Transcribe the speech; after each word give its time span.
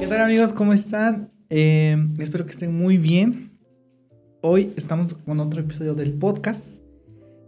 ¿Qué 0.00 0.06
tal 0.06 0.22
amigos? 0.22 0.54
¿Cómo 0.54 0.72
están? 0.72 1.30
Eh, 1.50 1.94
espero 2.18 2.46
que 2.46 2.52
estén 2.52 2.74
muy 2.74 2.96
bien. 2.96 3.50
Hoy 4.40 4.72
estamos 4.74 5.12
con 5.12 5.40
otro 5.40 5.60
episodio 5.60 5.94
del 5.94 6.14
podcast. 6.14 6.80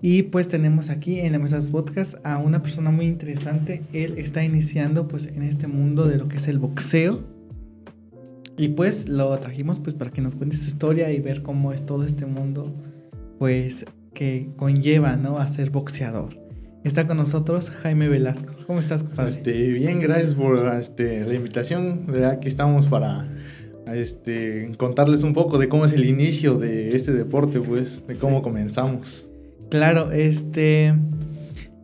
Y 0.03 0.25
pues 0.25 0.49
tenemos 0.49 0.91
aquí 0.91 1.21
en 1.21 1.33
la 1.33 1.39
mesa 1.39 1.59
de 1.59 1.71
podcast 1.71 2.15
a 2.27 2.37
una 2.37 2.63
persona 2.63 2.91
muy 2.91 3.07
interesante. 3.07 3.85
Él 3.95 4.19
está 4.19 4.45
iniciando 4.45 5.09
pues 5.09 5.29
en 5.29 5.43
este 5.45 5.67
mundo 5.67 6.07
de 6.07 6.19
lo 6.19 6.29
que 6.29 6.37
es 6.37 6.47
el 6.47 6.59
boxeo. 6.59 7.25
Y 8.59 8.69
pues 8.69 9.09
lo 9.09 9.35
trajimos 9.39 9.81
pues 9.81 9.95
para 9.95 10.11
que 10.11 10.21
nos 10.21 10.35
cuente 10.35 10.57
su 10.57 10.69
historia 10.69 11.11
y 11.11 11.21
ver 11.21 11.43
cómo 11.43 11.73
es 11.73 11.87
todo 11.87 12.05
este 12.05 12.27
mundo 12.27 12.75
pues 13.39 13.87
que 14.13 14.51
conlleva, 14.57 15.17
¿no? 15.17 15.39
A 15.39 15.49
ser 15.49 15.71
boxeador. 15.71 16.42
Está 16.85 17.07
con 17.07 17.17
nosotros 17.17 17.71
Jaime 17.71 18.09
Velasco. 18.09 18.55
¿Cómo 18.67 18.81
estás, 18.81 19.05
compadre? 19.05 19.31
Este, 19.31 19.53
bien, 19.71 20.01
gracias 20.01 20.35
por 20.35 20.59
este, 20.77 21.25
la 21.25 21.35
invitación. 21.35 22.07
Aquí 22.27 22.49
estamos 22.49 22.89
para 22.89 23.29
este, 23.87 24.73
contarles 24.79 25.23
un 25.23 25.33
poco 25.33 25.59
de 25.59 25.69
cómo 25.69 25.85
es 25.85 25.93
el 25.93 26.05
inicio 26.05 26.55
de 26.55 26.97
este 26.97 27.13
deporte, 27.13 27.61
pues, 27.61 28.05
de 28.07 28.17
cómo 28.17 28.43
comenzamos. 28.43 29.29
Claro, 29.71 30.11
este. 30.11 30.95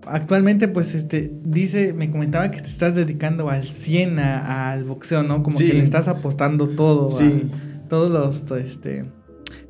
Actualmente, 0.05 0.67
pues, 0.67 0.95
este, 0.95 1.31
dice, 1.45 1.93
me 1.93 2.11
comentaba 2.11 2.51
que 2.51 2.61
te 2.61 2.69
estás 2.69 2.97
dedicando 2.97 3.51
al 3.51 3.69
100 3.69 4.19
al 4.19 4.83
boxeo, 4.83 5.23
¿no? 5.23 5.45
Como 5.45 5.59
que 5.59 5.75
le 5.75 5.85
estás 5.85 6.09
apostando 6.09 6.71
todo. 6.71 7.13
Sí. 7.13 7.51
todos 7.89 8.11
los, 8.11 8.51
este, 8.61 9.05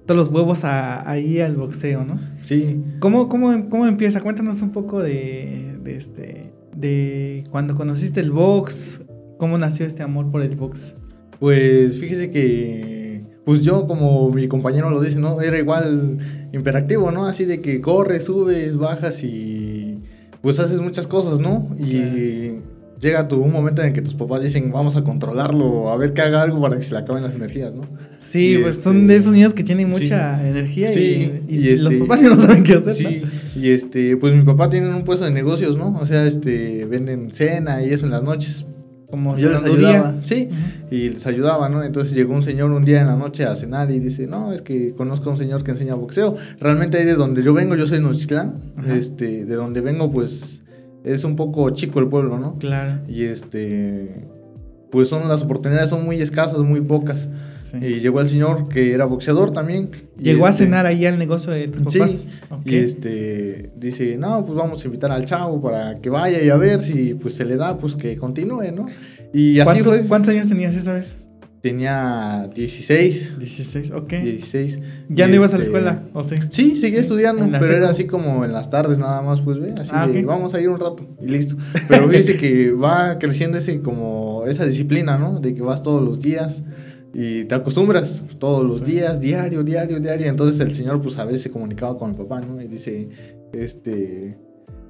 todos 0.09 0.17
los 0.17 0.29
huevos 0.31 0.65
ahí 0.65 1.39
al 1.41 1.55
boxeo, 1.55 2.03
¿no? 2.03 2.19
Sí. 2.41 2.83
¿Cómo, 2.99 3.29
cómo, 3.29 3.69
cómo 3.69 3.87
empieza? 3.87 4.23
Cuéntanos 4.23 4.63
un 4.63 4.73
poco 4.73 5.03
de, 5.03 5.79
de, 5.83 5.97
este, 5.97 6.51
de 6.75 7.45
cuando 7.51 7.75
conociste 7.75 8.21
el 8.21 8.31
box, 8.31 9.03
cómo 9.37 9.59
nació 9.59 9.85
este 9.85 10.03
amor 10.03 10.31
por 10.31 10.41
el 10.41 10.57
box. 10.57 10.97
Pues 11.39 12.01
fíjese 12.01 12.31
que, 12.31 13.23
pues 13.45 13.61
yo 13.61 13.87
como 13.87 14.31
mi 14.31 14.49
compañero 14.49 14.89
lo 14.89 15.03
dice, 15.03 15.19
¿no? 15.19 15.43
Era 15.43 15.59
igual 15.59 16.17
imperactivo, 16.55 17.11
¿no? 17.11 17.27
Así 17.27 17.45
de 17.45 17.61
que 17.61 17.83
corres, 17.83 18.25
subes, 18.25 18.79
bajas 18.79 19.23
y 19.23 20.01
pues 20.41 20.59
haces 20.59 20.81
muchas 20.81 21.07
cosas, 21.07 21.39
¿no? 21.39 21.69
Y 21.79 22.61
llega 23.01 23.25
tu, 23.25 23.41
un 23.41 23.53
momento 23.53 23.83
en 23.83 23.93
que 23.93 24.03
tus 24.03 24.15
papás 24.15 24.43
dicen, 24.43 24.71
vamos 24.73 24.97
a 24.97 25.05
controlarlo, 25.05 25.91
a 25.91 25.97
ver 25.97 26.13
que 26.13 26.21
haga 26.21 26.43
algo 26.43 26.61
para 26.61 26.77
que 26.77 26.83
se 26.83 26.93
le 26.93 26.99
acaben 26.99 27.23
las 27.23 27.35
energías, 27.35 27.75
¿no? 27.75 27.83
Sí, 28.19 28.59
pues 28.61 28.83
son 28.83 29.07
de 29.07 29.17
esos 29.17 29.33
niños 29.33 29.55
que 29.55 29.63
tienen 29.63 29.89
mucha 29.89 30.47
energía 30.47 30.93
y, 30.93 31.77
los 31.77 31.93
este, 31.93 32.05
papás 32.05 32.21
ya 32.21 32.29
no 32.29 32.39
saben 32.39 32.63
qué 32.63 32.75
hacer. 32.75 32.95
Sí, 32.95 33.23
y 33.57 33.71
este, 33.71 34.17
pues 34.17 34.35
mi 34.35 34.43
papá 34.43 34.69
tiene 34.69 34.95
un 34.95 35.05
puesto 35.05 35.25
de 35.25 35.31
negocios, 35.31 35.77
¿no? 35.77 35.97
O 35.99 36.07
sea, 36.07 36.27
este, 36.27 36.85
venden 36.87 37.31
cena 37.31 37.83
y 37.83 37.93
eso 37.93 38.07
en 38.07 38.13
las 38.13 38.23
noches. 38.23 38.67
Como 39.11 39.35
yo 39.37 39.49
les 39.49 39.63
ayudaba, 39.63 40.17
sí, 40.21 40.51
y 40.91 41.09
les 41.09 41.27
ayudaba, 41.27 41.71
¿no? 41.71 41.83
Entonces 41.83 42.13
llegó 42.13 42.35
un 42.35 42.43
señor 42.43 42.71
un 42.73 42.85
día 42.85 43.01
en 43.01 43.07
la 43.07 43.17
noche 43.17 43.47
a 43.47 43.57
cenar 43.57 43.91
y 43.91 44.01
dice, 44.01 44.27
no, 44.27 44.53
es 44.53 44.61
que 44.61 44.93
conozco 44.93 45.31
a 45.31 45.33
un 45.33 45.39
señor 45.39 45.65
que 45.65 45.71
enseña 45.71 45.95
boxeo. 45.95 46.37
Realmente 46.61 46.99
ahí 46.99 47.07
de 47.07 47.15
donde 47.15 47.43
yo 47.43 47.55
vengo, 47.55 47.75
yo 47.75 47.87
soy 47.87 48.01
de 48.03 48.99
este, 48.99 49.47
de 49.47 49.55
donde 49.55 49.81
vengo, 49.81 50.13
pues 50.13 50.61
es 51.15 51.25
un 51.25 51.37
poco 51.37 51.71
chico 51.71 52.01
el 52.01 52.09
pueblo, 52.09 52.39
¿no? 52.39 52.59
Claro. 52.59 53.01
Y 53.09 53.25
este, 53.25 54.27
pues 54.91 55.09
son 55.09 55.29
las 55.29 55.43
oportunidades 55.43 55.91
son 55.91 56.05
muy 56.05 56.21
escasas, 56.21 56.59
muy 56.59 56.81
pocas. 56.81 57.29
Y 57.75 58.01
llegó 58.01 58.21
el 58.21 58.29
señor 58.29 58.69
que 58.69 58.93
era 58.95 59.05
boxeador 59.05 59.51
también. 59.51 59.91
Llegó 60.19 60.47
a 60.47 60.51
este, 60.51 60.65
cenar 60.65 60.87
ahí 60.87 61.05
al 61.05 61.19
negocio 61.19 61.53
de 61.53 61.69
tus 61.69 61.83
papás. 61.83 62.11
Sí. 62.11 62.29
Y 62.65 62.77
este 62.77 63.71
dice, 63.77 64.17
no, 64.17 64.45
pues 64.47 64.57
vamos 64.57 64.83
a 64.83 64.87
invitar 64.87 65.13
al 65.13 65.27
chavo 65.27 65.61
para 65.61 65.99
que 66.01 66.09
vaya 66.09 66.43
y 66.43 66.49
a 66.49 66.57
ver 66.57 66.83
si 66.83 67.13
pues 67.15 67.35
se 67.35 67.45
le 67.45 67.57
da, 67.57 67.77
pues 67.77 67.95
que 67.95 68.17
continúe, 68.17 68.73
¿no? 68.73 68.87
Y 69.35 69.61
así 69.61 69.83
fue. 69.83 70.07
¿Cuántos 70.07 70.33
años 70.33 70.49
tenías 70.49 70.75
esa 70.75 70.95
vez? 70.95 71.28
Tenía 71.61 72.49
16. 72.55 73.39
16, 73.39 73.91
ok. 73.91 74.09
16. 74.09 74.81
¿Ya 75.09 75.27
no 75.27 75.35
ibas 75.35 75.55
a 75.55 75.57
la 75.57 75.65
este, 75.65 75.77
escuela? 75.77 76.05
¿O 76.13 76.23
sí? 76.23 76.37
Sí, 76.51 76.77
seguía 76.77 77.01
estudiando, 77.01 77.49
pero 77.59 77.77
era 77.77 77.91
así 77.91 78.07
como 78.07 78.45
en 78.45 78.53
las 78.53 78.71
tardes 78.71 78.99
nada 78.99 79.23
más, 79.23 79.41
pues 79.41 79.59
ve, 79.59 79.75
así 79.79 79.91
ah, 79.93 80.07
de, 80.07 80.23
vamos 80.25 80.55
a 80.55 80.61
ir 80.61 80.69
un 80.69 80.79
rato 80.79 81.05
y 81.21 81.27
listo. 81.27 81.57
Pero 81.89 82.09
dice 82.09 82.37
que 82.37 82.71
va 82.73 83.19
creciendo 83.19 83.59
ese 83.59 83.81
como 83.81 84.45
esa 84.47 84.65
disciplina, 84.67 85.19
¿no? 85.19 85.41
De 85.41 85.55
que 85.55 85.63
vas 85.63 85.83
todos 85.83 86.03
los 86.03 86.21
días 86.21 86.63
y 87.13 87.45
te 87.45 87.55
acostumbras 87.55 88.23
todos 88.39 88.69
los 88.69 88.85
días, 88.85 89.21
diario, 89.21 89.65
diario, 89.65 89.99
diario. 89.99 90.29
Entonces 90.29 90.61
el 90.61 90.75
señor 90.75 91.01
pues 91.01 91.19
a 91.19 91.25
veces 91.25 91.43
se 91.43 91.51
comunicaba 91.51 91.99
con 91.99 92.11
el 92.11 92.17
papá, 92.17 92.41
¿no? 92.41 92.63
Y 92.63 92.69
dice, 92.69 93.09
este, 93.53 94.39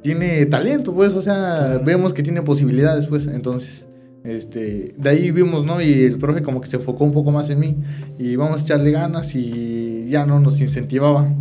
tiene 0.02 0.44
talento, 0.46 0.94
pues, 0.94 1.14
o 1.14 1.22
sea, 1.22 1.80
vemos 1.84 2.12
que 2.12 2.22
tiene 2.22 2.42
posibilidades, 2.42 3.06
pues, 3.06 3.26
entonces 3.26 3.86
este, 4.24 4.94
de 4.96 5.10
ahí 5.10 5.30
vimos, 5.30 5.64
¿no? 5.64 5.80
Y 5.80 5.92
el 6.04 6.18
profe 6.18 6.42
como 6.42 6.60
que 6.60 6.68
se 6.68 6.76
enfocó 6.76 7.04
un 7.04 7.12
poco 7.12 7.30
más 7.30 7.50
en 7.50 7.60
mí 7.60 7.76
y 8.18 8.36
vamos 8.36 8.60
a 8.60 8.64
echarle 8.64 8.90
ganas 8.90 9.34
y 9.34 10.08
ya 10.08 10.26
no 10.26 10.40
nos 10.40 10.60
incentivaba. 10.60 11.32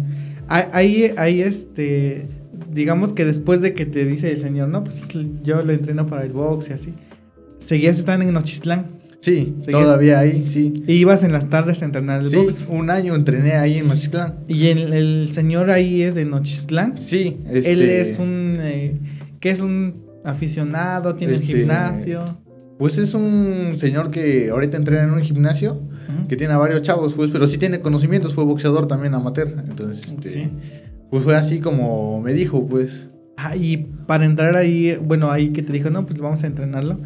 Ahí, 0.48 1.12
ahí, 1.18 1.42
este, 1.42 2.30
digamos 2.72 3.12
que 3.12 3.26
después 3.26 3.62
de 3.62 3.74
que 3.74 3.86
te 3.86 4.06
dice 4.06 4.32
el 4.32 4.40
señor, 4.40 4.70
no, 4.70 4.84
pues 4.84 5.10
yo 5.44 5.62
lo 5.62 5.74
entreno 5.74 6.08
para 6.08 6.24
el 6.24 6.32
box 6.32 6.70
y 6.70 6.74
así, 6.74 6.94
¿seguías 7.60 8.00
estando 8.00 8.26
en 8.26 8.34
Nochistlán? 8.34 8.98
Sí, 9.20 9.56
todavía 9.70 10.20
ahí, 10.20 10.48
sí. 10.48 10.72
¿Y 10.88 10.94
ibas 10.94 11.24
en 11.24 11.34
las 11.34 11.50
tardes 11.50 11.82
a 11.82 11.86
entrenar 11.86 12.22
el 12.22 12.30
sí, 12.30 12.38
un 12.70 12.90
año 12.90 13.14
entrené 13.16 13.56
ahí 13.56 13.80
en 13.80 13.88
Nochistlán. 13.88 14.36
¿Y 14.48 14.68
el, 14.68 15.34
señor 15.34 15.70
ahí 15.70 16.04
es 16.04 16.16
de 16.16 16.24
Nochistlán? 16.24 16.98
Sí. 16.98 17.40
Este... 17.50 17.74
Él 17.74 17.82
es 17.90 18.20
un, 18.20 18.58
eh, 18.62 18.98
¿qué 19.42 19.50
es 19.50 19.60
un 19.60 20.06
aficionado? 20.24 21.16
¿Tiene 21.16 21.34
un 21.34 21.42
este, 21.42 21.58
gimnasio? 21.58 22.24
Pues 22.78 22.98
es 23.00 23.14
un 23.16 23.74
señor 23.78 24.12
que 24.12 24.50
ahorita 24.50 24.78
entrena 24.78 25.04
en 25.04 25.12
un 25.12 25.22
gimnasio, 25.22 25.82
que 26.30 26.36
tiene 26.36 26.54
a 26.54 26.58
varios 26.58 26.84
chavos, 26.84 27.14
pues, 27.16 27.32
pero 27.32 27.48
sí 27.48 27.58
tiene 27.58 27.80
conocimientos, 27.80 28.34
fue 28.34 28.44
boxeador 28.44 28.88
también 28.88 29.16
amateur. 29.16 29.48
Entonces, 29.68 30.06
este, 30.06 30.52
pues 31.10 31.24
fue 31.24 31.36
así 31.36 31.60
como 31.60 32.22
me 32.22 32.34
dijo, 32.34 32.68
pues. 32.68 33.08
Ah, 33.36 33.56
y 33.56 33.78
para 33.78 34.26
entrar 34.26 34.56
ahí, 34.56 34.98
bueno, 35.02 35.32
ahí 35.32 35.50
que 35.50 35.62
te 35.62 35.72
dijo, 35.74 35.90
no, 35.90 36.06
pues 36.06 36.20
vamos 36.20 36.44
a 36.44 36.48
entrenarlo. 36.48 37.00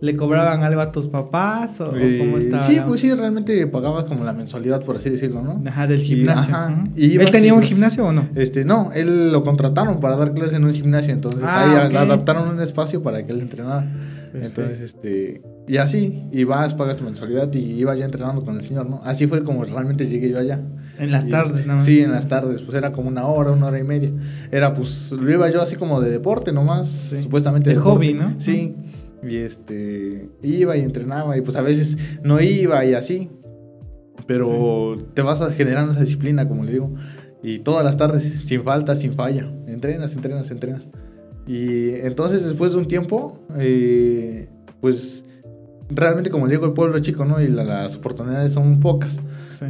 ¿Le 0.00 0.16
cobraban 0.16 0.62
algo 0.62 0.80
a 0.82 0.92
tus 0.92 1.08
papás 1.08 1.80
o, 1.80 1.86
cómo 1.86 1.98
eh, 1.98 2.34
estaba? 2.36 2.66
Sí, 2.66 2.78
pues 2.86 3.00
sí, 3.00 3.12
realmente 3.14 3.66
pagabas 3.66 4.04
como 4.04 4.24
la 4.24 4.34
mensualidad, 4.34 4.82
por 4.82 4.96
así 4.96 5.08
decirlo, 5.08 5.40
¿no? 5.40 5.62
Ajá, 5.66 5.86
del 5.86 6.00
gimnasio. 6.00 6.54
¿Él 6.96 7.30
tenía 7.30 7.54
un 7.54 7.60
pues, 7.60 7.70
gimnasio 7.70 8.06
o 8.06 8.12
no? 8.12 8.28
Este, 8.34 8.64
no, 8.66 8.90
él 8.94 9.32
lo 9.32 9.42
contrataron 9.42 10.00
para 10.00 10.16
dar 10.16 10.34
clases 10.34 10.56
en 10.56 10.64
un 10.64 10.74
gimnasio, 10.74 11.14
entonces 11.14 11.42
ah, 11.44 11.86
ahí 11.86 11.96
adaptaron 11.96 12.48
un 12.48 12.60
espacio 12.60 13.02
para 13.02 13.24
que 13.24 13.32
él 13.32 13.40
entrenara. 13.40 13.86
Entonces, 14.34 14.80
este, 14.80 15.42
y 15.68 15.76
así, 15.76 16.24
y 16.32 16.44
vas, 16.44 16.74
pagas 16.74 16.96
tu 16.96 17.04
mensualidad 17.04 17.52
y 17.52 17.58
iba 17.58 17.94
ya 17.94 18.04
entrenando 18.04 18.44
con 18.44 18.56
el 18.56 18.62
señor, 18.62 18.88
¿no? 18.88 19.00
Así 19.04 19.26
fue 19.26 19.44
como 19.44 19.64
realmente 19.64 20.06
llegué 20.06 20.28
yo 20.28 20.38
allá. 20.38 20.60
En 20.98 21.10
las 21.10 21.28
tardes, 21.28 21.66
nada 21.66 21.78
más. 21.78 21.86
Sí, 21.86 22.00
en 22.00 22.12
las 22.12 22.28
tardes, 22.28 22.62
pues 22.62 22.76
era 22.76 22.92
como 22.92 23.08
una 23.08 23.26
hora, 23.26 23.52
una 23.52 23.66
hora 23.66 23.78
y 23.78 23.84
media. 23.84 24.10
Era 24.50 24.74
pues, 24.74 25.12
lo 25.12 25.30
iba 25.30 25.48
yo 25.50 25.62
así 25.62 25.76
como 25.76 26.00
de 26.00 26.10
deporte 26.10 26.52
nomás, 26.52 26.88
supuestamente. 26.88 27.70
De, 27.70 27.76
hobby, 27.76 28.14
¿no? 28.14 28.34
Sí, 28.38 28.74
y 29.22 29.36
este, 29.36 30.28
iba 30.42 30.76
y 30.76 30.80
entrenaba 30.80 31.36
y 31.36 31.40
pues 31.40 31.56
a 31.56 31.62
veces 31.62 31.96
no 32.22 32.40
iba 32.40 32.84
y 32.84 32.94
así. 32.94 33.30
Pero 34.26 34.96
te 35.14 35.22
vas 35.22 35.42
generando 35.54 35.92
esa 35.92 36.00
disciplina, 36.00 36.48
como 36.48 36.64
le 36.64 36.72
digo. 36.72 36.94
Y 37.42 37.58
todas 37.58 37.84
las 37.84 37.96
tardes, 37.96 38.42
sin 38.44 38.62
falta, 38.62 38.96
sin 38.96 39.14
falla. 39.14 39.52
Entrenas, 39.66 40.14
entrenas, 40.14 40.50
entrenas. 40.50 40.88
Y 41.46 41.90
entonces 41.96 42.44
después 42.44 42.72
de 42.72 42.78
un 42.78 42.88
tiempo, 42.88 43.38
eh, 43.58 44.48
pues 44.80 45.24
realmente 45.90 46.30
como 46.30 46.48
digo, 46.48 46.66
el 46.66 46.72
pueblo 46.72 46.96
es 46.96 47.02
chico, 47.02 47.24
¿no? 47.24 47.40
Y 47.40 47.48
las 47.48 47.96
oportunidades 47.96 48.52
son 48.52 48.80
pocas. 48.80 49.20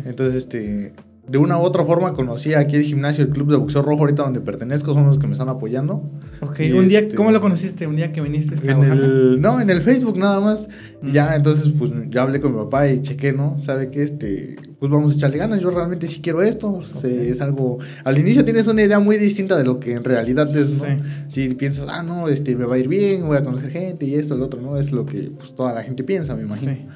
Entonces, 0.04 0.44
este, 0.44 0.92
de 1.26 1.38
una 1.38 1.58
u 1.58 1.62
otra 1.62 1.84
forma 1.84 2.12
conocí 2.12 2.52
aquí 2.52 2.76
el 2.76 2.82
gimnasio, 2.82 3.24
el 3.24 3.30
club 3.30 3.50
de 3.50 3.56
boxeo 3.56 3.80
rojo 3.80 4.00
ahorita 4.00 4.22
donde 4.22 4.40
pertenezco, 4.40 4.92
son 4.92 5.06
los 5.06 5.18
que 5.18 5.26
me 5.26 5.32
están 5.32 5.48
apoyando. 5.48 6.02
Ok, 6.40 6.60
un 6.76 6.86
día, 6.86 7.00
este, 7.00 7.14
¿cómo 7.14 7.30
lo 7.30 7.40
conociste? 7.40 7.86
Un 7.86 7.96
día 7.96 8.12
que 8.12 8.20
viniste 8.20 8.54
a 8.70 8.72
en 8.72 8.82
el, 8.82 9.40
No, 9.40 9.58
en 9.58 9.70
el 9.70 9.80
Facebook 9.80 10.18
nada 10.18 10.40
más. 10.40 10.68
Mm. 11.00 11.12
Ya, 11.12 11.34
entonces, 11.34 11.72
pues 11.78 11.90
ya 12.10 12.22
hablé 12.22 12.40
con 12.40 12.52
mi 12.52 12.58
papá 12.58 12.88
y 12.88 13.00
chequé, 13.00 13.32
¿no? 13.32 13.58
Sabe 13.60 13.90
que 13.90 14.02
este, 14.02 14.56
pues 14.78 14.92
vamos 14.92 15.14
a 15.14 15.16
echarle 15.16 15.38
ganas, 15.38 15.62
yo 15.62 15.70
realmente 15.70 16.08
sí 16.08 16.20
quiero 16.20 16.42
esto. 16.42 16.80
es 17.02 17.40
algo, 17.40 17.78
al 18.04 18.18
inicio 18.18 18.44
tienes 18.44 18.66
una 18.66 18.82
idea 18.82 19.00
muy 19.00 19.16
distinta 19.16 19.56
de 19.56 19.64
lo 19.64 19.80
que 19.80 19.92
en 19.92 20.04
realidad 20.04 20.54
es, 20.54 20.82
¿no? 20.82 21.02
Si 21.28 21.48
piensas, 21.54 21.86
ah, 21.88 22.02
no, 22.02 22.28
este, 22.28 22.54
me 22.54 22.66
va 22.66 22.74
a 22.74 22.78
ir 22.78 22.88
bien, 22.88 23.26
voy 23.26 23.38
a 23.38 23.42
conocer 23.42 23.70
gente 23.70 24.04
y 24.04 24.16
esto, 24.16 24.34
el 24.34 24.42
otro, 24.42 24.60
¿no? 24.60 24.76
Es 24.76 24.92
lo 24.92 25.06
que 25.06 25.30
pues 25.38 25.54
toda 25.54 25.72
la 25.72 25.82
gente 25.82 26.04
piensa, 26.04 26.36
me 26.36 26.42
imagino. 26.42 26.72
Sí. 26.72 26.86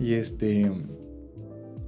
Y 0.00 0.14
este 0.14 0.70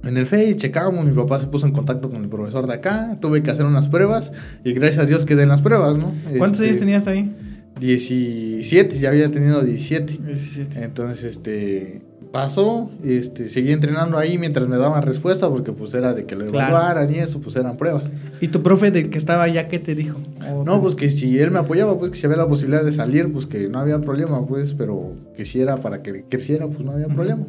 en 0.03 0.17
el 0.17 0.25
FEI 0.27 0.55
checábamos, 0.55 1.05
mi 1.05 1.13
papá 1.13 1.39
se 1.39 1.47
puso 1.47 1.65
en 1.65 1.71
contacto 1.71 2.09
con 2.09 2.21
el 2.23 2.29
profesor 2.29 2.67
de 2.67 2.73
acá, 2.73 3.17
tuve 3.21 3.41
que 3.41 3.51
hacer 3.51 3.65
unas 3.65 3.89
pruebas 3.89 4.31
y 4.63 4.73
gracias 4.73 5.03
a 5.03 5.07
Dios 5.07 5.25
quedé 5.25 5.43
en 5.43 5.49
las 5.49 5.61
pruebas, 5.61 5.97
¿no? 5.97 6.13
¿Cuántos 6.37 6.61
años 6.61 6.71
este, 6.71 6.85
tenías 6.85 7.07
ahí? 7.07 7.33
17, 7.79 8.99
ya 8.99 9.09
había 9.09 9.31
tenido 9.31 9.61
17. 9.61 10.19
17. 10.23 10.83
Entonces, 10.83 11.23
este, 11.23 12.01
pasó, 12.33 12.89
este, 13.03 13.47
seguí 13.47 13.71
entrenando 13.71 14.17
ahí 14.17 14.37
mientras 14.37 14.67
me 14.67 14.77
daban 14.77 15.03
respuesta 15.03 15.49
porque 15.49 15.71
pues 15.71 15.93
era 15.93 16.13
de 16.13 16.25
que 16.25 16.35
lo 16.35 16.47
evaluaran 16.47 17.13
y 17.13 17.19
eso, 17.19 17.39
pues 17.39 17.55
eran 17.55 17.77
pruebas. 17.77 18.11
¿Y 18.41 18.47
tu 18.47 18.63
profe 18.63 18.89
de 18.89 19.09
que 19.09 19.17
estaba 19.17 19.43
allá 19.43 19.67
qué 19.67 19.79
te 19.79 19.95
dijo? 19.95 20.19
No, 20.65 20.81
pues 20.81 20.95
que 20.95 21.11
si 21.11 21.39
él 21.39 21.51
me 21.51 21.59
apoyaba, 21.59 21.97
pues 21.97 22.11
que 22.11 22.17
si 22.17 22.25
había 22.25 22.37
la 22.37 22.47
posibilidad 22.47 22.83
de 22.83 22.91
salir, 22.91 23.31
pues 23.31 23.45
que 23.45 23.69
no 23.69 23.79
había 23.79 24.01
problema, 24.01 24.45
pues, 24.47 24.73
pero 24.73 25.13
que 25.37 25.45
si 25.45 25.61
era 25.61 25.77
para 25.79 26.01
que 26.01 26.25
creciera, 26.27 26.67
pues 26.67 26.79
no 26.83 26.93
había 26.93 27.07
problema. 27.07 27.45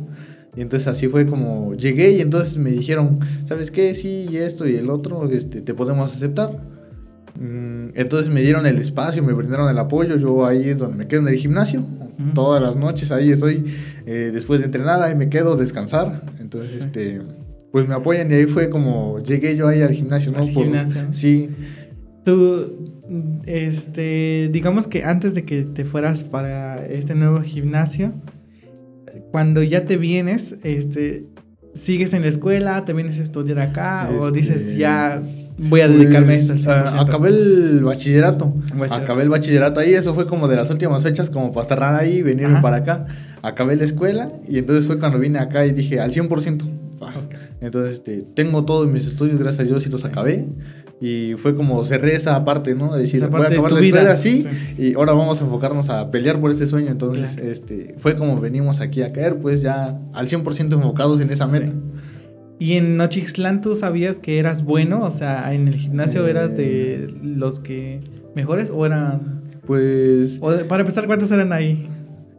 Y 0.57 0.61
entonces 0.61 0.87
así 0.89 1.09
fue 1.09 1.27
como 1.27 1.75
llegué 1.75 2.13
y 2.13 2.21
entonces 2.21 2.59
me 2.59 2.71
dijeron, 2.71 3.21
¿sabes 3.47 3.71
qué? 3.71 3.95
Sí, 3.95 4.27
y 4.31 4.37
esto 4.37 4.67
y 4.69 4.77
el 4.77 4.91
otro, 4.91 5.29
este, 5.29 5.61
te 5.61 5.75
podemos 5.75 6.15
aceptar. 6.15 6.75
Mm, 7.39 7.89
entonces 7.95 8.33
me 8.33 8.43
dieron 8.43 8.65
el 8.67 8.79
espacio, 8.79 9.23
me 9.23 9.33
brindaron 9.33 9.69
el 9.69 9.79
apoyo, 9.79 10.17
yo 10.17 10.47
ahí 10.47 10.69
es 10.69 10.79
donde 10.79 10.97
me 10.97 11.09
quedo 11.09 11.23
en 11.23 11.29
el 11.29 11.35
gimnasio, 11.35 11.85
todas 12.33 12.63
las 12.63 12.77
noches 12.77 13.11
ahí 13.11 13.33
estoy, 13.33 13.65
eh, 14.07 14.31
después 14.33 14.61
de 14.61 14.67
entrenar 14.67 15.03
ahí 15.03 15.17
me 15.17 15.29
quedo, 15.29 15.57
descansar, 15.57 16.23
entonces 16.39 16.79
este, 16.79 17.23
pues 17.73 17.89
me 17.89 17.95
apoyan 17.95 18.31
y 18.31 18.35
ahí 18.35 18.47
fue 18.47 18.71
como 18.71 19.19
llegué 19.19 19.57
yo 19.57 19.67
ahí 19.67 19.83
al 19.83 19.91
gimnasio, 19.91 20.31
¿no? 20.31 20.39
Al 20.39 20.49
gimnasio. 20.49 21.09
Sí. 21.11 21.51
Tú, 22.25 22.87
este, 23.47 24.49
digamos 24.53 24.87
que 24.87 25.03
antes 25.03 25.35
de 25.35 25.45
que 25.45 25.65
te 25.65 25.85
fueras 25.85 26.23
para 26.23 26.87
este 26.87 27.17
nuevo 27.17 27.41
gimnasio, 27.41 28.13
cuando 29.35 29.65
ya 29.65 29.85
te 29.85 29.97
vienes, 29.97 30.55
este, 30.63 31.25
sigues 31.73 32.15
en 32.15 32.23
la 32.23 32.29
escuela, 32.29 32.85
te 32.85 32.93
vienes 32.93 33.19
a 33.19 33.23
estudiar 33.25 33.59
acá 33.59 34.09
o 34.09 34.29
este, 34.29 34.39
dices 34.39 34.77
ya 34.77 35.21
voy 35.59 35.81
a 35.81 35.89
dedicarme 35.89 36.35
a 36.35 36.37
esto 36.37 36.53
al 36.53 36.61
pues, 36.61 36.95
acabé 36.95 37.31
el 37.31 37.83
bachillerato, 37.83 38.55
Acabé 38.91 39.25
el 39.25 39.31
bachillerato 39.31 39.81
ahí, 39.81 39.93
eso 39.93 40.15
fue 40.15 40.29
como 40.29 40.47
de 40.47 40.55
las 40.55 40.71
últimas 40.71 41.03
fechas 41.03 41.31
como 41.31 41.53
para 41.53 41.67
cerrar 41.67 41.97
ahí 41.97 42.19
y 42.19 42.23
venirme 42.23 42.63
para 42.63 42.77
acá. 42.77 43.07
Acabé 43.43 43.75
la 43.75 43.83
escuela 43.83 44.31
y 44.47 44.59
entonces 44.59 44.87
fue 44.87 45.01
cuando 45.01 45.19
vine 45.19 45.41
acá 45.41 45.67
y 45.67 45.73
dije 45.73 45.99
al 45.99 46.13
100%. 46.13 46.63
Entonces 47.61 47.95
este, 47.95 48.25
tengo 48.35 48.65
todos 48.65 48.87
mis 48.87 49.05
estudios, 49.05 49.37
gracias 49.41 49.67
a 49.67 49.69
Dios, 49.69 49.85
y 49.85 49.89
los 49.89 50.05
acabé. 50.05 50.47
Y 51.05 51.35
fue 51.35 51.55
como 51.55 51.85
cerré 51.85 52.17
esa 52.17 52.43
parte, 52.47 52.75
¿no? 52.75 52.95
De 52.95 53.03
decir, 53.03 53.21
voy 53.29 53.43
a 53.43 53.49
acabar 53.49 53.73
la 53.73 53.81
escuela 53.81 54.13
así 54.13 54.47
y 54.79 54.95
ahora 54.95 55.13
vamos 55.13 55.39
a 55.39 55.45
enfocarnos 55.45 55.91
a 55.91 56.11
pelear 56.11 56.41
por 56.41 56.51
este 56.51 56.67
sueño. 56.67 56.91
Entonces, 56.91 57.37
este, 57.37 57.95
fue 57.99 58.17
como 58.17 58.41
venimos 58.41 58.81
aquí 58.81 59.03
a 59.03 59.13
caer, 59.13 59.37
pues 59.37 59.61
ya 59.61 60.01
al 60.15 60.29
100% 60.29 60.73
enfocados 60.73 61.21
en 61.21 61.29
esa 61.29 61.47
meta. 61.47 61.75
¿Y 62.59 62.79
en 62.79 62.97
Nochixtlán 62.97 63.61
tú 63.61 63.75
sabías 63.75 64.19
que 64.19 64.39
eras 64.39 64.65
bueno? 64.65 65.03
O 65.03 65.11
sea, 65.11 65.53
¿en 65.53 65.69
el 65.69 65.75
gimnasio 65.75 66.27
eras 66.27 66.57
de 66.57 67.15
los 67.23 67.61
que 67.61 68.01
mejores 68.35 68.71
o 68.71 68.87
eran...? 68.87 69.43
Pues... 69.67 70.41
para 70.69 70.81
empezar, 70.81 71.05
¿cuántos 71.05 71.31
eran 71.31 71.53
ahí? 71.53 71.87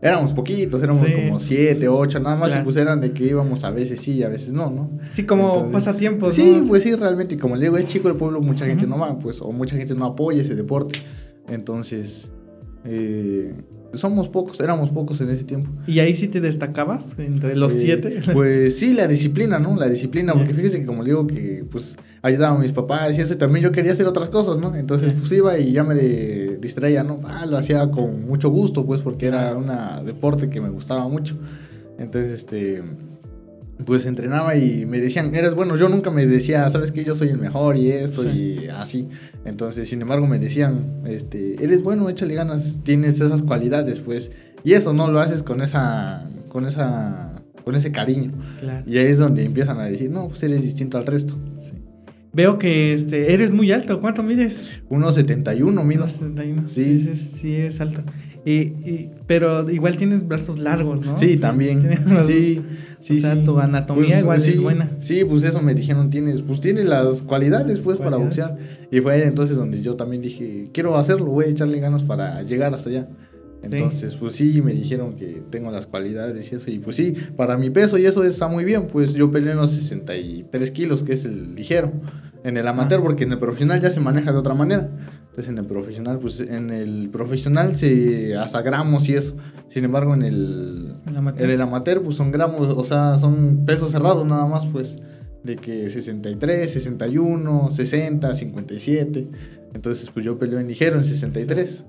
Éramos 0.06 0.34
poquitos, 0.34 0.82
éramos 0.84 1.04
como 1.04 1.40
siete, 1.40 1.88
ocho, 1.88 2.20
nada 2.20 2.36
más, 2.36 2.56
y 2.56 2.60
pues 2.64 2.76
eran 2.78 3.02
de 3.02 3.12
que 3.12 3.26
íbamos 3.26 3.64
a 3.64 3.72
veces 3.72 4.02
sí 4.02 4.12
y 4.14 4.24
a 4.24 4.30
veces 4.30 4.54
no, 4.54 4.70
¿no? 4.70 4.92
Sí, 5.06 5.26
como 5.26 5.72
pasatiempos, 5.72 6.36
Sí, 6.36 6.62
pues 6.68 6.84
sí, 6.84 6.94
realmente, 6.94 7.36
y 7.36 7.38
como 7.38 7.56
le 7.56 7.64
digo, 7.64 7.78
es 7.78 7.86
chico 7.86 8.08
el 8.08 8.16
pueblo, 8.16 8.42
mucha 8.42 8.66
gente 8.66 8.86
no 8.86 9.00
va, 9.00 9.18
pues, 9.18 9.42
o 9.42 9.52
mucha 9.52 9.76
gente 9.76 9.96
no 9.96 10.06
apoya 10.06 10.42
ese 10.44 10.54
deporte. 10.56 11.00
Entonces, 11.48 12.32
eh, 12.86 13.56
somos 13.98 14.30
pocos, 14.30 14.60
éramos 14.60 14.90
pocos 14.90 15.22
en 15.22 15.30
ese 15.30 15.44
tiempo. 15.44 15.70
¿Y 15.88 16.00
ahí 16.00 16.16
sí 16.16 16.28
te 16.28 16.42
destacabas 16.42 17.18
entre 17.20 17.56
los 17.56 17.74
eh, 17.74 17.80
siete? 17.80 18.22
Pues 18.34 18.78
sí, 18.78 18.94
la 18.94 19.08
disciplina, 19.08 19.60
¿no? 19.60 19.76
La 19.76 19.88
disciplina, 19.88 20.34
porque 20.34 20.54
fíjese 20.54 20.80
que 20.80 20.86
como 20.86 21.04
digo 21.04 21.28
que 21.28 21.66
pues 21.70 21.98
ayudaba 22.22 22.58
a 22.58 22.60
mis 22.60 22.72
papás 22.72 23.18
y 23.18 23.22
eso, 23.22 23.34
y 23.34 23.38
también 23.38 23.64
yo 23.64 23.72
quería 23.72 23.92
hacer 23.92 24.08
otras 24.08 24.30
cosas, 24.30 24.58
¿no? 24.58 24.76
Entonces 24.76 25.14
pues 25.18 25.32
iba 25.32 25.58
y 25.58 25.72
ya 25.72 25.84
me 25.84 25.96
distraía, 25.96 27.04
¿no? 27.04 27.20
Ah, 27.24 27.46
lo 27.46 27.58
hacía 27.58 27.90
con 27.92 28.26
mucho 28.26 28.50
gusto, 28.50 28.86
pues, 28.86 29.02
porque 29.02 29.28
era 29.28 29.56
un 29.56 29.72
deporte 30.06 30.50
que 30.50 30.62
me 30.62 30.70
gustaba 30.70 31.08
mucho. 31.08 31.38
Entonces, 31.98 32.32
este 32.32 32.84
pues 33.84 34.06
entrenaba 34.06 34.56
y 34.56 34.86
me 34.86 35.02
decían, 35.02 35.36
eres 35.36 35.54
bueno, 35.54 35.76
yo 35.76 35.90
nunca 35.90 36.10
me 36.10 36.26
decía, 36.26 36.70
sabes 36.70 36.92
que 36.92 37.04
yo 37.04 37.16
soy 37.16 37.30
el 37.30 37.38
mejor 37.38 37.78
y 37.78 37.92
esto 37.92 38.30
y 38.30 38.68
así. 38.68 39.10
Entonces, 39.44 39.90
sin 39.90 40.02
embargo, 40.02 40.28
me 40.28 40.40
decían, 40.40 41.02
este, 41.06 41.62
eres 41.64 41.84
bueno, 41.84 42.10
échale 42.10 42.36
ganas, 42.36 42.82
tienes 42.84 43.20
esas 43.20 43.42
cualidades, 43.42 44.00
pues. 44.00 44.32
Y 44.64 44.74
eso 44.74 44.94
no 44.94 45.12
lo 45.12 45.20
haces 45.20 45.44
con 45.44 45.62
esa, 45.62 46.30
con 46.48 46.66
esa, 46.66 47.42
con 47.64 47.76
ese 47.76 47.92
cariño. 47.92 48.32
Y 48.88 48.98
ahí 48.98 49.08
es 49.08 49.18
donde 49.18 49.44
empiezan 49.44 49.80
a 49.80 49.86
decir, 49.86 50.10
no, 50.10 50.30
pues 50.30 50.42
eres 50.44 50.64
distinto 50.64 50.98
al 50.98 51.06
resto. 51.06 51.36
Sí. 51.58 51.74
Veo 52.36 52.58
que 52.60 52.94
este, 52.94 53.34
eres 53.34 53.52
muy 53.52 53.72
alto. 53.72 54.02
¿Cuánto 54.02 54.22
mides? 54.22 54.82
1,71 54.90 55.84
mido. 55.86 56.06
1,71. 56.06 56.68
Sí. 56.68 57.00
sí, 57.00 57.16
sí, 57.16 57.56
es 57.56 57.80
alto. 57.80 58.04
Y, 58.46 59.10
pero 59.26 59.68
igual 59.72 59.98
tienes 59.98 60.28
brazos 60.28 60.60
largos, 60.60 61.02
¿no? 61.02 61.18
Sí, 61.18 61.40
también. 61.40 61.82
sí, 62.28 62.62
sí. 63.00 63.18
O 63.18 63.22
sea, 63.22 63.44
tu 63.44 63.60
anatomía 63.60 64.08
pues, 64.08 64.20
igual 64.20 64.38
es 64.38 64.62
buena. 64.62 64.92
Sí, 65.00 65.24
pues 65.26 65.44
eso 65.44 65.64
me 65.64 65.74
dijeron, 65.74 66.12
tienes, 66.12 66.44
pues 66.44 66.60
tienes 66.60 66.86
las 66.86 67.24
cualidades, 67.24 67.80
pues, 67.80 67.98
para 67.98 68.18
boxear. 68.18 68.56
Y 68.92 69.02
fue 69.02 69.14
ahí 69.14 69.22
entonces 69.24 69.58
donde 69.58 69.82
yo 69.82 69.96
también 69.96 70.22
dije, 70.22 70.70
quiero 70.72 70.96
hacerlo, 70.96 71.26
voy 71.26 71.46
a 71.46 71.48
echarle 71.48 71.80
ganas 71.80 72.04
para 72.04 72.44
llegar 72.44 72.74
hasta 72.76 72.90
allá. 72.90 73.08
Entonces, 73.64 74.16
pues 74.16 74.36
sí, 74.36 74.62
me 74.62 74.74
dijeron 74.74 75.16
que 75.16 75.42
tengo 75.50 75.72
las 75.72 75.88
cualidades 75.88 76.52
y 76.52 76.56
eso. 76.56 76.70
Y 76.70 76.78
pues 76.78 76.96
sí, 76.96 77.16
para 77.36 77.58
mi 77.58 77.72
peso 77.72 77.98
y 77.98 78.06
eso 78.06 78.24
está 78.24 78.48
muy 78.48 78.64
bien. 78.64 78.88
Pues 78.88 79.14
yo 79.14 79.32
peleé 79.32 79.52
en 79.52 79.58
los 79.58 79.72
63 79.72 80.72
kilos, 80.72 81.02
que 81.02 81.14
es 81.14 81.26
el 81.26 81.56
ligero. 81.56 81.92
En 82.44 82.58
el 82.58 82.68
amateur, 82.68 83.02
porque 83.02 83.24
en 83.24 83.32
el 83.32 83.40
profesional 83.40 83.82
ya 83.82 83.90
se 83.90 84.00
maneja 84.00 84.32
de 84.32 84.38
otra 84.38 84.54
manera. 84.54 84.88
Entonces 85.36 85.52
en 85.52 85.58
el 85.58 85.66
profesional, 85.66 86.18
pues 86.20 86.40
en 86.40 86.70
el 86.70 87.10
profesional 87.10 87.76
se 87.76 88.38
hasta 88.38 88.62
gramos 88.62 89.10
y 89.10 89.16
eso. 89.16 89.36
Sin 89.68 89.84
embargo, 89.84 90.14
en 90.14 90.22
el, 90.22 90.94
amateur. 91.14 91.44
En 91.44 91.54
el 91.54 91.62
amateur, 91.62 92.02
pues 92.02 92.16
son 92.16 92.32
gramos, 92.32 92.74
o 92.74 92.84
sea, 92.86 93.18
son 93.18 93.66
pesos 93.66 93.92
cerrados 93.92 94.26
nada 94.26 94.46
más, 94.46 94.66
pues. 94.68 94.96
De 95.44 95.58
que 95.58 95.90
63, 95.90 96.72
61, 96.72 97.70
60, 97.70 98.34
57. 98.34 99.28
Entonces, 99.74 100.10
pues 100.10 100.26
yo 100.26 100.40
peleo 100.40 100.58
en 100.58 100.70
ligero 100.70 100.96
en 100.96 101.04
63. 101.04 101.84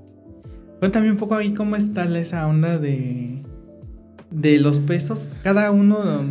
Cuéntame 0.81 1.09
un 1.13 1.17
poco 1.17 1.37
ahí 1.37 1.55
cómo 1.55 1.77
está 1.77 2.03
esa 2.19 2.49
onda 2.49 2.79
de, 2.79 3.45
de 4.33 4.59
los 4.59 4.81
pesos. 4.81 5.31
Cada 5.45 5.71
uno, 5.71 6.25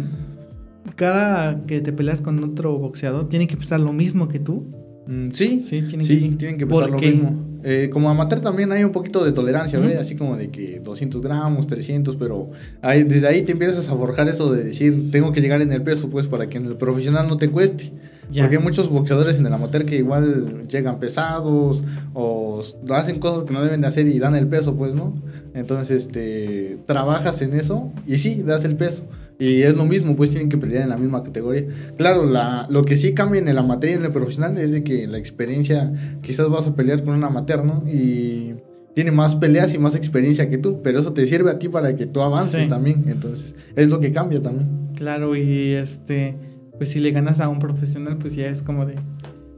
cada 0.97 1.65
que 1.65 1.79
te 1.79 1.93
peleas 1.93 2.19
con 2.19 2.43
otro 2.43 2.77
boxeador, 2.77 3.29
tiene 3.29 3.47
que 3.47 3.55
pesar 3.55 3.79
lo 3.79 3.93
mismo 3.93 4.27
que 4.27 4.41
tú. 4.41 4.84
Mm, 5.07 5.29
sí, 5.31 5.59
sí, 5.59 5.83
tienen, 5.83 6.07
que, 6.07 6.37
tienen 6.37 6.57
que 6.57 6.65
pesar 6.65 6.89
lo 6.89 6.99
mismo. 6.99 7.45
Eh, 7.67 7.89
como 7.91 8.11
amateur 8.11 8.41
también 8.41 8.71
hay 8.71 8.83
un 8.83 8.91
poquito 8.91 9.25
de 9.25 9.31
tolerancia, 9.31 9.79
¿ves? 9.79 9.97
Así 9.97 10.15
como 10.15 10.37
de 10.37 10.49
que 10.49 10.79
200 10.79 11.19
gramos, 11.19 11.65
300, 11.65 12.15
pero 12.15 12.51
desde 12.83 13.27
ahí 13.27 13.41
te 13.41 13.53
empiezas 13.53 13.89
a 13.89 13.95
forjar 13.95 14.29
eso 14.29 14.51
de 14.51 14.65
decir, 14.65 15.01
tengo 15.11 15.31
que 15.31 15.41
llegar 15.41 15.61
en 15.63 15.71
el 15.71 15.81
peso, 15.81 16.07
pues, 16.09 16.27
para 16.27 16.47
que 16.47 16.59
en 16.59 16.65
el 16.65 16.75
profesional 16.75 17.27
no 17.27 17.37
te 17.37 17.49
cueste. 17.49 17.91
Porque 18.27 18.57
hay 18.57 18.61
muchos 18.61 18.89
boxeadores 18.89 19.37
en 19.37 19.45
el 19.47 19.53
amateur 19.53 19.85
que 19.85 19.97
igual 19.97 20.67
llegan 20.67 20.99
pesados 20.99 21.83
o 22.13 22.61
hacen 22.89 23.19
cosas 23.19 23.45
que 23.45 23.53
no 23.53 23.63
deben 23.63 23.81
de 23.81 23.87
hacer 23.87 24.07
y 24.07 24.19
dan 24.19 24.35
el 24.35 24.47
peso, 24.47 24.75
pues, 24.75 24.93
¿no? 24.93 25.15
Entonces, 25.55 26.05
este, 26.05 26.77
trabajas 26.85 27.41
en 27.41 27.53
eso 27.55 27.91
y 28.05 28.17
sí, 28.17 28.43
das 28.45 28.63
el 28.63 28.75
peso. 28.75 29.03
Y 29.37 29.63
es 29.63 29.75
lo 29.75 29.85
mismo, 29.85 30.15
pues 30.15 30.29
tienen 30.29 30.49
que 30.49 30.57
pelear 30.57 30.83
en 30.83 30.89
la 30.89 30.97
misma 30.97 31.23
categoría. 31.23 31.65
Claro, 31.97 32.25
la, 32.25 32.67
lo 32.69 32.83
que 32.83 32.95
sí 32.95 33.13
cambia 33.13 33.41
en 33.41 33.47
el 33.47 33.57
amateur 33.57 33.91
y 33.91 33.93
en 33.93 34.05
el 34.05 34.11
profesional 34.11 34.57
es 34.57 34.71
de 34.71 34.83
que 34.83 35.07
la 35.07 35.17
experiencia, 35.17 35.91
quizás 36.21 36.49
vas 36.49 36.67
a 36.67 36.75
pelear 36.75 37.03
con 37.03 37.15
un 37.15 37.23
amateur, 37.23 37.65
¿no? 37.65 37.83
Y 37.87 38.55
tiene 38.93 39.11
más 39.11 39.35
peleas 39.35 39.73
y 39.73 39.77
más 39.77 39.93
experiencia 39.93 40.49
que 40.49 40.57
tú, 40.57 40.81
pero 40.81 40.99
eso 40.99 41.11
te 41.11 41.27
sirve 41.27 41.51
a 41.51 41.59
ti 41.59 41.67
para 41.67 41.95
que 41.95 42.05
tú 42.05 42.21
avances 42.21 42.69
también. 42.69 43.03
Entonces, 43.07 43.55
es 43.75 43.89
lo 43.89 43.99
que 43.99 44.13
cambia 44.13 44.41
también. 44.41 44.69
Claro, 44.95 45.35
y 45.35 45.73
este, 45.73 46.35
pues 46.77 46.91
si 46.91 46.99
le 46.99 47.11
ganas 47.11 47.41
a 47.41 47.49
un 47.49 47.59
profesional, 47.59 48.17
pues 48.17 48.35
ya 48.35 48.47
es 48.47 48.61
como 48.61 48.85
de... 48.85 48.95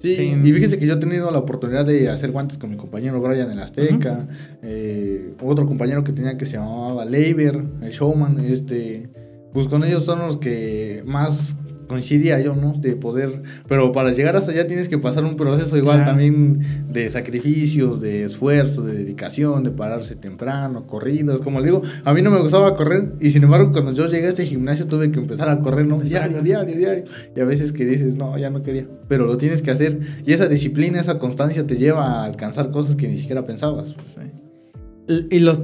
Sí, 0.01 0.39
y 0.43 0.53
fíjense 0.53 0.77
que 0.77 0.85
yo 0.85 0.93
he 0.93 0.97
tenido 0.97 1.31
la 1.31 1.39
oportunidad 1.39 1.83
de 1.83 2.09
hacer 2.09 2.31
guantes 2.31 2.59
con 2.59 2.69
mi 2.69 2.77
compañero 2.77 3.19
Brian 3.19 3.51
en 3.51 3.57
Azteca, 3.57 4.27
eh, 4.61 5.33
otro 5.41 5.65
compañero 5.65 6.03
que 6.03 6.13
tenía 6.13 6.37
que 6.37 6.45
se 6.45 6.57
llamaba 6.57 7.03
Leiber, 7.03 7.63
el 7.81 7.91
showman, 7.91 8.39
este 8.39 9.09
pues 9.57 9.65
con 9.65 9.83
ellos 9.83 10.05
son 10.05 10.19
los 10.19 10.37
que 10.37 11.01
más 11.07 11.55
coincidía 11.87 12.39
yo, 12.39 12.53
¿no? 12.53 12.73
De 12.73 12.95
poder, 12.95 13.41
pero 13.67 13.91
para 13.91 14.11
llegar 14.11 14.35
hasta 14.35 14.51
allá 14.51 14.67
tienes 14.67 14.87
que 14.87 14.99
pasar 14.99 15.23
un 15.23 15.35
proceso 15.35 15.75
igual 15.77 16.05
también 16.05 16.85
de 16.93 17.09
sacrificios, 17.09 17.99
de 17.99 18.25
esfuerzo, 18.25 18.83
de 18.83 18.93
dedicación, 18.93 19.63
de 19.63 19.71
pararse 19.71 20.15
temprano, 20.15 20.85
corridos, 20.85 21.41
como 21.41 21.59
le 21.59 21.65
digo, 21.65 21.81
a 22.03 22.13
mí 22.13 22.21
no 22.21 22.29
me 22.29 22.39
gustaba 22.39 22.75
correr 22.75 23.13
y 23.19 23.31
sin 23.31 23.45
embargo 23.45 23.71
cuando 23.71 23.93
yo 23.93 24.05
llegué 24.05 24.27
a 24.27 24.29
este 24.29 24.45
gimnasio 24.45 24.85
tuve 24.85 25.11
que 25.11 25.17
empezar 25.17 25.49
a 25.49 25.59
correr, 25.59 25.87
¿no? 25.87 25.99
Diario, 26.01 26.43
diario, 26.43 26.77
diario. 26.77 27.05
Y 27.35 27.39
a 27.39 27.45
veces 27.45 27.71
que 27.71 27.83
dices, 27.83 28.13
no, 28.13 28.37
ya 28.37 28.51
no 28.51 28.61
quería, 28.61 28.85
pero 29.07 29.25
lo 29.25 29.37
tienes 29.37 29.63
que 29.63 29.71
hacer 29.71 30.01
y 30.23 30.33
esa 30.33 30.45
disciplina, 30.45 31.01
esa 31.01 31.17
constancia 31.17 31.65
te 31.65 31.77
lleva 31.77 32.21
a 32.21 32.25
alcanzar 32.25 32.69
cosas 32.69 32.95
que 32.95 33.07
ni 33.07 33.17
siquiera 33.17 33.43
pensabas. 33.47 33.95
Sí. 34.01 34.21
¿Y 35.07 35.39
los, 35.39 35.61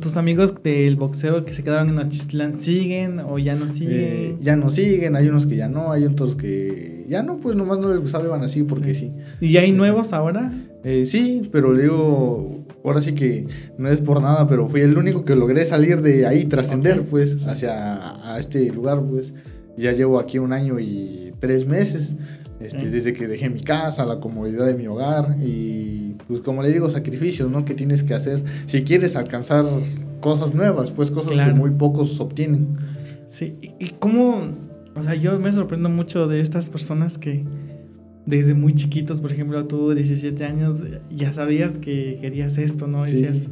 tus 0.00 0.16
amigos 0.16 0.54
del 0.62 0.94
boxeo 0.94 1.44
que 1.44 1.52
se 1.52 1.64
quedaron 1.64 1.88
en 1.88 1.96
Nochistlán 1.96 2.56
siguen 2.56 3.18
o 3.18 3.38
ya 3.38 3.56
no 3.56 3.66
eh, 3.66 3.68
siguen? 3.68 4.40
ya 4.40 4.56
no 4.56 4.70
siguen, 4.70 5.16
hay 5.16 5.28
unos 5.28 5.46
que 5.46 5.56
ya 5.56 5.68
no, 5.68 5.90
hay 5.90 6.04
otros 6.04 6.36
que 6.36 7.04
ya 7.08 7.24
no, 7.24 7.38
pues 7.38 7.56
nomás 7.56 7.78
no 7.78 7.88
les 7.88 7.98
gustaba, 7.98 8.24
iban 8.24 8.44
así 8.44 8.62
porque 8.62 8.94
sí. 8.94 9.12
¿Y 9.40 9.56
hay 9.56 9.72
nuevos 9.72 10.12
ahora? 10.12 10.52
Eh, 10.84 11.06
sí, 11.06 11.48
pero 11.50 11.72
le 11.72 11.82
digo, 11.82 12.64
ahora 12.84 13.00
sí 13.00 13.14
que 13.14 13.48
no 13.78 13.88
es 13.90 13.98
por 13.98 14.22
nada, 14.22 14.46
pero 14.46 14.68
fui 14.68 14.82
el 14.82 14.96
único 14.96 15.24
que 15.24 15.34
logré 15.34 15.64
salir 15.64 16.00
de 16.00 16.26
ahí, 16.26 16.44
trascender 16.44 17.02
pues 17.02 17.46
hacia 17.46 18.32
a 18.32 18.38
este 18.38 18.70
lugar, 18.70 19.02
pues 19.02 19.34
ya 19.76 19.92
llevo 19.92 20.20
aquí 20.20 20.38
un 20.38 20.52
año 20.52 20.78
y 20.78 21.32
tres 21.40 21.66
meses. 21.66 22.12
Este, 22.60 22.90
desde 22.90 23.12
que 23.12 23.28
dejé 23.28 23.48
mi 23.50 23.60
casa, 23.60 24.04
la 24.04 24.18
comodidad 24.18 24.66
de 24.66 24.74
mi 24.74 24.88
hogar 24.88 25.36
y 25.40 26.16
pues 26.26 26.40
como 26.40 26.62
le 26.62 26.72
digo, 26.72 26.90
sacrificios, 26.90 27.50
¿no? 27.50 27.64
Que 27.64 27.74
tienes 27.74 28.02
que 28.02 28.14
hacer 28.14 28.42
si 28.66 28.82
quieres 28.82 29.14
alcanzar 29.14 29.64
cosas 30.20 30.54
nuevas, 30.54 30.90
pues 30.90 31.10
cosas 31.10 31.32
que 31.32 31.52
muy 31.54 31.70
pocos 31.70 32.18
obtienen. 32.20 32.76
Sí, 33.28 33.56
y, 33.78 33.90
cómo, 33.98 34.56
o 34.94 35.02
sea, 35.02 35.14
yo 35.14 35.38
me 35.38 35.52
sorprendo 35.52 35.88
mucho 35.88 36.26
de 36.26 36.40
estas 36.40 36.68
personas 36.68 37.18
que 37.18 37.44
desde 38.26 38.54
muy 38.54 38.74
chiquitos, 38.74 39.20
por 39.20 39.32
ejemplo, 39.32 39.66
tú 39.66 39.94
17 39.94 40.44
años, 40.44 40.82
ya 41.10 41.32
sabías 41.32 41.78
que 41.78 42.18
querías 42.20 42.58
esto, 42.58 42.86
¿no? 42.86 43.04
Decías, 43.04 43.48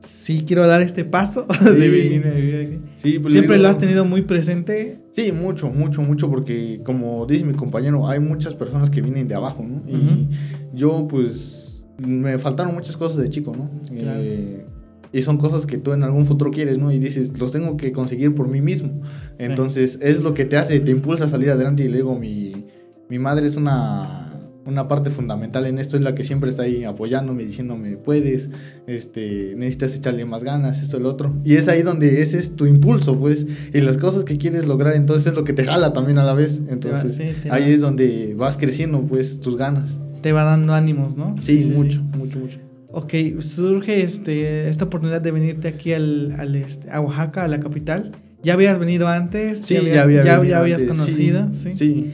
sí, 0.00 0.44
quiero 0.46 0.66
dar 0.66 0.82
este 0.82 1.04
paso 1.04 1.46
de 1.64 1.88
venir 1.88 2.26
a 2.26 2.30
vivir 2.32 2.82
aquí. 3.00 3.18
Pues 3.18 3.32
Siempre 3.32 3.58
lo 3.58 3.68
has 3.68 3.78
tenido 3.78 4.04
muy 4.04 4.22
presente. 4.22 4.98
Sí, 5.12 5.30
mucho, 5.30 5.68
mucho, 5.68 6.02
mucho, 6.02 6.30
porque 6.30 6.80
como 6.84 7.26
dice 7.26 7.44
mi 7.44 7.52
compañero, 7.52 8.08
hay 8.08 8.18
muchas 8.18 8.54
personas 8.54 8.88
que 8.88 9.02
vienen 9.02 9.28
de 9.28 9.34
abajo, 9.34 9.62
¿no? 9.62 9.82
Y 9.86 10.28
yo, 10.72 11.06
pues, 11.08 11.84
me 11.98 12.38
faltaron 12.38 12.74
muchas 12.74 12.96
cosas 12.96 13.18
de 13.18 13.28
chico, 13.28 13.54
¿no? 13.54 13.70
Eh, 13.92 14.64
y 15.12 15.20
son 15.20 15.36
cosas 15.36 15.66
que 15.66 15.76
tú 15.76 15.92
en 15.92 16.02
algún 16.02 16.24
futuro 16.24 16.50
quieres, 16.50 16.78
¿no? 16.78 16.90
Y 16.90 16.98
dices, 16.98 17.38
los 17.38 17.52
tengo 17.52 17.76
que 17.76 17.92
conseguir 17.92 18.34
por 18.34 18.48
mí 18.48 18.62
mismo. 18.62 19.02
Entonces, 19.38 19.98
es 20.00 20.22
lo 20.22 20.32
que 20.32 20.46
te 20.46 20.56
hace, 20.56 20.80
te 20.80 20.90
impulsa 20.90 21.26
a 21.26 21.28
salir 21.28 21.50
adelante. 21.50 21.84
Y 21.84 21.88
luego 21.88 22.18
mi, 22.18 22.66
mi 23.10 23.18
madre 23.18 23.46
es 23.46 23.56
una 23.56 24.21
una 24.64 24.88
parte 24.88 25.10
fundamental 25.10 25.66
en 25.66 25.78
esto 25.78 25.96
es 25.96 26.02
la 26.02 26.14
que 26.14 26.24
siempre 26.24 26.50
está 26.50 26.62
ahí 26.62 26.84
apoyándome, 26.84 27.44
diciéndome, 27.44 27.96
puedes, 27.96 28.48
este, 28.86 29.54
necesitas 29.56 29.94
echarle 29.94 30.24
más 30.24 30.44
ganas, 30.44 30.82
esto, 30.82 30.96
el 30.96 31.06
otro. 31.06 31.34
Y 31.44 31.56
es 31.56 31.68
ahí 31.68 31.82
donde 31.82 32.22
ese 32.22 32.38
es 32.38 32.54
tu 32.54 32.66
impulso, 32.66 33.18
pues, 33.18 33.46
y 33.72 33.80
las 33.80 33.98
cosas 33.98 34.24
que 34.24 34.36
quieres 34.36 34.66
lograr, 34.66 34.94
entonces 34.94 35.28
es 35.28 35.34
lo 35.34 35.44
que 35.44 35.52
te 35.52 35.64
jala 35.64 35.92
también 35.92 36.18
a 36.18 36.24
la 36.24 36.34
vez. 36.34 36.60
Entonces, 36.68 37.20
ahí 37.50 37.72
es 37.72 37.80
donde 37.80 38.34
vas 38.36 38.56
creciendo, 38.56 39.02
pues, 39.02 39.40
tus 39.40 39.56
ganas. 39.56 39.98
Te 40.20 40.32
va 40.32 40.44
dando 40.44 40.74
ánimos, 40.74 41.16
¿no? 41.16 41.34
Sí, 41.40 41.72
mucho, 41.74 42.02
mucho, 42.02 42.38
mucho. 42.38 42.58
Ok, 42.92 43.14
surge 43.40 44.02
este, 44.02 44.68
esta 44.68 44.84
oportunidad 44.84 45.20
de 45.20 45.30
venirte 45.30 45.66
aquí 45.66 45.92
al, 45.92 46.34
al 46.38 46.54
este, 46.54 46.90
a 46.90 47.00
Oaxaca, 47.00 47.44
a 47.44 47.48
la 47.48 47.58
capital. 47.58 48.12
¿Ya 48.44 48.54
habías 48.54 48.78
venido 48.78 49.08
antes? 49.08 49.60
Sí, 49.60 49.74
ya, 49.74 50.02
había 50.02 50.24
ya, 50.24 50.44
ya 50.44 50.58
habías 50.58 50.84
conocido, 50.84 51.48
¿sí? 51.52 51.74
sí 51.74 52.12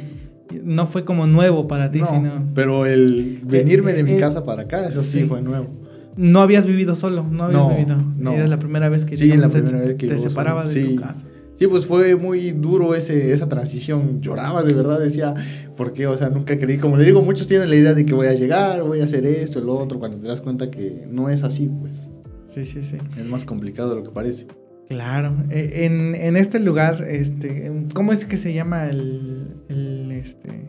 no 0.65 0.87
fue 0.87 1.05
como 1.05 1.27
nuevo 1.27 1.69
para 1.69 1.91
ti, 1.91 2.01
sino... 2.09 2.45
Pero 2.55 2.87
el 2.87 3.41
venirme 3.45 3.93
de 3.93 4.03
mi 4.03 4.13
eh, 4.13 4.19
casa 4.19 4.45
para 4.45 4.63
acá, 4.63 4.89
eso 4.89 5.03
sí. 5.03 5.25
fue 5.25 5.43
nuevo. 5.43 5.69
No 6.17 6.41
habías 6.41 6.67
vivido 6.67 6.95
solo, 6.95 7.23
no 7.23 7.45
habías 7.45 7.69
vivido. 7.69 7.97
No. 8.17 8.33
Era 8.33 8.49
la 8.49 8.59
primera 8.59 8.89
vez 8.89 9.05
que, 9.05 9.17
sí, 9.17 9.29
la 9.37 9.49
primera 9.49 9.79
vez 9.79 9.95
que 9.97 10.07
te 10.07 10.19
separabas 10.19 10.75
de 10.75 10.85
tu 10.85 10.97
casa. 10.97 11.27
Sí, 11.59 11.67
pues 11.67 11.87
fue 11.87 12.15
muy 12.15 12.53
duro 12.53 12.95
ese, 12.95 13.33
esa 13.33 13.49
transición. 13.49 14.21
Lloraba 14.21 14.63
de 14.63 14.75
verdad, 14.75 15.01
decía, 15.01 15.35
¿por 15.77 15.93
qué? 15.93 16.07
O 16.07 16.17
sea, 16.17 16.29
nunca 16.29 16.57
creí. 16.57 16.79
Como 16.79 16.97
le 16.97 17.05
digo, 17.05 17.21
muchos 17.21 17.49
tienen 17.49 17.69
la 17.69 17.75
idea 17.75 17.95
de 17.95 18.07
que 18.07 18.15
voy 18.15 18.29
a 18.29 18.35
llegar, 18.35 18.85
voy 18.85 19.01
a 19.01 19.05
hacer 19.05 19.27
esto, 19.27 19.59
el 19.59 19.69
otro, 19.69 19.99
cuando 19.99 20.19
te 20.19 20.29
das 20.29 20.41
cuenta 20.41 20.71
que 20.71 21.07
no 21.11 21.29
es 21.29 21.43
así, 21.43 21.69
pues. 21.81 21.93
Sí, 22.47 22.65
sí, 22.65 22.83
sí. 22.83 22.97
Es 23.17 23.25
más 23.27 23.45
complicado 23.45 23.91
de 23.91 23.97
lo 23.97 24.03
que 24.05 24.11
parece. 24.11 24.47
Claro. 24.89 25.35
E, 25.51 25.85
en, 25.85 26.15
en 26.15 26.37
este 26.37 26.61
lugar, 26.61 27.05
este, 27.09 27.73
¿cómo 27.93 28.13
es 28.13 28.25
que 28.25 28.37
se 28.37 28.55
llama 28.55 28.89
el, 28.89 29.49
el 29.69 29.98
este, 30.19 30.69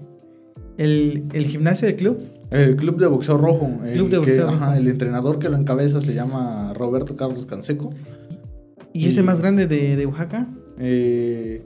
el, 0.78 1.26
el 1.34 1.46
gimnasio 1.46 1.88
del 1.88 1.98
club. 1.98 2.24
El 2.52 2.76
club 2.76 3.00
de 3.00 3.08
boxeo 3.08 3.38
rojo. 3.38 3.70
El, 3.86 3.94
club 3.94 4.10
de 4.10 4.18
boxeo 4.18 4.50
rojo. 4.50 4.74
el 4.74 4.88
entrenador 4.88 5.38
que 5.38 5.50
lo 5.50 5.58
encabeza 5.58 6.02
se 6.02 6.14
llama 6.14 6.74
Roberto 6.74 7.16
Carlos 7.16 7.46
Canseco. 7.46 7.94
¿Y, 8.94 9.08
ese 9.08 9.22
más 9.22 9.40
grande 9.40 9.68
de, 9.68 9.96
de 9.96 10.06
Oaxaca? 10.06 10.48
Eh, 10.80 11.64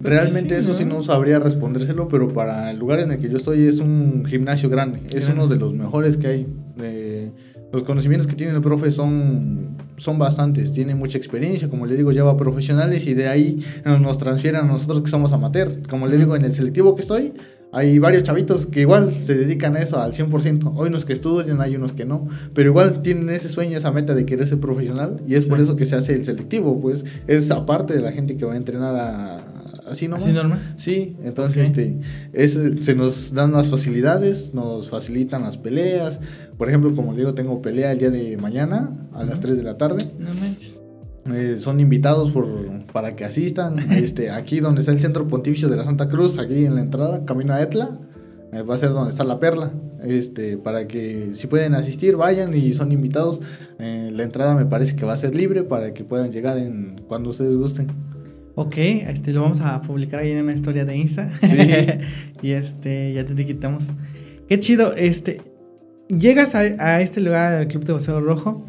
realmente 0.00 0.56
eso 0.56 0.74
sí 0.74 0.84
no 0.84 1.02
sabría 1.02 1.38
respondérselo, 1.40 2.08
pero 2.08 2.32
para 2.32 2.70
el 2.70 2.78
lugar 2.78 3.00
en 3.00 3.12
el 3.12 3.18
que 3.18 3.28
yo 3.28 3.38
estoy 3.38 3.66
es 3.66 3.80
un 3.80 4.24
gimnasio 4.24 4.68
grande. 4.68 5.00
Es 5.12 5.28
uno 5.28 5.48
de 5.48 5.56
los 5.56 5.74
mejores 5.74 6.16
que 6.16 6.26
hay. 6.26 6.46
Eh, 6.80 7.07
los 7.72 7.82
conocimientos 7.82 8.26
que 8.26 8.34
tiene 8.34 8.54
el 8.54 8.60
profe 8.60 8.90
son, 8.90 9.76
son 9.96 10.18
bastantes. 10.18 10.72
Tiene 10.72 10.94
mucha 10.94 11.18
experiencia, 11.18 11.68
como 11.68 11.86
le 11.86 11.96
digo, 11.96 12.12
lleva 12.12 12.36
profesionales 12.36 13.06
y 13.06 13.14
de 13.14 13.28
ahí 13.28 13.62
nos 13.84 14.18
transfieren 14.18 14.62
a 14.62 14.64
nosotros 14.64 15.02
que 15.02 15.10
somos 15.10 15.32
amateur. 15.32 15.82
Como 15.88 16.06
le 16.06 16.16
digo, 16.16 16.34
en 16.34 16.44
el 16.44 16.52
selectivo 16.52 16.94
que 16.94 17.02
estoy, 17.02 17.34
hay 17.70 17.98
varios 17.98 18.22
chavitos 18.22 18.66
que 18.66 18.80
igual 18.80 19.14
se 19.22 19.34
dedican 19.34 19.76
a 19.76 19.80
eso 19.80 20.00
al 20.00 20.12
100%. 20.12 20.80
Hay 20.80 20.88
unos 20.88 21.04
que 21.04 21.12
estudian, 21.12 21.60
hay 21.60 21.76
unos 21.76 21.92
que 21.92 22.06
no. 22.06 22.26
Pero 22.54 22.70
igual 22.70 23.02
tienen 23.02 23.28
ese 23.28 23.50
sueño, 23.50 23.76
esa 23.76 23.92
meta 23.92 24.14
de 24.14 24.24
querer 24.24 24.48
ser 24.48 24.58
profesional. 24.58 25.20
Y 25.26 25.34
es 25.34 25.44
por 25.44 25.60
eso 25.60 25.76
que 25.76 25.84
se 25.84 25.94
hace 25.94 26.14
el 26.14 26.24
selectivo, 26.24 26.80
pues. 26.80 27.04
Es 27.26 27.50
aparte 27.50 27.92
de 27.92 28.00
la 28.00 28.12
gente 28.12 28.36
que 28.38 28.46
va 28.46 28.54
a 28.54 28.56
entrenar 28.56 28.96
a, 28.96 29.57
así 29.90 30.08
nomás. 30.08 30.24
¿Así 30.24 30.32
normal? 30.32 30.74
Sí, 30.76 31.16
entonces 31.22 31.72
este, 32.32 32.82
se 32.82 32.94
nos 32.94 33.32
dan 33.34 33.52
las 33.52 33.68
facilidades, 33.68 34.54
nos 34.54 34.88
facilitan 34.88 35.42
las 35.42 35.58
peleas. 35.58 36.20
Por 36.56 36.68
ejemplo, 36.68 36.94
como 36.94 37.12
le 37.12 37.18
digo, 37.18 37.34
tengo 37.34 37.62
pelea 37.62 37.92
el 37.92 37.98
día 37.98 38.10
de 38.10 38.36
mañana 38.36 38.92
a 39.12 39.24
las 39.24 39.40
3 39.40 39.56
de 39.56 39.62
la 39.62 39.76
tarde. 39.76 40.04
No 40.18 40.32
manches. 40.34 40.82
Eh, 41.32 41.56
son 41.58 41.80
invitados 41.80 42.30
por, 42.30 42.46
para 42.92 43.14
que 43.16 43.24
asistan. 43.24 43.78
Este, 43.98 44.30
aquí 44.30 44.60
donde 44.60 44.80
está 44.80 44.92
el 44.92 44.98
Centro 44.98 45.26
Pontificio 45.28 45.68
de 45.68 45.76
la 45.76 45.84
Santa 45.84 46.08
Cruz, 46.08 46.38
aquí 46.38 46.64
en 46.64 46.74
la 46.74 46.80
entrada, 46.80 47.24
camino 47.24 47.52
a 47.52 47.60
Etla, 47.60 47.98
eh, 48.52 48.62
va 48.62 48.74
a 48.74 48.78
ser 48.78 48.90
donde 48.90 49.10
está 49.10 49.24
la 49.24 49.40
perla. 49.40 49.72
Este, 50.02 50.56
para 50.56 50.86
que 50.86 51.30
si 51.34 51.48
pueden 51.48 51.74
asistir, 51.74 52.16
vayan 52.16 52.54
y 52.54 52.72
son 52.72 52.92
invitados. 52.92 53.40
Eh, 53.78 54.10
la 54.12 54.22
entrada 54.22 54.54
me 54.54 54.64
parece 54.64 54.94
que 54.96 55.04
va 55.04 55.12
a 55.12 55.16
ser 55.16 55.34
libre 55.34 55.64
para 55.64 55.92
que 55.92 56.04
puedan 56.04 56.30
llegar 56.30 56.58
en 56.58 57.02
cuando 57.08 57.30
ustedes 57.30 57.56
gusten. 57.56 57.88
Ok, 58.60 58.76
este 58.76 59.32
lo 59.32 59.42
vamos 59.42 59.60
a 59.60 59.80
publicar 59.82 60.18
ahí 60.18 60.32
en 60.32 60.42
una 60.42 60.52
historia 60.52 60.84
de 60.84 60.96
Insta. 60.96 61.30
y 62.42 62.50
este, 62.50 63.12
ya 63.12 63.24
te 63.24 63.46
quitamos. 63.46 63.92
Qué 64.48 64.58
chido, 64.58 64.94
este. 64.94 65.40
Llegas 66.08 66.56
a, 66.56 66.60
a 66.60 67.00
este 67.00 67.20
lugar, 67.20 67.52
al 67.52 67.68
Club 67.68 67.84
de 67.84 67.92
Boxeo 67.92 68.20
Rojo 68.20 68.64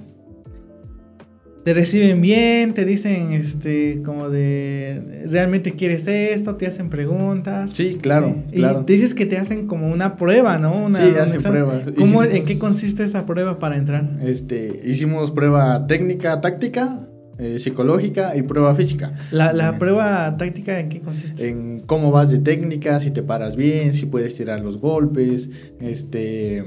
te 1.64 1.74
reciben 1.74 2.22
bien, 2.22 2.74
te 2.74 2.86
dicen, 2.86 3.34
este, 3.34 4.02
como 4.04 4.30
de, 4.30 5.26
¿realmente 5.28 5.74
quieres 5.74 6.08
esto? 6.08 6.56
Te 6.56 6.66
hacen 6.66 6.90
preguntas. 6.90 7.72
Sí, 7.72 7.98
claro, 8.02 8.44
Y 8.52 8.64
te 8.64 8.94
dices 8.94 9.14
que 9.14 9.26
te 9.26 9.38
hacen 9.38 9.68
como 9.68 9.92
una 9.92 10.16
prueba, 10.16 10.58
¿no? 10.58 10.86
Una, 10.86 11.00
sí, 11.00 11.12
hacen 11.16 11.42
prueba. 11.42 11.82
¿Cómo, 11.98 12.24
¿En 12.24 12.46
qué 12.46 12.58
consiste 12.58 13.04
esa 13.04 13.26
prueba 13.26 13.60
para 13.60 13.78
entrar? 13.78 14.10
Este, 14.24 14.82
hicimos 14.84 15.32
prueba 15.32 15.86
técnica, 15.86 16.42
táctica, 16.42 16.98
eh, 17.40 17.58
psicológica 17.58 18.36
y 18.36 18.44
prueba 18.44 18.76
física. 18.76 19.14
La, 19.32 19.54
la 19.54 19.80
prueba 19.80 20.36
táctica 20.38 20.80
en 20.80 20.90
qué 20.90 21.00
consiste? 21.00 21.48
En 21.48 21.80
cómo 21.80 22.12
vas 22.12 22.30
de 22.30 22.40
técnica, 22.40 23.00
si 23.00 23.12
te 23.12 23.24
paras 23.24 23.56
bien, 23.56 23.94
si 23.94 24.06
puedes 24.06 24.36
tirar 24.36 24.60
los 24.60 24.78
golpes, 24.78 25.50
este 25.80 26.66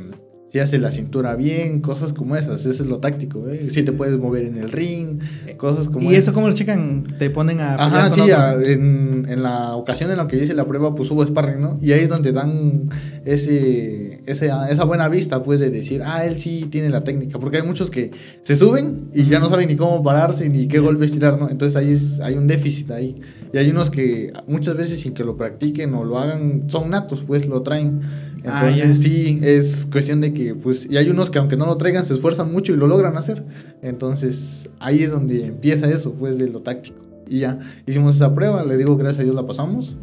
si 0.52 0.58
hace 0.58 0.78
la 0.78 0.92
cintura 0.92 1.34
bien, 1.34 1.80
cosas 1.80 2.12
como 2.12 2.36
esas, 2.36 2.66
eso 2.66 2.82
es 2.82 2.86
lo 2.90 2.98
táctico, 2.98 3.48
¿eh? 3.48 3.62
si 3.62 3.82
te 3.84 3.90
puedes 3.90 4.18
mover 4.18 4.44
en 4.44 4.58
el 4.58 4.70
ring, 4.70 5.18
cosas 5.56 5.88
como 5.88 6.12
¿Y 6.12 6.14
eso 6.14 6.34
cómo 6.34 6.46
lo 6.46 6.52
checan? 6.52 7.04
¿Te 7.18 7.30
ponen 7.30 7.60
a 7.60 7.76
Ajá, 7.76 8.10
sí, 8.10 8.20
en, 8.66 9.24
en, 9.30 9.42
la 9.42 9.74
ocasión 9.76 10.10
en 10.10 10.18
la 10.18 10.26
que 10.26 10.36
hice 10.36 10.52
la 10.52 10.66
prueba, 10.66 10.94
pues 10.94 11.10
hubo 11.10 11.26
sparring, 11.26 11.58
¿no? 11.58 11.78
Y 11.80 11.92
ahí 11.92 12.00
es 12.00 12.10
donde 12.10 12.32
dan 12.32 12.90
ese, 13.24 14.20
ese, 14.26 14.50
esa 14.68 14.84
buena 14.84 15.08
vista, 15.08 15.42
pues, 15.42 15.58
de 15.58 15.70
decir, 15.70 16.02
ah, 16.04 16.26
él 16.26 16.36
sí 16.36 16.68
tiene 16.70 16.90
la 16.90 17.02
técnica, 17.02 17.38
porque 17.38 17.56
hay 17.56 17.62
muchos 17.62 17.88
que 17.88 18.10
se 18.42 18.54
suben 18.54 19.08
y 19.14 19.24
ya 19.24 19.40
no 19.40 19.48
saben 19.48 19.68
ni 19.68 19.76
cómo 19.76 20.02
pararse, 20.02 20.50
ni 20.50 20.68
qué 20.68 20.80
golpes 20.80 21.12
tirar, 21.12 21.40
¿no? 21.40 21.48
Entonces 21.48 21.76
ahí 21.76 21.92
es, 21.92 22.20
hay 22.20 22.34
un 22.34 22.46
déficit 22.46 22.90
ahí. 22.90 23.14
Y 23.54 23.56
hay 23.56 23.70
unos 23.70 23.88
que 23.88 24.34
muchas 24.46 24.76
veces 24.76 25.00
sin 25.00 25.14
que 25.14 25.24
lo 25.24 25.34
practiquen 25.34 25.94
o 25.94 26.04
lo 26.04 26.18
hagan, 26.18 26.64
son 26.68 26.90
natos, 26.90 27.24
pues, 27.26 27.46
lo 27.46 27.62
traen. 27.62 28.00
Ah, 28.44 28.68
Entonces 28.68 28.98
sí, 28.98 29.40
es 29.42 29.86
cuestión 29.90 30.20
de 30.20 30.32
que, 30.34 30.54
pues, 30.54 30.86
y 30.90 30.96
hay 30.96 31.08
unos 31.10 31.30
que 31.30 31.38
aunque 31.38 31.56
no 31.56 31.66
lo 31.66 31.76
traigan, 31.76 32.04
se 32.04 32.14
esfuerzan 32.14 32.52
mucho 32.52 32.72
y 32.72 32.76
lo 32.76 32.86
logran 32.86 33.16
hacer. 33.16 33.44
Entonces 33.82 34.68
ahí 34.80 35.02
es 35.02 35.10
donde 35.10 35.46
empieza 35.46 35.88
eso, 35.88 36.12
pues, 36.12 36.38
de 36.38 36.48
lo 36.48 36.60
táctico. 36.60 36.96
Y 37.28 37.40
ya, 37.40 37.58
hicimos 37.86 38.16
esa 38.16 38.34
prueba, 38.34 38.64
le 38.64 38.76
digo, 38.76 38.96
gracias 38.96 39.20
a 39.20 39.22
Dios 39.22 39.34
la 39.34 39.46
pasamos. 39.46 39.96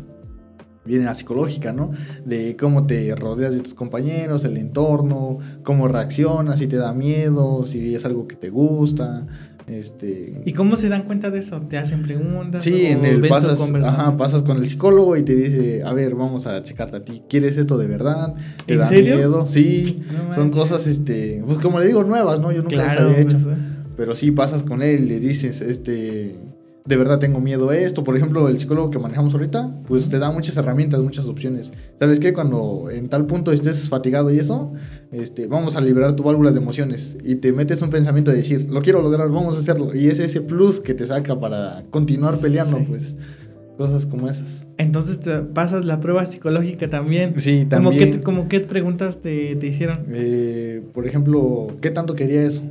Viene 0.86 1.05
la 1.05 1.13
psicológica, 1.13 1.74
¿no? 1.74 1.91
De 2.25 2.55
cómo 2.58 2.88
te 2.88 3.13
rodeas 3.13 3.53
de 3.53 3.60
tus 3.60 3.74
compañeros, 3.74 4.43
el 4.46 4.58
entorno, 4.58 5.38
cómo 5.63 5.88
reaccionas, 5.88 6.60
si 6.60 6.67
te 6.67 6.77
da 6.77 6.93
miedo, 6.93 7.65
si 7.65 7.93
es 7.93 8.05
algo 8.05 8.27
que 8.27 8.36
te 8.36 8.50
gusta, 8.50 9.27
este... 9.70 10.42
¿Y 10.46 10.54
cómo 10.54 10.78
se 10.78 10.90
dan 10.90 11.04
cuenta 11.04 11.30
de 11.30 11.40
eso? 11.40 11.62
¿Te 11.62 11.78
hacen 11.78 12.02
preguntas? 12.04 12.64
Sí, 12.64 12.86
en 12.86 13.06
el 13.06 13.28
pasas, 13.28 13.60
ajá, 13.84 14.18
pasas 14.18 14.44
con 14.44 14.58
el 14.58 14.68
psicólogo 14.68 15.16
y 15.16 15.24
te 15.24 15.36
dice, 15.36 15.84
a 15.84 15.94
ver, 15.94 16.16
vamos 16.16 16.46
a 16.46 16.62
checarte 16.62 16.98
a 16.98 17.02
ti. 17.02 17.24
¿Quieres 17.30 17.58
esto 17.58 17.78
de 17.78 17.88
verdad? 17.88 18.36
¿Te 18.66 18.74
¿En 18.74 18.80
da 18.80 18.86
serio? 18.88 19.16
miedo? 19.16 19.48
Sí, 19.48 20.02
son 20.36 20.52
cosas, 20.52 20.88
este, 20.88 21.42
pues 21.46 21.60
como 21.60 21.80
le 21.80 21.88
digo, 21.88 22.04
nuevas, 22.04 22.40
¿no? 22.40 22.52
Yo 22.52 22.62
nunca 22.62 22.76
las 22.76 22.98
había 22.98 23.20
hecho. 23.20 23.38
Pues, 23.44 23.58
pero 23.96 24.16
sí 24.16 24.32
pasas 24.32 24.64
con 24.64 24.82
él 24.82 25.04
y 25.04 25.10
le 25.10 25.20
dices, 25.20 25.62
este, 25.62 26.36
de 26.86 26.98
verdad 26.98 27.19
tengo 27.19 27.39
miedo 27.39 27.69
a 27.69 27.77
esto. 27.77 28.03
Por 28.03 28.15
ejemplo, 28.17 28.48
el 28.48 28.57
psicólogo 28.57 28.89
que 28.89 29.00
manejamos 29.00 29.33
ahorita, 29.33 29.71
pues 29.88 30.09
te 30.09 30.19
da 30.19 30.31
muchas 30.31 30.57
herramientas, 30.57 31.01
muchas 31.01 31.25
opciones. 31.25 31.71
¿Sabes 32.00 32.19
qué? 32.19 32.33
Cuando 32.33 32.89
en 32.91 33.09
tal 33.09 33.25
punto 33.25 33.51
estés 33.51 33.89
fatigado 33.89 34.31
y 34.31 34.39
eso, 34.39 34.74
este, 35.12 35.48
vamos 35.48 35.75
a 35.75 35.81
liberar 35.81 36.15
tu 36.15 36.24
válvula 36.24 36.51
de 36.51 36.57
emociones 36.57 37.17
y 37.24 37.36
te 37.36 37.51
metes 37.51 37.81
un 37.81 37.89
pensamiento 37.89 38.31
de 38.31 38.38
decir, 38.38 38.67
lo 38.69 38.81
quiero 38.81 39.01
lograr, 39.01 39.29
vamos 39.29 39.55
a 39.55 39.59
hacerlo. 39.59 39.93
Y 39.93 40.07
es 40.07 40.19
ese 40.19 40.41
plus 40.41 40.79
que 40.79 40.93
te 40.93 41.05
saca 41.05 41.39
para 41.39 41.83
continuar 41.91 42.36
peleando, 42.41 42.83
pues. 42.88 43.15
Cosas 43.77 44.05
como 44.05 44.27
esas. 44.27 44.65
Entonces 44.77 45.21
te 45.21 45.39
pasas 45.39 45.86
la 45.86 46.01
prueba 46.01 46.25
psicológica 46.25 46.89
también. 46.89 47.39
Sí, 47.39 47.65
también. 47.65 47.93
¿Cómo 47.93 48.12
qué, 48.12 48.21
como 48.21 48.48
qué 48.50 48.59
preguntas 48.59 49.21
te, 49.21 49.55
te 49.55 49.67
hicieron? 49.67 50.05
Eh, 50.12 50.81
por 50.93 51.07
ejemplo, 51.07 51.67
¿qué 51.79 51.89
tanto 51.89 52.13
quería 52.13 52.43
eso? 52.43 52.62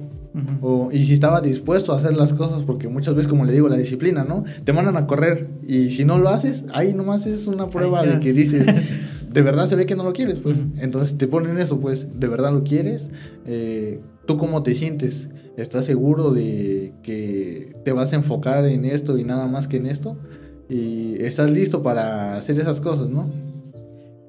O, 0.61 0.90
y 0.92 1.04
si 1.04 1.14
estaba 1.14 1.40
dispuesto 1.40 1.92
a 1.92 1.99
hacer 1.99 2.16
las 2.16 2.32
cosas, 2.32 2.62
porque 2.62 2.88
muchas 2.88 3.14
veces, 3.14 3.28
como 3.28 3.44
le 3.44 3.52
digo, 3.52 3.68
la 3.68 3.76
disciplina, 3.76 4.25
¿no? 4.25 4.44
Te 4.64 4.73
mandan 4.73 4.97
a 4.97 5.06
correr 5.06 5.49
y 5.66 5.90
si 5.90 6.04
no 6.04 6.18
lo 6.18 6.28
haces, 6.28 6.64
ahí 6.73 6.94
nomás 6.94 7.26
es 7.26 7.47
una 7.47 7.70
prueba 7.70 8.04
de 8.04 8.20
que 8.20 8.32
dices, 8.32 8.66
de 9.32 9.42
verdad 9.42 9.66
se 9.66 9.76
ve 9.76 9.87
que 9.87 9.97
no 9.97 10.04
lo 10.04 10.12
quieres, 10.12 10.38
pues. 10.38 10.62
Entonces 10.76 11.16
te 11.18 11.26
ponen 11.26 11.58
eso, 11.58 11.80
pues, 11.80 12.06
de 12.14 12.28
verdad 12.28 12.52
lo 12.52 12.62
quieres. 12.64 13.11
Eh, 13.47 14.00
¿Tú 14.26 14.37
cómo 14.37 14.62
te 14.62 14.75
sientes? 14.75 15.28
¿Estás 15.56 15.87
seguro 15.87 16.32
de 16.32 16.92
que 17.02 17.75
te 17.85 17.92
vas 17.92 18.12
a 18.12 18.16
enfocar 18.16 18.66
en 18.66 18.85
esto 18.85 19.18
y 19.18 19.25
nada 19.25 19.49
más 19.49 19.66
que 19.66 19.78
en 19.78 19.87
esto? 19.87 20.18
Y 20.68 21.16
estás 21.23 21.50
listo 21.50 21.82
para 21.82 22.37
hacer 22.37 22.61
esas 22.61 22.80
cosas, 22.80 23.08
¿no? 23.08 23.30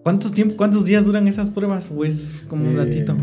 ¿Cuántos, 0.04 0.32
tiempo, 0.32 0.56
cuántos 0.58 0.86
días 0.86 1.06
duran 1.06 1.28
esas 1.28 1.50
pruebas? 1.50 1.92
¿O 1.96 2.06
es 2.06 2.46
como 2.48 2.68
un 2.68 2.76
eh, 2.76 2.78
ratito? 2.78 3.16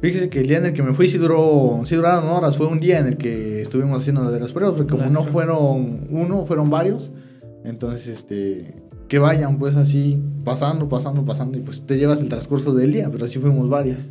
Fíjese 0.00 0.28
que 0.28 0.40
el 0.40 0.46
día 0.46 0.58
en 0.58 0.66
el 0.66 0.72
que 0.72 0.82
me 0.82 0.92
fui 0.92 1.08
sí 1.08 1.16
duró, 1.16 1.80
sí 1.84 1.96
duraron 1.96 2.28
horas, 2.28 2.56
fue 2.56 2.66
un 2.66 2.80
día 2.80 2.98
en 2.98 3.06
el 3.06 3.16
que 3.16 3.62
estuvimos 3.62 4.02
haciendo 4.02 4.22
lo 4.22 4.30
de 4.30 4.40
las 4.40 4.52
pruebas, 4.52 4.76
porque 4.76 4.92
como 4.94 5.10
no 5.10 5.24
fueron 5.24 6.06
uno, 6.10 6.44
fueron 6.44 6.68
varios, 6.68 7.10
entonces 7.64 8.08
este 8.08 8.74
que 9.08 9.18
vayan 9.18 9.58
pues 9.58 9.76
así 9.76 10.20
pasando, 10.44 10.88
pasando, 10.88 11.24
pasando 11.24 11.56
y 11.58 11.60
pues 11.60 11.86
te 11.86 11.96
llevas 11.96 12.20
el 12.20 12.28
transcurso 12.28 12.74
del 12.74 12.92
día, 12.92 13.08
pero 13.10 13.24
así 13.24 13.38
fuimos 13.38 13.68
varias. 13.68 14.10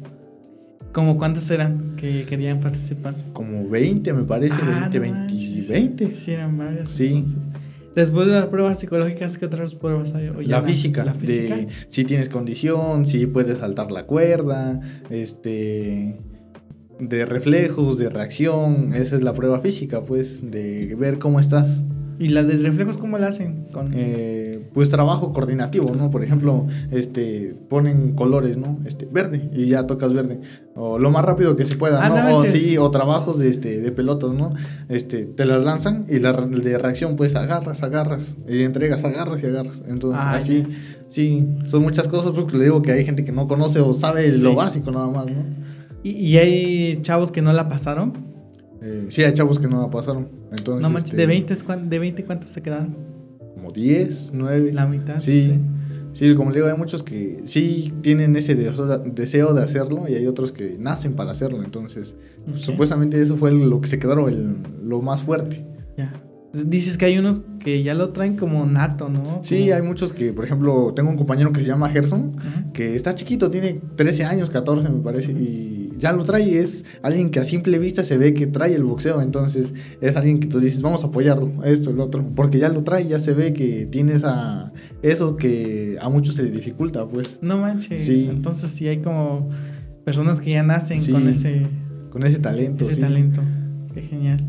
¿Cómo 0.91 1.17
cuántas 1.17 1.49
eran 1.51 1.95
que 1.97 2.25
querían 2.25 2.61
participar? 2.61 3.15
Como 3.33 3.67
20 3.67 4.13
me 4.13 4.23
parece, 4.23 4.55
20, 4.63 4.99
20, 4.99 5.65
20. 5.69 6.15
Sí, 6.15 6.31
eran 6.31 6.57
varias. 6.57 6.89
Sí. 6.89 7.25
Después 7.95 8.27
de 8.27 8.33
las 8.33 8.45
pruebas 8.47 8.79
psicológicas, 8.79 9.37
¿qué 9.37 9.45
otras 9.45 9.75
pruebas 9.75 10.13
hay? 10.13 10.29
la, 10.45 10.61
física, 10.61 11.05
la 11.05 11.13
física. 11.13 11.55
De 11.55 11.67
si 11.87 12.03
tienes 12.03 12.29
condición, 12.29 13.05
si 13.05 13.25
puedes 13.25 13.59
saltar 13.59 13.91
la 13.91 14.05
cuerda, 14.05 14.81
este 15.09 16.19
de 16.99 17.25
reflejos, 17.25 17.97
de 17.97 18.09
reacción, 18.09 18.93
esa 18.93 19.15
es 19.15 19.21
la 19.21 19.33
prueba 19.33 19.59
física, 19.59 20.03
pues, 20.03 20.49
de 20.49 20.95
ver 20.95 21.19
cómo 21.19 21.39
estás. 21.39 21.83
¿Y 22.19 22.29
la 22.29 22.43
de 22.43 22.57
reflejos 22.57 22.97
cómo 22.97 23.17
la 23.17 23.27
hacen? 23.27 23.65
Con... 23.71 23.91
Eh, 23.93 24.44
pues 24.73 24.89
trabajo 24.89 25.31
coordinativo, 25.31 25.93
¿no? 25.95 26.11
Por 26.11 26.23
ejemplo, 26.23 26.65
este, 26.91 27.55
ponen 27.69 28.13
colores, 28.13 28.57
¿no? 28.57 28.79
Este, 28.85 29.05
verde, 29.05 29.49
y 29.53 29.67
ya 29.67 29.87
tocas 29.87 30.13
verde. 30.13 30.39
O 30.75 30.99
lo 30.99 31.11
más 31.11 31.23
rápido 31.25 31.55
que 31.55 31.65
se 31.65 31.77
pueda, 31.77 32.03
ah, 32.03 32.09
¿no? 32.09 32.37
o 32.37 32.45
sí, 32.45 32.77
o 32.77 32.91
trabajos 32.91 33.39
de, 33.39 33.49
este, 33.49 33.81
de 33.81 33.91
pelotas, 33.91 34.31
¿no? 34.31 34.53
Este, 34.89 35.25
te 35.25 35.45
las 35.45 35.61
lanzan 35.61 36.05
y 36.09 36.19
la 36.19 36.33
de 36.33 36.77
reacción, 36.77 37.15
pues 37.15 37.35
agarras, 37.35 37.83
agarras, 37.83 38.35
y 38.47 38.63
entregas, 38.63 39.03
agarras 39.03 39.41
y 39.43 39.45
agarras. 39.47 39.81
Entonces, 39.87 40.21
ah, 40.23 40.35
así, 40.35 40.65
sí, 41.09 41.47
son 41.65 41.83
muchas 41.83 42.07
cosas, 42.07 42.31
porque 42.31 42.57
le 42.57 42.65
digo 42.65 42.81
que 42.81 42.91
hay 42.91 43.05
gente 43.05 43.23
que 43.23 43.31
no 43.31 43.47
conoce 43.47 43.79
o 43.79 43.93
sabe 43.93 44.31
lo 44.39 44.55
básico 44.55 44.91
nada 44.91 45.07
más, 45.07 45.25
¿no? 45.27 45.43
¿Y, 46.03 46.11
¿Y 46.11 46.37
hay 46.37 47.01
chavos 47.01 47.31
que 47.31 47.41
no 47.41 47.51
la 47.53 47.67
pasaron? 47.67 48.35
Eh, 48.81 49.07
sí, 49.09 49.23
hay 49.23 49.33
chavos 49.33 49.57
que 49.57 49.67
no 49.67 49.81
la 49.81 49.89
pasaron. 49.89 50.29
Entonces, 50.51 50.81
no 50.81 50.89
manches, 50.89 51.17
¿de 51.17 51.25
20, 51.25 51.53
este, 51.53 51.75
¿de 51.75 51.99
20 51.99 52.25
cuántos 52.25 52.51
se 52.51 52.61
quedaron? 52.61 52.95
Como 53.65 53.73
10, 53.73 54.31
9. 54.33 54.73
La 54.73 54.85
mitad. 54.85 55.19
Sí. 55.19 55.59
sí. 56.13 56.35
como 56.35 56.51
le 56.51 56.57
digo, 56.57 56.67
hay 56.67 56.77
muchos 56.77 57.01
que 57.01 57.41
sí 57.45 57.93
tienen 58.01 58.35
ese 58.35 58.53
deseo 58.53 59.53
de 59.53 59.63
hacerlo 59.63 60.05
y 60.07 60.13
hay 60.13 60.27
otros 60.27 60.51
que 60.51 60.77
nacen 60.79 61.13
para 61.13 61.31
hacerlo. 61.31 61.63
Entonces, 61.63 62.15
supuestamente 62.53 63.19
eso 63.19 63.37
fue 63.37 63.51
lo 63.51 63.81
que 63.81 63.87
se 63.87 63.97
quedaron 63.97 64.29
el, 64.29 64.57
lo 64.87 65.01
más 65.01 65.23
fuerte. 65.23 65.65
Ya. 65.97 66.21
Dices 66.53 66.97
que 66.99 67.05
hay 67.05 67.17
unos 67.17 67.41
que 67.59 67.81
ya 67.81 67.95
lo 67.95 68.09
traen 68.09 68.37
como 68.37 68.65
nato, 68.67 69.09
¿no? 69.09 69.41
Sí, 69.43 69.71
hay 69.71 69.81
muchos 69.81 70.13
que, 70.13 70.31
por 70.31 70.45
ejemplo, 70.45 70.93
tengo 70.95 71.09
un 71.09 71.17
compañero 71.17 71.51
que 71.51 71.61
se 71.61 71.65
llama 71.65 71.89
Gerson, 71.89 72.37
que 72.71 72.95
está 72.95 73.15
chiquito, 73.15 73.49
tiene 73.49 73.81
13 73.95 74.25
años, 74.25 74.49
14 74.51 74.87
me 74.87 75.01
parece, 75.01 75.31
y 75.31 75.84
ya 75.97 76.11
lo 76.11 76.23
trae. 76.23 76.59
Es 76.59 76.85
alguien 77.01 77.29
que 77.29 77.39
a 77.39 77.45
simple 77.45 77.79
vista 77.79 78.03
se 78.03 78.17
ve 78.17 78.33
que 78.33 78.47
trae 78.47 78.73
el 78.73 78.83
boxeo, 78.83 79.21
entonces 79.21 79.73
es 80.01 80.15
alguien 80.15 80.39
que 80.39 80.47
tú 80.47 80.59
dices, 80.59 80.81
vamos 80.81 81.03
a 81.03 81.07
apoyarlo, 81.07 81.63
esto, 81.63 81.89
el 81.91 81.99
otro, 81.99 82.25
porque 82.35 82.59
ya 82.59 82.69
lo 82.69 82.83
trae, 82.83 83.07
ya 83.07 83.19
se 83.19 83.33
ve 83.33 83.53
que 83.53 83.85
tiene 83.85 84.13
esa, 84.13 84.73
eso 85.01 85.35
que 85.37 85.97
a 86.01 86.09
muchos 86.09 86.35
se 86.35 86.43
le 86.43 86.51
dificulta, 86.51 87.07
pues. 87.07 87.39
No 87.41 87.57
manches. 87.59 88.05
Sí. 88.05 88.27
Entonces 88.29 88.69
sí 88.71 88.87
hay 88.87 88.97
como 88.97 89.49
personas 90.03 90.39
que 90.39 90.51
ya 90.51 90.63
nacen 90.63 91.03
con 91.11 91.27
ese... 91.27 91.67
Con 92.11 92.25
ese 92.25 92.39
talento. 92.39 92.85
Ese 92.85 93.01
talento. 93.01 93.41
Qué 93.93 94.01
genial. 94.01 94.39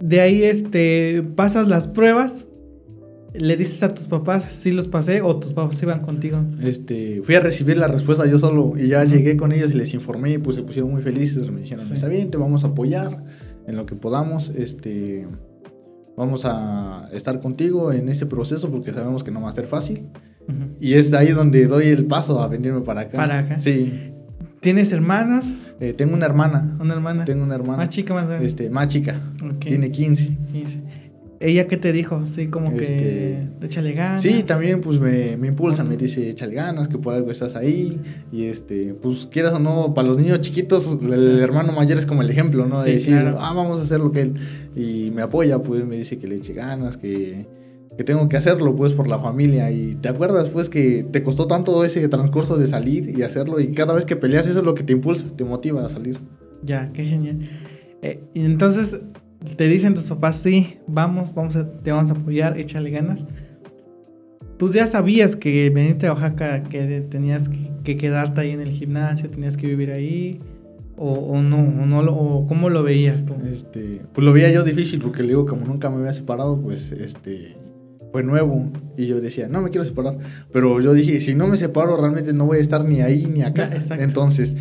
De 0.00 0.20
ahí 0.20 0.42
este, 0.42 1.22
pasas 1.34 1.68
las 1.68 1.86
pruebas, 1.86 2.46
le 3.38 3.56
dices 3.56 3.82
a 3.82 3.94
tus 3.94 4.06
papás 4.06 4.44
si 4.44 4.72
los 4.72 4.88
pasé 4.88 5.22
o 5.22 5.36
tus 5.36 5.52
papás 5.54 5.82
iban 5.82 6.00
contigo. 6.00 6.44
Este, 6.62 7.20
fui 7.22 7.34
a 7.34 7.40
recibir 7.40 7.76
la 7.76 7.88
respuesta 7.88 8.26
yo 8.26 8.38
solo 8.38 8.74
y 8.76 8.88
ya 8.88 9.04
llegué 9.04 9.36
con 9.36 9.52
ellos 9.52 9.70
y 9.72 9.74
les 9.74 9.94
informé 9.94 10.32
y 10.32 10.38
pues 10.38 10.56
se 10.56 10.62
pusieron 10.62 10.90
muy 10.90 11.02
felices. 11.02 11.50
Me 11.50 11.60
dijeron, 11.60 11.86
está 11.92 12.08
bien, 12.08 12.30
te 12.30 12.38
vamos 12.38 12.64
a 12.64 12.68
apoyar 12.68 13.24
en 13.66 13.76
lo 13.76 13.86
que 13.86 13.94
podamos. 13.94 14.50
Este, 14.50 15.26
vamos 16.16 16.44
a 16.44 17.08
estar 17.12 17.40
contigo 17.40 17.92
en 17.92 18.08
este 18.08 18.26
proceso 18.26 18.70
porque 18.70 18.92
sabemos 18.92 19.22
que 19.22 19.30
no 19.30 19.40
va 19.40 19.50
a 19.50 19.52
ser 19.52 19.66
fácil. 19.66 20.08
Y 20.80 20.94
es 20.94 21.12
ahí 21.12 21.32
donde 21.32 21.66
doy 21.66 21.88
el 21.88 22.06
paso 22.06 22.40
a 22.40 22.48
venirme 22.48 22.80
para 22.80 23.02
acá. 23.02 23.16
Para 23.16 23.38
acá. 23.40 23.58
Sí. 23.58 24.12
¿Tienes 24.60 24.92
hermanas? 24.92 25.74
Eh, 25.80 25.92
tengo 25.92 26.14
una 26.14 26.26
hermana. 26.26 26.76
¿Una 26.80 26.94
hermana? 26.94 27.24
Tengo 27.24 27.44
una 27.44 27.54
hermana. 27.54 27.78
¿Más 27.78 27.88
chica 27.88 28.14
más 28.14 28.26
grande? 28.26 28.46
Este, 28.46 28.70
más 28.70 28.88
chica. 28.88 29.20
Tiene 29.60 29.90
15. 29.90 30.36
15. 30.52 31.05
¿Ella 31.38 31.68
qué 31.68 31.76
te 31.76 31.92
dijo? 31.92 32.26
Sí, 32.26 32.46
como 32.48 32.74
que 32.74 32.84
este, 32.84 33.66
échale 33.66 33.92
ganas. 33.92 34.22
Sí, 34.22 34.42
también 34.42 34.80
pues 34.80 34.98
me, 35.00 35.36
me 35.36 35.48
impulsa, 35.48 35.84
me 35.84 35.96
dice 35.96 36.30
échale 36.30 36.54
ganas, 36.54 36.88
que 36.88 36.98
por 36.98 37.14
algo 37.14 37.30
estás 37.30 37.54
ahí. 37.56 38.00
Y 38.32 38.44
este, 38.44 38.94
pues 38.94 39.26
quieras 39.30 39.52
o 39.52 39.58
no, 39.58 39.92
para 39.94 40.08
los 40.08 40.18
niños 40.18 40.40
chiquitos, 40.40 40.98
el 41.02 41.40
hermano 41.40 41.72
mayor 41.72 41.98
es 41.98 42.06
como 42.06 42.22
el 42.22 42.30
ejemplo, 42.30 42.66
¿no? 42.66 42.82
De 42.82 42.94
decir, 42.94 43.16
ah, 43.16 43.52
vamos 43.54 43.80
a 43.80 43.82
hacer 43.82 44.00
lo 44.00 44.12
que 44.12 44.22
él. 44.22 44.34
Y 44.74 45.10
me 45.10 45.22
apoya, 45.22 45.58
pues 45.60 45.84
me 45.84 45.96
dice 45.96 46.18
que 46.18 46.26
le 46.26 46.36
eche 46.36 46.54
ganas, 46.54 46.96
que 46.96 47.46
que 47.96 48.04
tengo 48.04 48.28
que 48.28 48.36
hacerlo 48.36 48.76
pues 48.76 48.92
por 48.92 49.08
la 49.08 49.18
familia 49.18 49.70
y 49.70 49.94
te 49.94 50.08
acuerdas 50.08 50.50
pues 50.50 50.68
que 50.68 51.06
te 51.10 51.22
costó 51.22 51.46
tanto 51.46 51.82
ese 51.84 52.06
transcurso 52.08 52.58
de 52.58 52.66
salir 52.66 53.18
y 53.18 53.22
hacerlo 53.22 53.58
y 53.58 53.72
cada 53.72 53.94
vez 53.94 54.04
que 54.04 54.16
peleas 54.16 54.46
eso 54.46 54.58
es 54.58 54.64
lo 54.64 54.74
que 54.74 54.82
te 54.82 54.92
impulsa, 54.92 55.26
te 55.34 55.44
motiva 55.44 55.84
a 55.84 55.88
salir. 55.88 56.20
Ya, 56.62 56.92
qué 56.92 57.04
genial. 57.04 57.48
Eh, 58.02 58.20
y 58.34 58.44
entonces 58.44 59.00
te 59.56 59.68
dicen 59.68 59.94
tus 59.94 60.04
papás, 60.04 60.38
sí, 60.38 60.78
vamos, 60.86 61.34
vamos 61.34 61.56
a, 61.56 61.70
te 61.70 61.92
vamos 61.92 62.10
a 62.10 62.14
apoyar, 62.14 62.58
échale 62.58 62.90
ganas. 62.90 63.26
Tú 64.58 64.68
ya 64.68 64.86
sabías 64.86 65.36
que 65.36 65.68
venirte 65.70 66.06
a 66.06 66.12
Oaxaca, 66.12 66.62
que 66.62 67.02
tenías 67.02 67.48
que, 67.48 67.96
quedarte 67.96 68.40
ahí 68.40 68.50
en 68.50 68.60
el 68.60 68.70
gimnasio, 68.70 69.30
tenías 69.30 69.56
que 69.56 69.66
vivir 69.66 69.90
ahí. 69.90 70.40
O, 70.98 71.42
no, 71.42 71.58
o 71.58 71.84
no 71.84 72.00
o 72.00 72.46
cómo 72.46 72.70
lo 72.70 72.82
veías 72.82 73.26
tú? 73.26 73.34
Este, 73.52 74.00
pues 74.14 74.24
lo 74.24 74.32
veía 74.32 74.50
yo 74.50 74.64
difícil 74.64 74.98
porque 74.98 75.22
le 75.22 75.28
digo 75.28 75.44
como 75.44 75.66
nunca 75.66 75.90
me 75.90 75.96
había 75.96 76.14
separado, 76.14 76.56
pues 76.56 76.90
este 76.90 77.54
fue 78.12 78.22
nuevo 78.22 78.70
y 78.96 79.06
yo 79.06 79.20
decía, 79.20 79.46
no 79.46 79.60
me 79.60 79.68
quiero 79.68 79.84
separar, 79.84 80.16
pero 80.50 80.80
yo 80.80 80.94
dije, 80.94 81.20
si 81.20 81.34
no 81.34 81.48
me 81.48 81.58
separo 81.58 81.98
realmente 81.98 82.32
no 82.32 82.46
voy 82.46 82.56
a 82.56 82.60
estar 82.62 82.82
ni 82.82 83.02
ahí 83.02 83.26
ni 83.26 83.42
acá. 83.42 83.68
Entonces, 83.98 84.56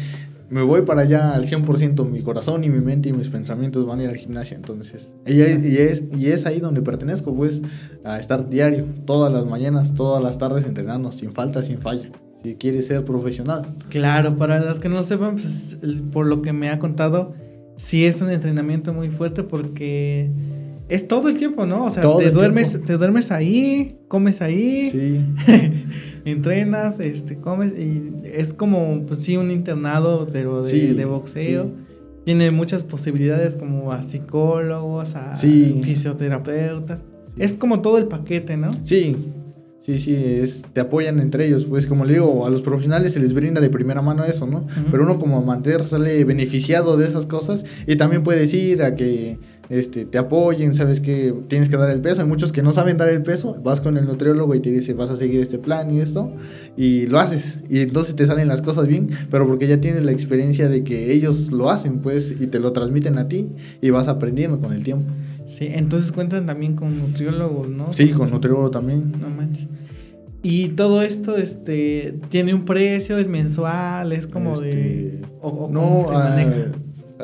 me 0.49 0.62
voy 0.62 0.84
para 0.84 1.01
allá 1.01 1.34
al 1.34 1.45
100%, 1.45 2.10
mi 2.10 2.21
corazón 2.21 2.63
y 2.63 2.69
mi 2.69 2.79
mente 2.79 3.10
y 3.10 3.13
mis 3.13 3.29
pensamientos 3.29 3.86
van 3.86 3.99
a 3.99 4.03
ir 4.03 4.10
al 4.10 4.15
gimnasio, 4.15 4.55
entonces, 4.55 5.13
y, 5.25 5.41
es, 5.41 6.03
y 6.15 6.27
es 6.27 6.45
ahí 6.45 6.60
donde 6.60 6.81
pertenezco, 6.81 7.36
pues, 7.36 7.62
a 8.03 8.19
estar 8.19 8.49
diario, 8.49 8.86
todas 9.05 9.31
las 9.31 9.45
mañanas, 9.45 9.93
todas 9.93 10.23
las 10.23 10.38
tardes 10.38 10.65
entrenando, 10.65 11.12
sin 11.12 11.31
falta, 11.31 11.63
sin 11.63 11.79
falla, 11.79 12.10
si 12.43 12.55
quieres 12.55 12.88
ser 12.88 13.03
profesional. 13.03 13.75
Claro, 13.89 14.38
para 14.38 14.60
los 14.60 14.79
que 14.79 14.89
no 14.89 15.01
sepan, 15.03 15.36
pues, 15.36 15.77
por 16.12 16.27
lo 16.27 16.41
que 16.41 16.53
me 16.53 16.69
ha 16.69 16.79
contado, 16.79 17.34
sí 17.77 18.05
es 18.05 18.21
un 18.21 18.31
entrenamiento 18.31 18.93
muy 18.93 19.10
fuerte 19.10 19.43
porque 19.43 20.29
es 20.88 21.08
todo 21.08 21.29
el 21.29 21.38
tiempo, 21.38 21.65
¿no? 21.65 21.86
O 21.86 21.89
sea, 21.89 22.03
te 22.03 22.31
duermes, 22.31 22.79
te 22.86 22.97
duermes 22.97 23.31
ahí, 23.31 23.97
comes 24.08 24.41
ahí, 24.41 24.89
sí. 24.91 25.25
entrenas, 26.25 26.99
este, 26.99 27.38
comes 27.38 27.71
y 27.71 28.11
es 28.23 28.53
como, 28.53 29.05
pues 29.07 29.19
sí, 29.19 29.38
un 29.38 29.51
internado, 29.51 30.27
pero 30.31 30.63
de, 30.63 31.05
boxeo. 31.05 31.71
Tiene 32.25 32.49
muchas 32.49 32.83
posibilidades 32.83 33.55
como 33.55 33.91
a 33.91 34.01
psicólogos, 34.01 35.15
a 35.15 35.35
fisioterapeutas. 35.35 37.05
Es 37.38 37.55
como 37.55 37.81
todo 37.81 37.99
el 37.99 38.07
paquete, 38.07 38.57
¿no? 38.57 38.73
Sí, 38.83 39.15
Sí, 39.85 39.99
sí, 39.99 40.15
es, 40.15 40.63
te 40.73 40.81
apoyan 40.81 41.19
entre 41.19 41.45
ellos. 41.45 41.65
Pues 41.65 41.85
como 41.85 42.05
le 42.05 42.13
digo, 42.13 42.47
a 42.47 42.49
los 42.49 42.63
profesionales 42.63 43.13
se 43.13 43.19
les 43.19 43.35
brinda 43.35 43.61
de 43.61 43.69
primera 43.69 44.01
mano 44.01 44.23
eso, 44.23 44.47
¿no? 44.47 44.65
Pero 44.89 45.03
uno 45.03 45.19
como 45.19 45.38
amateur 45.38 45.85
sale 45.85 46.23
beneficiado 46.23 46.97
de 46.97 47.05
esas 47.05 47.27
cosas 47.27 47.63
y 47.85 47.95
también 47.95 48.23
puedes 48.23 48.51
ir 48.55 48.81
a 48.81 48.95
que 48.95 49.38
este, 49.69 50.06
te 50.06 50.17
apoyen, 50.17 50.73
sabes 50.73 50.99
que 50.99 51.34
tienes 51.47 51.69
que 51.69 51.78
dar 51.78 51.89
el 51.89 52.01
peso. 52.01 52.21
Hay 52.21 52.28
muchos 52.28 52.51
que 52.51 52.62
no 52.62 52.71
saben 52.71 52.97
dar 52.97 53.10
el 53.10 53.23
peso, 53.23 53.60
vas 53.63 53.82
con 53.82 53.97
el 53.97 54.06
nutriólogo 54.06 54.54
y 54.56 54.60
te 54.60 54.71
dice 54.71 54.93
vas 54.93 55.10
a 55.10 55.15
seguir 55.15 55.41
este 55.41 55.58
plan 55.58 55.93
y 55.93 55.99
esto, 55.99 56.32
y 56.78 57.08
lo 57.08 57.19
haces. 57.19 57.60
Y 57.69 57.80
entonces 57.80 58.15
te 58.15 58.25
salen 58.25 58.47
las 58.47 58.62
cosas 58.62 58.88
bien, 58.88 59.10
pero 59.32 59.47
porque 59.47 59.67
ya 59.67 59.82
tienes 59.82 60.04
la 60.04 60.12
experiencia 60.12 60.69
de 60.69 60.84
que 60.84 61.12
ellos 61.12 61.51
lo 61.51 61.69
hacen, 61.69 61.99
pues, 61.99 62.34
y 62.39 62.47
te 62.47 62.60
lo 62.60 62.71
transmiten 62.71 63.17
a 63.17 63.28
ti 63.28 63.49
y 63.82 63.89
vas 63.89 64.08
aprendiendo 64.08 64.60
con 64.60 64.73
el 64.73 64.84
tiempo. 64.84 65.12
Sí, 65.45 65.69
entonces 65.71 66.12
cuentan 66.12 66.45
también 66.45 66.75
con 66.75 66.97
nutriólogos, 66.97 67.69
¿no? 67.69 67.93
Sí, 67.93 68.10
con 68.10 68.32
nutriólogo 68.32 68.71
también. 68.71 69.13
No 69.19 69.30
manches. 69.30 69.67
Y 70.47 70.69
todo 70.69 71.01
esto 71.01 71.38
este 71.38 72.19
tiene 72.30 72.54
un 72.54 72.65
precio, 72.65 73.17
es 73.17 73.28
mensual, 73.28 74.12
es 74.12 74.28
como 74.28 74.60
de 74.60 75.06
este, 75.08 75.21
no, 75.71 76.06
se 76.06 76.13
maneja. 76.13 76.71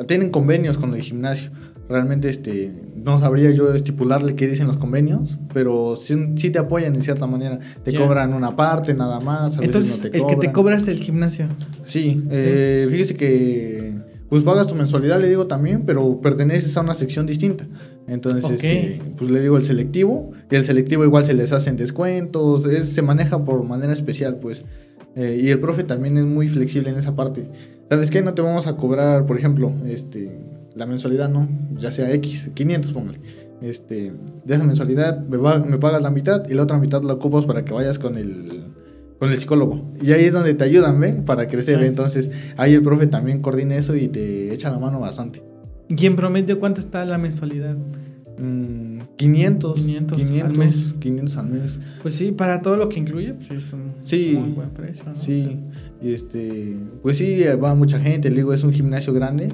Tienen 0.06 0.30
convenios 0.30 0.78
con 0.78 0.94
el 0.94 1.02
gimnasio. 1.02 1.50
Realmente 1.88 2.28
este, 2.28 2.72
no 2.96 3.18
sabría 3.18 3.50
yo 3.50 3.74
estipularle 3.74 4.34
qué 4.34 4.46
dicen 4.46 4.66
los 4.66 4.76
convenios, 4.76 5.38
pero 5.52 5.94
sí, 5.96 6.16
te 6.50 6.58
apoyan 6.58 6.94
en 6.94 7.02
cierta 7.02 7.26
manera. 7.26 7.58
Te 7.84 7.94
cobran 7.94 8.32
una 8.32 8.56
parte 8.56 8.94
nada 8.94 9.20
más. 9.20 9.58
A 9.58 9.64
Entonces, 9.64 10.04
veces 10.04 10.04
no 10.04 10.10
te 10.10 10.18
el 10.18 10.26
que 10.26 10.46
te 10.46 10.52
cobras 10.52 10.88
el 10.88 10.98
gimnasio. 10.98 11.48
Sí, 11.84 12.24
eh, 12.30 12.86
fíjese 12.90 13.16
que 13.16 13.92
pues 14.32 14.42
pagas 14.44 14.66
tu 14.66 14.74
mensualidad, 14.74 15.20
le 15.20 15.28
digo 15.28 15.46
también, 15.46 15.82
pero 15.84 16.18
perteneces 16.22 16.74
a 16.78 16.80
una 16.80 16.94
sección 16.94 17.26
distinta. 17.26 17.66
Entonces, 18.06 18.50
este, 18.50 19.02
pues 19.18 19.30
le 19.30 19.42
digo 19.42 19.58
el 19.58 19.64
selectivo, 19.64 20.32
y 20.50 20.56
el 20.56 20.64
selectivo 20.64 21.04
igual 21.04 21.26
se 21.26 21.34
les 21.34 21.52
hacen 21.52 21.76
descuentos, 21.76 22.62
se 22.62 23.02
maneja 23.02 23.44
por 23.44 23.62
manera 23.66 23.92
especial, 23.92 24.36
pues. 24.36 24.64
Eh, 25.14 25.40
y 25.42 25.48
el 25.48 25.58
profe 25.58 25.84
también 25.84 26.16
es 26.16 26.24
muy 26.24 26.48
flexible 26.48 26.90
en 26.90 26.96
esa 26.96 27.14
parte. 27.14 27.48
¿Sabes 27.90 28.10
qué? 28.10 28.22
No 28.22 28.34
te 28.34 28.42
vamos 28.42 28.66
a 28.66 28.76
cobrar, 28.76 29.26
por 29.26 29.36
ejemplo, 29.36 29.72
este, 29.86 30.38
la 30.74 30.86
mensualidad, 30.86 31.28
¿no? 31.28 31.48
Ya 31.76 31.90
sea 31.90 32.12
X, 32.14 32.50
500, 32.54 32.92
póngale. 32.92 33.20
Este, 33.60 34.12
de 34.44 34.54
esa 34.54 34.64
mensualidad 34.64 35.20
me, 35.20 35.38
me 35.38 35.78
pagas 35.78 36.02
la 36.02 36.10
mitad 36.10 36.48
y 36.48 36.54
la 36.54 36.62
otra 36.62 36.78
mitad 36.78 37.02
la 37.02 37.12
ocupas 37.12 37.44
para 37.44 37.64
que 37.64 37.72
vayas 37.72 37.98
con 37.98 38.16
el, 38.16 38.64
con 39.18 39.30
el 39.30 39.36
psicólogo. 39.36 39.92
Y 40.02 40.12
ahí 40.12 40.24
es 40.24 40.32
donde 40.32 40.54
te 40.54 40.64
ayudan, 40.64 40.98
¿ve? 40.98 41.12
Para 41.12 41.46
crecer. 41.46 41.82
Entonces, 41.82 42.30
ahí 42.56 42.72
el 42.72 42.82
profe 42.82 43.06
también 43.06 43.40
coordina 43.40 43.76
eso 43.76 43.94
y 43.94 44.08
te 44.08 44.52
echa 44.52 44.70
la 44.70 44.78
mano 44.78 44.98
bastante. 44.98 45.42
¿Y 45.88 46.06
en 46.06 46.16
promedio 46.16 46.58
cuánto 46.58 46.80
está 46.80 47.04
la 47.04 47.18
mensualidad? 47.18 47.76
500, 49.16 49.74
500, 49.74 50.30
al 50.42 50.56
mes. 50.56 50.94
500 50.98 51.36
al 51.36 51.46
mes. 51.46 51.78
Pues 52.02 52.14
sí, 52.14 52.32
para 52.32 52.60
todo 52.60 52.76
lo 52.76 52.88
que 52.88 52.98
incluye, 52.98 53.34
pues 53.34 53.50
es 53.50 53.72
un 53.72 53.92
muy 54.40 54.50
buen 54.50 54.70
precio. 54.70 55.04
Sí, 55.16 55.58
y 56.00 56.12
este, 56.12 56.76
pues 57.02 57.18
sí, 57.18 57.44
va 57.62 57.74
mucha 57.74 58.00
gente, 58.00 58.30
le 58.30 58.36
digo, 58.36 58.52
es 58.52 58.64
un 58.64 58.72
gimnasio 58.72 59.12
grande 59.12 59.48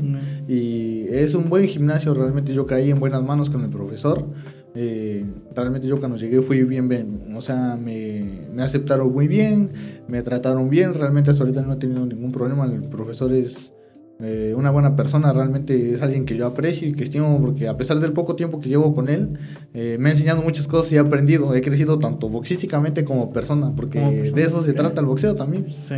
y 0.49 1.05
es 1.11 1.35
un 1.35 1.51
buen 1.51 1.67
gimnasio, 1.67 2.15
realmente 2.15 2.55
yo 2.55 2.67
caí 2.67 2.91
en 2.91 2.99
buenas 2.99 3.23
manos 3.23 3.51
con 3.51 3.63
el 3.63 3.71
profesor. 3.71 4.27
Eh, 4.75 5.25
realmente 5.57 5.89
yo 5.89 5.99
cuando 5.99 6.17
llegué 6.17 6.41
fui 6.41 6.63
bien, 6.63 6.89
bien 6.89 7.33
o 7.35 7.43
sea, 7.43 7.77
me, 7.77 8.43
me, 8.55 8.63
aceptaron 8.63 9.13
muy 9.13 9.27
bien, 9.27 9.71
me 10.07 10.23
trataron 10.23 10.69
bien, 10.69 10.95
realmente 10.95 11.31
hasta 11.31 11.43
ahorita 11.43 11.63
no 11.63 11.73
he 11.73 11.77
tenido 11.77 12.07
ningún 12.07 12.33
problema, 12.33 12.65
el 12.65 12.83
profesor 12.83 13.33
es 13.33 13.73
eh, 14.21 14.53
una 14.57 14.71
buena 14.71 14.97
persona, 14.97 15.33
realmente 15.33 15.95
es 15.95 16.03
alguien 16.03 16.25
que 16.25 16.37
yo 16.37 16.47
aprecio 16.47 16.89
y 16.89 16.93
que 16.93 17.05
estimo 17.05 17.41
porque 17.41 17.69
a 17.69 17.77
pesar 17.77 18.01
del 18.01 18.13
poco 18.13 18.35
tiempo 18.35 18.59
que 18.59 18.69
llevo 18.69 18.95
con 18.95 19.09
él, 19.09 19.39
eh, 19.75 19.97
me 20.01 20.09
ha 20.09 20.13
enseñado 20.13 20.43
muchas 20.43 20.67
cosas 20.67 20.93
y 20.93 20.97
he 20.97 20.99
aprendido, 20.99 21.55
he 21.55 21.61
crecido 21.61 21.99
tanto 21.99 22.29
boxísticamente 22.29 23.05
como 23.05 23.33
persona, 23.33 23.73
porque 23.77 24.01
de 24.01 24.43
eso 24.43 24.63
se 24.65 24.73
trata 24.73 25.01
el 25.01 25.07
boxeo 25.07 25.37
también. 25.37 25.71
Sí. 25.71 25.95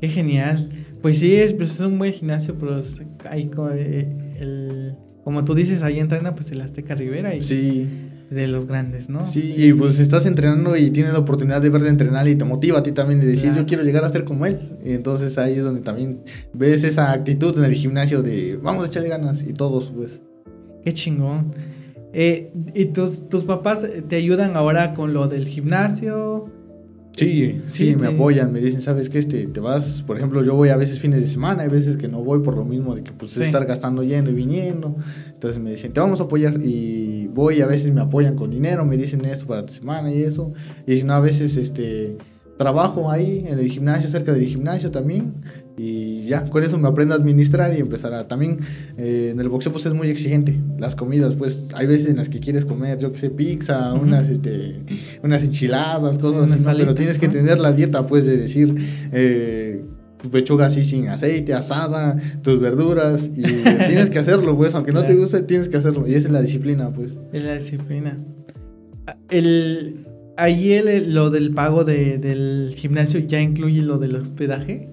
Qué 0.00 0.08
genial. 0.08 0.68
Pues 1.00 1.20
sí, 1.20 1.34
es, 1.34 1.54
pues 1.54 1.74
es 1.74 1.80
un 1.80 1.98
buen 1.98 2.12
gimnasio, 2.12 2.56
pero 2.58 2.80
hay 3.28 3.50
eh, 3.74 4.36
el, 4.38 4.96
como 5.24 5.44
tú 5.44 5.54
dices, 5.54 5.82
ahí 5.82 6.00
entrena 6.00 6.34
pues 6.34 6.50
el 6.50 6.60
Azteca 6.60 6.94
Rivera 6.94 7.34
y 7.34 7.42
sí 7.42 8.10
de 8.34 8.48
los 8.48 8.66
grandes, 8.66 9.08
¿no? 9.08 9.26
Sí, 9.28 9.54
y 9.56 9.72
pues 9.72 9.98
estás 9.98 10.26
entrenando 10.26 10.76
y 10.76 10.90
tienes 10.90 11.12
la 11.12 11.18
oportunidad 11.18 11.60
de 11.60 11.70
ver 11.70 11.82
de 11.82 11.88
entrenar 11.88 12.26
y 12.28 12.36
te 12.36 12.44
motiva 12.44 12.80
a 12.80 12.82
ti 12.82 12.92
también 12.92 13.20
de 13.20 13.26
decir, 13.26 13.52
yo 13.54 13.66
quiero 13.66 13.82
llegar 13.82 14.04
a 14.04 14.08
ser 14.08 14.24
como 14.24 14.46
él. 14.46 14.60
Y 14.84 14.92
entonces 14.92 15.38
ahí 15.38 15.54
es 15.54 15.64
donde 15.64 15.80
también 15.80 16.22
ves 16.52 16.84
esa 16.84 17.12
actitud 17.12 17.56
en 17.58 17.64
el 17.64 17.74
gimnasio 17.74 18.22
de 18.22 18.58
vamos 18.62 18.84
a 18.84 18.86
echarle 18.88 19.08
ganas 19.08 19.42
y 19.42 19.52
todos, 19.52 19.92
pues. 19.94 20.20
Qué 20.84 20.92
chingón. 20.92 21.52
Eh, 22.12 22.52
¿Y 22.74 22.86
tus, 22.86 23.28
tus 23.28 23.44
papás 23.44 23.86
te 24.08 24.16
ayudan 24.16 24.56
ahora 24.56 24.94
con 24.94 25.14
lo 25.14 25.28
del 25.28 25.46
gimnasio? 25.46 26.50
Sí, 27.16 27.60
sí, 27.68 27.94
me 27.96 28.08
apoyan, 28.08 28.52
me 28.52 28.60
dicen, 28.60 28.80
¿sabes 28.80 29.10
qué? 29.10 29.18
Este, 29.18 29.46
te 29.46 29.60
vas, 29.60 30.02
por 30.02 30.16
ejemplo, 30.16 30.42
yo 30.42 30.54
voy 30.54 30.70
a 30.70 30.76
veces 30.76 30.98
fines 30.98 31.20
de 31.20 31.28
semana, 31.28 31.62
hay 31.62 31.68
veces 31.68 31.96
que 31.96 32.08
no 32.08 32.22
voy 32.22 32.40
por 32.40 32.56
lo 32.56 32.64
mismo 32.64 32.94
de 32.94 33.02
que 33.02 33.12
pues 33.12 33.36
estar 33.36 33.66
gastando 33.66 34.02
yendo 34.02 34.30
y 34.30 34.34
viniendo. 34.34 34.96
Entonces 35.28 35.62
me 35.62 35.70
dicen, 35.70 35.92
te 35.92 36.00
vamos 36.00 36.20
a 36.20 36.24
apoyar 36.24 36.58
y 36.62 37.26
voy, 37.26 37.60
a 37.60 37.66
veces 37.66 37.92
me 37.92 38.00
apoyan 38.00 38.34
con 38.34 38.50
dinero, 38.50 38.84
me 38.84 38.96
dicen 38.96 39.24
esto 39.26 39.46
para 39.46 39.66
tu 39.66 39.74
semana 39.74 40.12
y 40.12 40.22
eso. 40.22 40.52
Y 40.86 40.96
si 40.96 41.04
no, 41.04 41.12
a 41.12 41.20
veces 41.20 41.56
este 41.56 42.16
trabajo 42.56 43.10
ahí 43.10 43.44
en 43.46 43.58
el 43.58 43.68
gimnasio, 43.68 44.08
cerca 44.08 44.32
del 44.32 44.46
gimnasio 44.46 44.90
también. 44.90 45.34
Y 45.76 46.26
ya, 46.26 46.44
con 46.44 46.62
eso 46.62 46.78
me 46.78 46.88
aprendo 46.88 47.14
a 47.14 47.16
administrar 47.16 47.74
y 47.76 47.80
empezar 47.80 48.12
a... 48.12 48.28
También 48.28 48.58
eh, 48.98 49.30
en 49.32 49.40
el 49.40 49.48
boxeo 49.48 49.72
pues 49.72 49.86
es 49.86 49.94
muy 49.94 50.08
exigente. 50.08 50.60
Las 50.78 50.94
comidas, 50.94 51.34
pues 51.34 51.68
hay 51.74 51.86
veces 51.86 52.08
en 52.08 52.16
las 52.16 52.28
que 52.28 52.40
quieres 52.40 52.64
comer, 52.64 52.98
yo 52.98 53.10
que 53.12 53.18
sé, 53.18 53.30
pizza, 53.30 53.92
unas, 53.94 54.28
este, 54.28 54.82
unas 55.22 55.42
enchiladas, 55.42 56.18
cosas 56.18 56.52
así, 56.52 56.68
pero 56.76 56.94
tienes 56.94 57.18
que 57.18 57.28
tener 57.28 57.58
la 57.58 57.72
dieta, 57.72 58.06
pues, 58.06 58.26
de 58.26 58.36
decir... 58.36 58.74
Eh, 59.12 59.82
tu 60.22 60.30
pechuga 60.30 60.66
así 60.66 60.84
sin 60.84 61.08
aceite, 61.08 61.52
asada, 61.52 62.16
tus 62.42 62.60
verduras, 62.60 63.28
y 63.34 63.42
tienes 63.88 64.08
que 64.08 64.20
hacerlo, 64.20 64.56
pues, 64.56 64.72
aunque 64.74 64.92
no 64.92 65.04
te 65.04 65.16
guste, 65.16 65.42
tienes 65.42 65.68
que 65.68 65.78
hacerlo, 65.78 66.06
y 66.06 66.14
esa 66.14 66.28
es 66.28 66.32
la 66.32 66.40
disciplina, 66.40 66.92
pues. 66.92 67.16
Es 67.32 67.42
la 67.42 67.54
disciplina. 67.54 68.24
El, 69.30 70.06
ahí 70.36 70.74
el, 70.74 71.12
lo 71.12 71.30
del 71.30 71.52
pago 71.52 71.82
de, 71.82 72.18
del 72.18 72.72
gimnasio 72.76 73.18
ya 73.20 73.40
incluye 73.40 73.82
lo 73.82 73.98
del 73.98 74.14
hospedaje. 74.14 74.91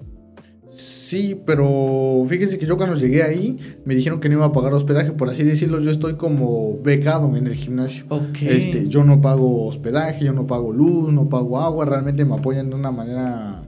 Sí, 1.10 1.42
pero 1.44 2.24
fíjense 2.28 2.56
que 2.56 2.66
yo 2.66 2.76
cuando 2.76 2.94
llegué 2.94 3.24
ahí 3.24 3.56
me 3.84 3.96
dijeron 3.96 4.20
que 4.20 4.28
no 4.28 4.36
iba 4.36 4.44
a 4.44 4.52
pagar 4.52 4.72
hospedaje, 4.74 5.10
por 5.10 5.28
así 5.28 5.42
decirlo, 5.42 5.80
yo 5.80 5.90
estoy 5.90 6.14
como 6.14 6.80
becado 6.84 7.36
en 7.36 7.48
el 7.48 7.56
gimnasio. 7.56 8.04
Este, 8.40 8.86
yo 8.86 9.02
no 9.02 9.20
pago 9.20 9.66
hospedaje, 9.66 10.24
yo 10.24 10.32
no 10.32 10.46
pago 10.46 10.72
luz, 10.72 11.12
no 11.12 11.28
pago 11.28 11.58
agua, 11.58 11.84
realmente 11.84 12.24
me 12.24 12.36
apoyan 12.36 12.70
de 12.70 12.76
una 12.76 12.92
manera 12.92 13.60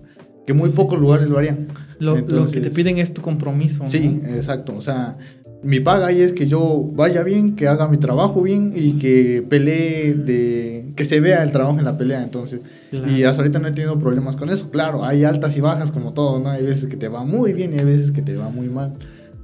que 0.46 0.52
muy 0.52 0.70
pocos 0.70 1.00
lugares 1.00 1.26
lo 1.26 1.36
harían. 1.36 1.66
Lo, 1.98 2.16
lo, 2.16 2.48
que 2.48 2.60
te 2.60 2.70
piden 2.70 2.98
es 2.98 3.12
tu 3.12 3.22
compromiso. 3.22 3.88
Sí, 3.88 4.22
exacto. 4.24 4.76
O 4.76 4.80
sea, 4.80 5.16
mi 5.62 5.80
paga 5.80 6.06
ahí 6.06 6.20
es 6.20 6.32
que 6.32 6.46
yo 6.46 6.90
vaya 6.94 7.22
bien, 7.22 7.54
que 7.54 7.68
haga 7.68 7.88
mi 7.88 7.96
trabajo 7.96 8.42
bien 8.42 8.72
y 8.74 8.94
que 8.94 9.44
pelee 9.48 10.14
de 10.14 10.92
que 10.96 11.04
se 11.04 11.20
vea 11.20 11.42
el 11.42 11.52
trabajo 11.52 11.78
en 11.78 11.84
la 11.84 11.96
pelea 11.96 12.22
entonces. 12.22 12.60
Y 12.92 13.22
hasta 13.22 13.42
ahorita 13.42 13.58
no 13.58 13.68
he 13.68 13.72
tenido 13.72 13.98
problemas 13.98 14.36
con 14.36 14.50
eso. 14.50 14.70
Claro 14.70 15.04
hay 15.04 15.24
altas 15.24 15.56
y 15.56 15.60
bajas 15.60 15.92
como 15.92 16.12
todo 16.12 16.40
no 16.40 16.50
hay 16.50 16.66
veces 16.66 16.86
que 16.86 16.96
te 16.96 17.08
va 17.08 17.24
muy 17.24 17.52
bien 17.52 17.72
y 17.72 17.78
hay 17.78 17.84
veces 17.84 18.10
que 18.12 18.22
te 18.22 18.36
va 18.36 18.48
muy 18.48 18.68
mal. 18.68 18.94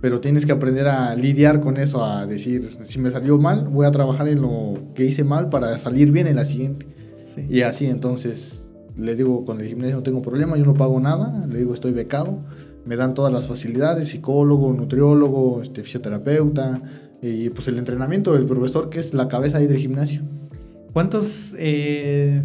Pero 0.00 0.20
tienes 0.20 0.46
que 0.46 0.52
aprender 0.52 0.87
a 0.87 1.14
lidiar 1.16 1.61
con 1.61 1.76
eso 1.76 2.04
a 2.04 2.26
decir 2.26 2.78
si 2.83 2.98
me 2.98 3.11
salió 3.11 3.38
mal 3.38 3.68
voy 3.68 3.87
a 3.87 3.90
trabajar 3.90 4.28
en 4.28 4.42
lo 4.42 4.78
que 4.94 5.04
hice 5.04 5.24
mal 5.24 5.48
para 5.48 5.78
salir 5.78 6.12
bien 6.12 6.26
en 6.26 6.37
la 6.37 6.44
siguiente 6.44 6.87
y 7.48 7.62
así 7.62 7.87
entonces 7.87 8.62
le 8.96 9.16
digo 9.16 9.44
con 9.44 9.61
el 9.61 9.66
gimnasio 9.66 9.96
no 9.96 10.02
tengo 10.02 10.22
problema 10.22 10.57
yo 10.57 10.64
no 10.64 10.74
pago 10.74 11.00
nada 11.00 11.46
le 11.46 11.59
digo 11.59 11.74
estoy 11.74 11.92
becado 11.92 12.38
me 12.88 12.96
dan 12.96 13.12
todas 13.12 13.31
las 13.31 13.46
facilidades, 13.46 14.09
psicólogo, 14.09 14.72
nutriólogo, 14.72 15.61
este, 15.61 15.83
fisioterapeuta 15.83 16.81
y 17.20 17.51
pues 17.51 17.68
el 17.68 17.77
entrenamiento 17.77 18.33
del 18.33 18.46
profesor 18.46 18.88
que 18.88 18.98
es 18.98 19.12
la 19.12 19.29
cabeza 19.29 19.59
ahí 19.59 19.66
del 19.66 19.77
gimnasio. 19.77 20.22
¿Cuántos, 20.94 21.55
eh, 21.59 22.42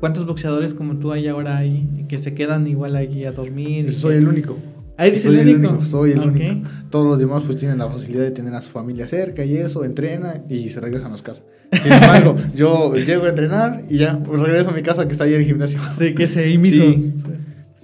cuántos 0.00 0.24
boxeadores 0.24 0.72
como 0.72 0.98
tú 0.98 1.12
hay 1.12 1.28
ahora 1.28 1.58
ahí 1.58 2.06
que 2.08 2.16
se 2.16 2.32
quedan 2.32 2.66
igual 2.66 2.96
ahí 2.96 3.26
a 3.26 3.32
dormir? 3.32 3.92
Soy 3.92 4.16
el 4.16 4.26
único. 4.26 4.56
Ahí 4.96 5.14
soy 5.14 5.40
el 5.40 5.56
único. 5.56 5.84
Soy 5.84 6.12
el 6.12 6.20
único. 6.20 6.66
Todos 6.88 7.06
los 7.06 7.18
demás 7.18 7.42
pues 7.44 7.58
tienen 7.58 7.76
la 7.76 7.90
facilidad 7.90 8.22
de 8.22 8.30
tener 8.30 8.54
a 8.54 8.62
su 8.62 8.70
familia 8.70 9.06
cerca 9.08 9.44
y 9.44 9.58
eso, 9.58 9.84
entrenan 9.84 10.44
y 10.48 10.70
se 10.70 10.80
regresan 10.80 11.08
a 11.08 11.10
las 11.10 11.22
casas. 11.22 11.44
Sin 11.70 11.92
embargo, 11.92 12.34
yo 12.54 12.94
llego 12.94 13.24
a 13.24 13.28
entrenar 13.28 13.84
y 13.90 13.98
ya 13.98 14.18
regreso 14.18 14.70
a 14.70 14.72
mi 14.72 14.80
casa 14.80 15.06
que 15.06 15.12
está 15.12 15.24
ahí 15.24 15.34
en 15.34 15.40
el 15.42 15.46
gimnasio. 15.46 15.80
Sí, 15.94 16.14
que 16.14 16.26
se 16.26 16.48
inició. 16.48 16.84
Sí, 16.84 17.14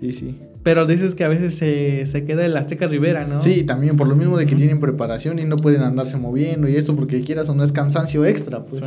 sí. 0.01 0.13
sí. 0.13 0.39
Pero 0.65 0.87
dices 0.87 1.15
que 1.15 1.25
a 1.25 1.29
veces 1.29 1.57
se, 1.57 2.07
se 2.07 2.25
queda 2.25 2.45
el 2.47 2.57
Azteca 2.57 2.87
Rivera, 2.87 3.27
¿no? 3.27 3.43
Sí, 3.43 3.65
también 3.65 3.97
por 3.97 4.09
lo 4.09 4.17
mismo 4.17 4.39
de 4.39 4.47
que 4.47 4.57
tienen 4.57 4.81
preparación 4.81 5.39
y 5.39 5.45
no 5.45 5.57
pueden 5.57 5.83
andarse 5.83 6.17
moviendo 6.17 6.69
y 6.69 6.77
eso 6.77 6.97
porque 6.97 7.21
quieras 7.21 7.51
o 7.51 7.55
no 7.55 7.63
es 7.63 7.71
cansancio 7.71 8.25
extra, 8.25 8.65
pues 8.65 8.83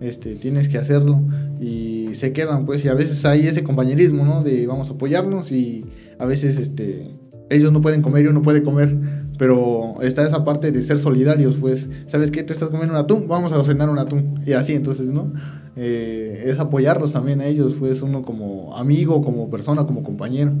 este 0.00 0.34
tienes 0.34 0.68
que 0.68 0.76
hacerlo 0.76 1.22
y 1.60 2.10
se 2.14 2.32
quedan 2.32 2.66
pues 2.66 2.84
y 2.84 2.88
a 2.88 2.94
veces 2.94 3.24
hay 3.24 3.46
ese 3.46 3.62
compañerismo, 3.62 4.24
¿no? 4.24 4.42
De 4.42 4.66
vamos 4.66 4.90
a 4.90 4.94
apoyarnos 4.94 5.52
y 5.52 5.86
a 6.18 6.26
veces 6.26 6.58
este 6.58 7.04
ellos 7.48 7.72
no 7.72 7.80
pueden 7.80 8.02
comer 8.02 8.24
y 8.24 8.28
uno 8.28 8.42
puede 8.42 8.62
comer, 8.64 8.96
pero 9.38 10.00
está 10.02 10.26
esa 10.26 10.44
parte 10.44 10.72
de 10.72 10.82
ser 10.82 10.98
solidarios, 10.98 11.56
pues, 11.56 11.88
¿sabes 12.06 12.30
qué? 12.30 12.42
Te 12.42 12.52
estás 12.52 12.70
comiendo 12.70 12.94
un 12.94 13.00
atún, 13.00 13.26
vamos 13.26 13.52
a 13.52 13.62
cenar 13.64 13.90
un 13.90 13.98
atún 13.98 14.40
y 14.46 14.52
así, 14.52 14.72
entonces, 14.72 15.10
¿no? 15.10 15.32
Eh, 15.76 16.44
es 16.46 16.58
apoyarlos 16.60 17.12
también 17.12 17.40
a 17.40 17.46
ellos, 17.46 17.74
pues, 17.78 18.02
uno 18.02 18.22
como 18.22 18.76
amigo, 18.76 19.20
como 19.20 19.50
persona, 19.50 19.84
como 19.84 20.02
compañero. 20.02 20.52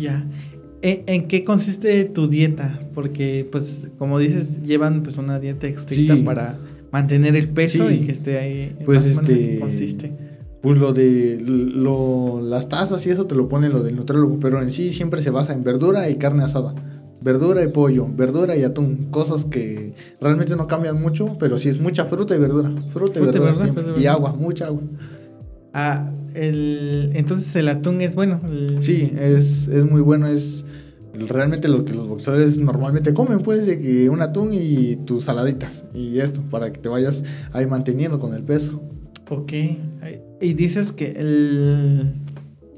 Ya. 0.00 0.26
¿En, 0.82 1.28
qué 1.28 1.44
consiste 1.44 2.04
tu 2.06 2.26
dieta? 2.26 2.80
Porque, 2.94 3.46
pues, 3.50 3.88
como 3.98 4.18
dices, 4.18 4.62
llevan 4.62 5.02
pues 5.02 5.18
una 5.18 5.38
dieta 5.38 5.66
estricta 5.66 6.16
para 6.24 6.58
mantener 6.90 7.36
el 7.36 7.50
peso 7.50 7.90
y 7.90 8.00
que 8.00 8.12
esté 8.12 8.38
ahí. 8.38 8.76
Pues, 8.84 9.08
este, 9.08 9.58
consiste? 9.58 10.12
Pues 10.62 10.76
lo 10.76 10.92
de 10.92 11.38
lo, 11.40 12.40
las 12.42 12.68
tazas 12.68 13.06
y 13.06 13.10
eso 13.10 13.26
te 13.26 13.34
lo 13.34 13.48
pone 13.48 13.68
lo 13.68 13.82
del 13.82 13.96
nutriólogo, 13.96 14.38
pero 14.40 14.60
en 14.60 14.70
sí 14.70 14.92
siempre 14.92 15.22
se 15.22 15.30
basa 15.30 15.52
en 15.52 15.64
verdura 15.64 16.08
y 16.10 16.16
carne 16.16 16.44
asada. 16.44 16.74
Verdura 17.22 17.62
y 17.62 17.68
pollo, 17.68 18.06
verdura 18.10 18.56
y 18.56 18.62
atún, 18.64 19.08
cosas 19.10 19.44
que 19.44 19.94
realmente 20.20 20.56
no 20.56 20.66
cambian 20.66 21.00
mucho, 21.00 21.36
pero 21.38 21.58
sí 21.58 21.68
es 21.68 21.78
mucha 21.78 22.06
fruta 22.06 22.34
y 22.34 22.38
verdura. 22.38 22.72
Fruta, 22.90 23.20
y 23.20 23.22
verdura. 23.22 23.72
y 23.98 24.06
agua, 24.06 24.32
mucha 24.32 24.66
agua. 24.66 24.82
Ah, 25.74 26.10
el, 26.34 27.10
entonces 27.14 27.54
el 27.56 27.68
atún 27.68 28.00
es 28.00 28.14
bueno. 28.14 28.40
Sí, 28.80 29.12
es, 29.18 29.68
es 29.68 29.84
muy 29.84 30.00
bueno. 30.00 30.26
Es 30.26 30.64
realmente 31.14 31.68
lo 31.68 31.84
que 31.84 31.94
los 31.94 32.08
boxeadores 32.08 32.58
normalmente 32.58 33.12
comen, 33.12 33.40
pues, 33.40 33.66
de 33.66 33.78
que 33.78 34.08
un 34.08 34.22
atún 34.22 34.50
y 34.52 34.96
tus 35.04 35.24
saladitas 35.24 35.84
y 35.94 36.20
esto, 36.20 36.42
para 36.50 36.72
que 36.72 36.78
te 36.78 36.88
vayas 36.88 37.24
ahí 37.52 37.66
manteniendo 37.66 38.18
con 38.18 38.34
el 38.34 38.42
peso. 38.42 38.82
Ok. 39.28 39.52
Y 40.40 40.54
dices 40.54 40.92
que 40.92 41.12
el 41.12 42.14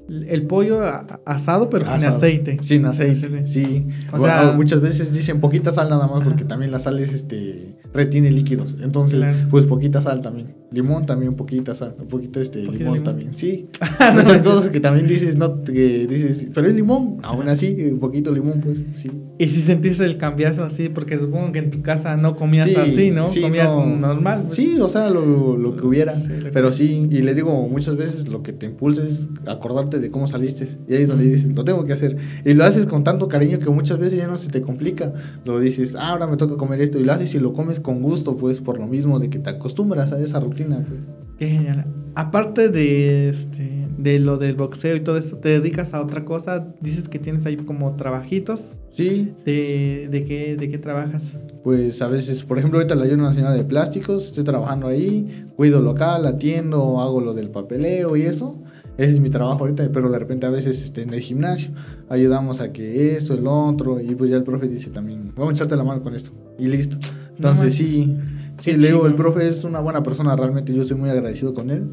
el 0.08 0.42
pollo 0.42 0.80
asado, 1.24 1.70
pero 1.70 1.86
sin 1.86 2.04
aceite. 2.04 2.58
Sin 2.62 2.84
aceite, 2.84 3.46
sí. 3.46 3.86
O 4.12 4.20
sea, 4.20 4.52
muchas 4.54 4.80
veces 4.80 5.12
dicen 5.12 5.40
poquita 5.40 5.72
sal 5.72 5.88
nada 5.88 6.06
más, 6.06 6.24
porque 6.24 6.44
también 6.44 6.70
la 6.70 6.80
sal 6.80 6.98
es, 6.98 7.12
este, 7.12 7.76
retiene 7.92 8.30
líquidos. 8.30 8.76
Entonces, 8.82 9.24
pues 9.50 9.66
poquita 9.66 10.00
sal 10.00 10.20
también. 10.22 10.61
Limón 10.72 11.06
también, 11.06 11.34
poquita 11.34 11.74
sal. 11.74 11.94
Un 11.98 12.08
poquito 12.08 12.40
este, 12.40 12.62
limón, 12.62 13.04
también. 13.04 13.36
Sí. 13.36 13.68
Muchas 14.14 14.40
cosas 14.42 14.70
que 14.70 14.80
también 14.80 15.06
dices, 15.06 15.36
no, 15.36 15.62
que 15.62 16.06
dices, 16.06 16.46
pero 16.54 16.66
es 16.66 16.74
limón. 16.74 17.18
Aún 17.22 17.48
así, 17.48 17.76
un 17.90 18.00
poquito 18.00 18.32
limón, 18.32 18.60
pues, 18.60 18.78
sí. 18.94 19.10
Y 19.38 19.46
si 19.46 19.60
sentiste 19.60 20.04
el 20.04 20.18
cambiazo 20.18 20.64
así, 20.64 20.88
porque 20.88 21.18
supongo 21.18 21.52
que 21.52 21.58
en 21.58 21.70
tu 21.70 21.82
casa 21.82 22.16
no 22.16 22.36
comías 22.36 22.74
así, 22.76 23.10
¿no? 23.10 23.26
comías 23.26 23.76
normal. 23.76 24.44
Pues. 24.44 24.54
Sí, 24.54 24.78
o 24.80 24.88
sea, 24.88 25.10
lo, 25.10 25.56
lo 25.56 25.76
que 25.76 25.86
hubiera. 25.86 26.14
pero 26.52 26.72
sí, 26.72 27.08
y 27.10 27.22
le 27.22 27.34
digo, 27.34 27.68
muchas 27.68 27.96
veces 27.96 28.28
lo 28.28 28.42
que 28.42 28.52
te 28.52 28.66
impulsa 28.66 29.02
es 29.02 29.28
acordarte 29.46 29.98
de 30.00 30.10
cómo 30.10 30.26
saliste. 30.26 30.68
Y 30.88 30.94
ahí 30.94 31.02
es 31.02 31.08
donde 31.08 31.24
dices, 31.24 31.52
lo 31.54 31.64
tengo 31.64 31.84
que 31.84 31.92
hacer. 31.92 32.16
Y 32.44 32.54
lo 32.54 32.64
haces 32.64 32.86
con 32.86 33.04
tanto 33.04 33.28
cariño 33.28 33.58
que 33.58 33.70
muchas 33.70 33.98
veces 33.98 34.18
ya 34.18 34.26
no 34.26 34.38
se 34.38 34.48
te 34.48 34.62
complica. 34.62 35.12
Lo 35.44 35.60
dices, 35.60 35.94
ah, 35.96 36.10
ahora 36.10 36.26
me 36.26 36.36
toca 36.36 36.56
comer 36.56 36.80
esto. 36.80 36.98
Y 36.98 37.04
lo 37.04 37.12
haces 37.12 37.34
y 37.34 37.38
lo 37.38 37.52
comes 37.52 37.80
con 37.80 38.02
gusto, 38.02 38.36
pues, 38.36 38.60
por 38.60 38.78
lo 38.78 38.86
mismo 38.86 39.18
de 39.18 39.30
que 39.30 39.38
te 39.38 39.50
acostumbras 39.50 40.12
a 40.12 40.20
esa 40.20 40.40
rutina, 40.40 40.61
pues. 40.68 41.00
Qué 41.38 41.48
genial. 41.48 41.86
Aparte 42.14 42.68
de 42.68 43.28
este 43.28 43.82
de 44.02 44.18
lo 44.18 44.36
del 44.36 44.56
boxeo 44.56 44.96
y 44.96 45.00
todo 45.00 45.16
esto, 45.16 45.36
¿te 45.38 45.48
dedicas 45.48 45.94
a 45.94 46.02
otra 46.02 46.24
cosa? 46.24 46.66
Dices 46.80 47.08
que 47.08 47.18
tienes 47.18 47.46
ahí 47.46 47.56
como 47.56 47.94
trabajitos. 47.94 48.80
Sí. 48.90 49.32
¿De, 49.44 50.08
de, 50.10 50.24
qué, 50.24 50.56
de 50.56 50.68
qué 50.68 50.78
trabajas? 50.78 51.40
Pues 51.62 52.02
a 52.02 52.08
veces, 52.08 52.42
por 52.42 52.58
ejemplo, 52.58 52.80
ahorita 52.80 52.96
la 52.96 53.04
Ayuda 53.04 53.18
Nacional 53.18 53.56
de 53.56 53.64
Plásticos, 53.64 54.26
estoy 54.26 54.42
trabajando 54.42 54.88
ahí, 54.88 55.46
cuido 55.56 55.80
local, 55.80 56.26
atiendo, 56.26 57.00
hago 57.00 57.20
lo 57.20 57.32
del 57.32 57.50
papeleo 57.50 58.16
y 58.16 58.22
eso. 58.22 58.60
Ese 58.98 59.12
es 59.12 59.20
mi 59.20 59.30
trabajo 59.30 59.60
ahorita, 59.60 59.88
pero 59.92 60.10
de 60.10 60.18
repente 60.18 60.46
a 60.46 60.50
veces 60.50 60.82
este, 60.82 61.02
en 61.02 61.14
el 61.14 61.20
gimnasio 61.20 61.70
ayudamos 62.08 62.60
a 62.60 62.72
que 62.72 63.16
esto, 63.16 63.34
el 63.34 63.46
otro, 63.46 64.00
y 64.00 64.14
pues 64.14 64.30
ya 64.30 64.36
el 64.36 64.42
profe 64.42 64.68
dice 64.68 64.90
también, 64.90 65.32
vamos 65.34 65.52
a 65.52 65.54
echarte 65.54 65.76
la 65.76 65.84
mano 65.84 66.02
con 66.02 66.14
esto, 66.14 66.32
y 66.58 66.66
listo. 66.66 66.98
Entonces 67.36 67.74
sí, 67.74 68.14
sí, 68.62 68.72
le 68.78 68.88
digo, 68.88 69.06
el 69.06 69.14
profe 69.14 69.46
es 69.48 69.64
una 69.64 69.80
buena 69.80 70.02
persona, 70.02 70.36
realmente 70.36 70.72
yo 70.74 70.82
estoy 70.82 70.96
muy 70.96 71.10
agradecido 71.10 71.52
con 71.54 71.70
él. 71.70 71.90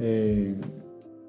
Eh, 0.00 0.54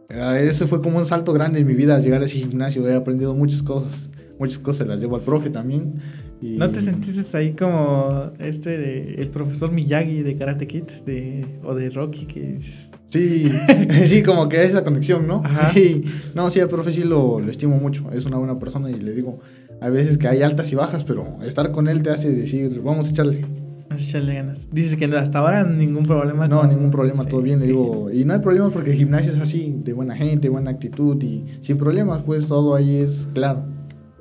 ese 0.10 0.68
fue 0.68 0.82
como 0.82 0.98
un 0.98 1.06
salto 1.06 1.34
grande 1.34 1.60
en 1.60 1.68
mi 1.68 1.74
vida, 1.74 2.00
llegar 2.00 2.22
a 2.22 2.26
ese 2.26 2.38
gimnasio, 2.38 2.88
he 2.88 2.96
aprendido 2.96 3.36
muchas 3.36 3.62
cosas, 3.62 4.10
muchas 4.40 4.60
cosas 4.60 4.88
las 4.88 5.02
llevo 5.02 5.18
al 5.18 5.22
profe 5.22 5.50
también. 5.50 5.96
¿No 6.40 6.70
te 6.70 6.82
sentiste 6.82 7.36
ahí 7.36 7.54
como 7.54 8.32
este 8.40 8.78
de 8.78 9.16
el 9.16 9.30
profesor 9.30 9.72
Miyagi 9.72 10.22
de 10.22 10.36
Karate 10.36 10.68
Kid 10.68 10.84
de, 11.06 11.60
o 11.64 11.74
de 11.74 11.90
Rocky 11.90 12.26
que 12.28 12.60
Sí, 13.08 13.50
sí, 14.06 14.22
como 14.22 14.48
que 14.48 14.64
esa 14.64 14.84
conexión, 14.84 15.28
¿no? 15.28 15.42
Sí. 15.74 16.04
No, 16.36 16.50
sí, 16.50 16.60
el 16.60 16.68
profe 16.68 16.92
sí 16.92 17.04
lo, 17.04 17.40
estimo 17.50 17.78
mucho. 17.78 18.12
Es 18.12 18.26
una 18.26 18.38
buena 18.38 18.60
persona 18.60 18.92
y 18.92 19.00
le 19.00 19.14
digo, 19.14 19.40
hay 19.82 19.92
veces 19.92 20.18
que 20.18 20.28
hay 20.28 20.44
altas 20.44 20.72
y 20.72 20.76
bajas, 20.76 21.04
pero 21.04 21.38
estar 21.44 21.72
con 21.72 21.88
él 21.88 22.04
te 22.04 22.12
hace 22.12 22.32
decir, 22.32 22.82
vamos 22.84 23.08
a 23.08 23.12
echarle. 23.12 23.67
Echarle 23.90 24.36
ganas. 24.36 24.68
Dices 24.72 24.98
que 24.98 25.06
hasta 25.06 25.40
ahora 25.40 25.64
ningún 25.64 26.06
problema. 26.06 26.48
No, 26.48 26.66
ningún 26.68 26.92
problema, 26.92 27.26
todo 27.26 27.42
bien. 27.42 27.60
Le 27.60 27.68
digo, 27.68 28.10
y 28.12 28.26
no 28.26 28.34
hay 28.34 28.40
problemas 28.40 28.72
porque 28.72 28.92
el 28.92 28.98
gimnasio 28.98 29.32
es 29.32 29.38
así, 29.38 29.76
de 29.84 29.94
buena 29.94 30.16
gente, 30.16 30.50
buena 30.50 30.72
actitud 30.72 31.22
y 31.24 31.46
sin 31.62 31.78
problemas, 31.78 32.24
pues 32.24 32.48
todo 32.48 32.76
ahí 32.76 32.98
es 32.98 33.28
claro. 33.34 33.66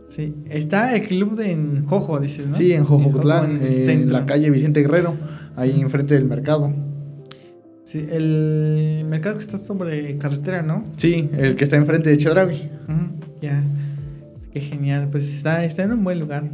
Sí, 0.06 0.34
está 0.48 0.94
el 0.94 1.02
club 1.02 1.36
de 1.36 1.50
en 1.50 1.84
Jojo, 1.84 2.20
dices, 2.20 2.46
¿no? 2.46 2.56
Sí, 2.56 2.72
en 2.72 2.84
Jojo, 2.84 3.10
en, 3.44 3.60
en 3.90 4.12
la 4.12 4.24
calle 4.24 4.50
Vicente 4.50 4.82
Guerrero, 4.82 5.16
ahí 5.56 5.80
enfrente 5.80 6.14
del 6.14 6.26
mercado. 6.26 6.72
Sí, 7.82 8.06
el 8.10 9.04
mercado 9.08 9.36
que 9.36 9.42
está 9.42 9.58
sobre 9.58 10.16
carretera, 10.18 10.62
¿no? 10.62 10.84
Sí, 10.96 11.28
el 11.38 11.56
que 11.56 11.64
está 11.64 11.76
enfrente 11.76 12.10
de 12.10 12.18
Chedraui. 12.18 12.70
ya. 13.40 13.62
Qué 14.52 14.60
genial. 14.60 15.08
Pues 15.10 15.34
está, 15.34 15.64
está 15.64 15.82
en 15.82 15.92
un 15.92 16.02
buen 16.02 16.18
lugar. 16.18 16.50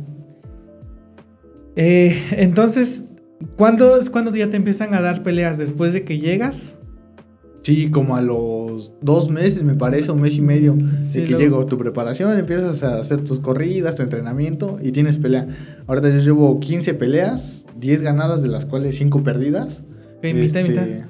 Eh, 1.76 2.22
entonces, 2.32 3.04
¿cuándo 3.56 3.98
es 3.98 4.10
cuando 4.10 4.34
ya 4.34 4.50
te 4.50 4.56
empiezan 4.56 4.94
a 4.94 5.00
dar 5.00 5.22
peleas? 5.22 5.58
¿Después 5.58 5.92
de 5.92 6.04
que 6.04 6.18
llegas? 6.18 6.76
Sí, 7.62 7.90
como 7.90 8.16
a 8.16 8.22
los 8.22 8.92
dos 9.00 9.30
meses, 9.30 9.62
me 9.62 9.74
parece, 9.74 10.10
un 10.10 10.20
mes 10.20 10.36
y 10.36 10.40
medio, 10.40 10.74
de 10.76 11.24
que 11.24 11.34
llego 11.34 11.64
tu 11.66 11.78
preparación, 11.78 12.36
empiezas 12.36 12.82
a 12.82 12.98
hacer 12.98 13.20
tus 13.20 13.38
corridas, 13.38 13.94
tu 13.94 14.02
entrenamiento 14.02 14.78
y 14.82 14.90
tienes 14.90 15.16
pelea. 15.16 15.46
Ahorita 15.86 16.08
yo 16.10 16.18
llevo 16.18 16.58
15 16.58 16.94
peleas, 16.94 17.64
10 17.78 18.02
ganadas, 18.02 18.42
de 18.42 18.48
las 18.48 18.66
cuales 18.66 18.96
5 18.96 19.22
perdidas. 19.22 19.84
Okay, 20.18 20.34
mitad, 20.34 20.62
mitad. 20.62 20.88
Este, 20.88 21.04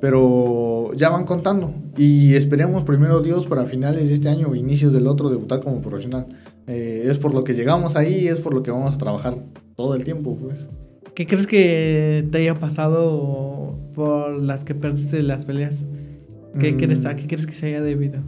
pero 0.00 0.92
ya 0.94 1.10
van 1.10 1.24
contando. 1.24 1.74
Y 1.96 2.34
esperemos 2.34 2.84
primero 2.84 3.20
Dios 3.20 3.46
para 3.46 3.66
finales 3.66 4.08
de 4.08 4.14
este 4.14 4.28
año 4.28 4.48
o 4.48 4.54
inicios 4.54 4.92
del 4.92 5.08
otro 5.08 5.28
debutar 5.28 5.60
como 5.60 5.82
profesional. 5.82 6.26
Eh, 6.68 7.02
es 7.06 7.18
por 7.18 7.34
lo 7.34 7.42
que 7.42 7.54
llegamos 7.54 7.96
ahí, 7.96 8.28
es 8.28 8.38
por 8.38 8.54
lo 8.54 8.62
que 8.62 8.70
vamos 8.70 8.94
a 8.94 8.98
trabajar 8.98 9.34
todo 9.80 9.94
el 9.94 10.04
tiempo, 10.04 10.36
pues. 10.36 10.68
¿Qué 11.14 11.26
crees 11.26 11.46
que 11.46 12.28
te 12.30 12.38
haya 12.38 12.58
pasado 12.58 13.78
por 13.94 14.42
las 14.42 14.64
que 14.64 14.74
perdiste 14.74 15.22
las 15.22 15.46
peleas? 15.46 15.86
¿Qué, 16.58 16.76
crees, 16.76 17.06
¿A 17.06 17.16
qué 17.16 17.26
crees 17.26 17.46
que 17.46 17.54
se 17.54 17.66
haya 17.66 17.80
debido? 17.80 18.20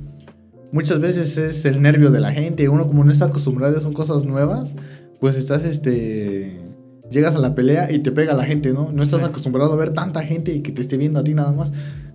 Muchas 0.73 1.01
veces 1.01 1.37
es 1.37 1.65
el 1.67 1.83
nervio 1.83 2.11
de 2.11 2.21
la 2.21 2.33
gente. 2.33 2.69
Uno 2.71 2.87
como 2.87 3.05
no 3.05 3.13
está 3.13 3.27
acostumbrado, 3.27 3.79
son 3.81 3.93
cosas 3.93 4.25
nuevas, 4.25 4.75
pues 5.21 5.37
estás 5.37 5.65
este 5.65 6.57
llegas 7.11 7.35
a 7.35 7.39
la 7.39 7.55
pelea 7.55 7.93
y 7.93 7.99
te 7.99 8.11
pega 8.11 8.33
la 8.33 8.45
gente, 8.45 8.73
¿no? 8.73 8.91
No 8.91 9.03
estás 9.03 9.23
acostumbrado 9.23 9.75
a 9.75 9.77
ver 9.77 9.91
tanta 9.91 10.23
gente 10.23 10.55
y 10.55 10.63
que 10.63 10.73
te 10.73 10.81
esté 10.81 10.97
viendo 10.97 11.21
a 11.21 11.25
ti 11.25 11.35
nada 11.35 11.53
más. 11.53 11.71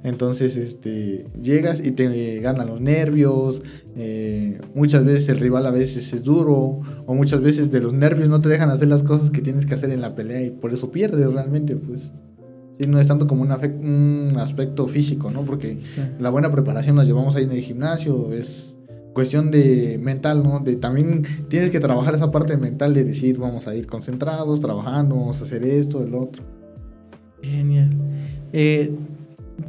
Entonces, 0.07 0.55
este, 0.55 1.25
llegas 1.41 1.85
y 1.85 1.91
te 1.91 2.39
ganan 2.39 2.67
los 2.67 2.79
nervios. 2.79 3.61
Eh, 3.97 4.57
muchas 4.73 5.03
veces 5.03 5.27
el 5.27 5.39
rival 5.39 5.65
a 5.65 5.71
veces 5.71 6.13
es 6.13 6.23
duro. 6.23 6.79
O 7.05 7.13
muchas 7.13 7.41
veces 7.41 7.71
de 7.71 7.81
los 7.81 7.93
nervios 7.93 8.29
no 8.29 8.39
te 8.39 8.47
dejan 8.47 8.69
hacer 8.69 8.87
las 8.87 9.03
cosas 9.03 9.31
que 9.31 9.41
tienes 9.41 9.65
que 9.65 9.73
hacer 9.75 9.91
en 9.91 9.99
la 9.99 10.15
pelea 10.15 10.41
y 10.41 10.49
por 10.49 10.73
eso 10.73 10.91
pierdes 10.91 11.33
realmente, 11.33 11.75
pues. 11.75 12.13
Sí, 12.79 12.87
no 12.87 13.01
es 13.01 13.07
tanto 13.07 13.27
como 13.27 13.41
un, 13.41 13.51
un 13.51 14.37
aspecto 14.37 14.87
físico, 14.87 15.29
¿no? 15.29 15.43
Porque 15.43 15.77
la 16.19 16.29
buena 16.29 16.51
preparación 16.51 16.95
la 16.95 17.03
llevamos 17.03 17.35
ahí 17.35 17.43
en 17.43 17.51
el 17.51 17.61
gimnasio, 17.61 18.31
es 18.31 18.77
cuestión 19.13 19.51
de 19.51 19.99
mental, 20.01 20.41
¿no? 20.41 20.61
De 20.61 20.77
también 20.77 21.23
tienes 21.49 21.69
que 21.69 21.81
trabajar 21.81 22.15
esa 22.15 22.31
parte 22.31 22.55
mental 22.55 22.93
de 22.93 23.03
decir, 23.03 23.39
vamos 23.39 23.67
a 23.67 23.75
ir 23.75 23.87
concentrados, 23.87 24.61
trabajando, 24.61 25.15
vamos 25.15 25.41
a 25.41 25.43
hacer 25.43 25.63
esto, 25.65 26.01
el 26.01 26.15
otro. 26.15 26.43
Genial. 27.41 27.89
Eh, 28.53 28.93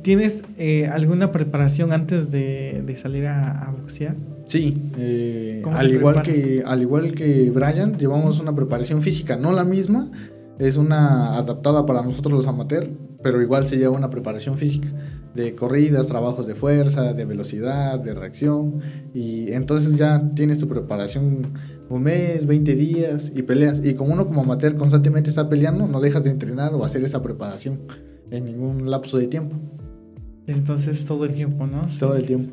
¿Tienes 0.03 0.45
eh, 0.57 0.87
alguna 0.87 1.33
preparación 1.33 1.93
antes 1.93 2.31
de, 2.31 2.95
salir 2.97 3.27
a, 3.27 3.75
boxear? 3.79 4.17
Sí, 4.47 4.75
eh, 4.97 5.63
al, 5.73 5.91
igual 5.91 6.23
que, 6.23 6.63
al 6.65 6.83
igual 6.83 7.13
que 7.13 7.51
Brian, 7.51 7.99
llevamos 7.99 8.41
una 8.41 8.55
preparación 8.55 9.03
física, 9.03 9.37
no 9.37 9.53
la 9.53 9.65
misma, 9.65 10.11
es 10.59 10.77
una 10.77 11.37
adaptada 11.37 11.85
para 11.85 12.03
nosotros 12.03 12.33
los 12.33 12.47
amateurs, 12.47 12.89
pero 13.23 13.43
igual 13.43 13.67
se 13.67 13.77
lleva 13.77 13.97
una 13.97 14.11
preparación 14.11 14.57
física 14.57 14.89
de 15.35 15.55
corridas, 15.55 16.07
trabajos 16.07 16.47
de 16.47 16.55
fuerza, 16.55 17.13
de 17.13 17.25
velocidad, 17.25 17.99
de 18.01 18.15
reacción. 18.15 18.81
Y 19.15 19.53
entonces 19.53 19.97
ya 19.97 20.31
tienes 20.35 20.59
tu 20.59 20.69
preparación 20.69 21.53
un 21.89 22.03
mes, 22.03 22.47
20 22.47 22.75
días 22.75 23.31
y 23.35 23.43
peleas. 23.43 23.81
Y 23.85 23.95
como 23.95 24.13
uno 24.13 24.27
como 24.27 24.43
amateur 24.43 24.75
constantemente 24.75 25.31
está 25.31 25.49
peleando, 25.49 25.87
no 25.87 26.01
dejas 26.01 26.25
de 26.25 26.31
entrenar 26.31 26.75
o 26.75 26.85
hacer 26.85 27.05
esa 27.05 27.23
preparación 27.23 27.81
en 28.31 28.45
ningún 28.45 28.91
lapso 28.91 29.17
de 29.17 29.29
tiempo. 29.29 29.57
Entonces 30.49 31.05
todo 31.05 31.25
el 31.25 31.35
tiempo, 31.35 31.67
¿no? 31.67 31.83
Todo 31.99 32.17
el 32.17 32.27
tiempo. 32.27 32.53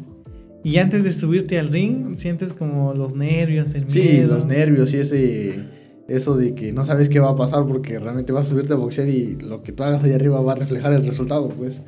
Y 0.63 0.77
antes 0.77 1.03
de 1.03 1.13
subirte 1.13 1.59
al 1.59 1.69
ring, 1.69 2.15
sientes 2.15 2.53
como 2.53 2.93
los 2.93 3.15
nervios, 3.15 3.73
el 3.73 3.85
miedo. 3.85 3.93
Sí, 3.93 4.23
los 4.23 4.45
nervios 4.45 4.93
y 4.93 4.97
ese 4.97 5.75
eso 6.07 6.37
de 6.37 6.53
que 6.53 6.71
no 6.71 6.85
sabes 6.85 7.09
qué 7.09 7.19
va 7.19 7.31
a 7.31 7.35
pasar 7.35 7.65
porque 7.65 7.97
realmente 7.99 8.31
vas 8.31 8.45
a 8.45 8.49
subirte 8.49 8.73
a 8.73 8.75
boxear 8.75 9.07
y 9.07 9.37
lo 9.39 9.63
que 9.63 9.71
tú 9.71 9.83
hagas 9.83 10.03
ahí 10.03 10.13
arriba 10.13 10.39
va 10.41 10.51
a 10.51 10.55
reflejar 10.55 10.93
el 10.93 11.03
resultado, 11.03 11.49
pues. 11.49 11.81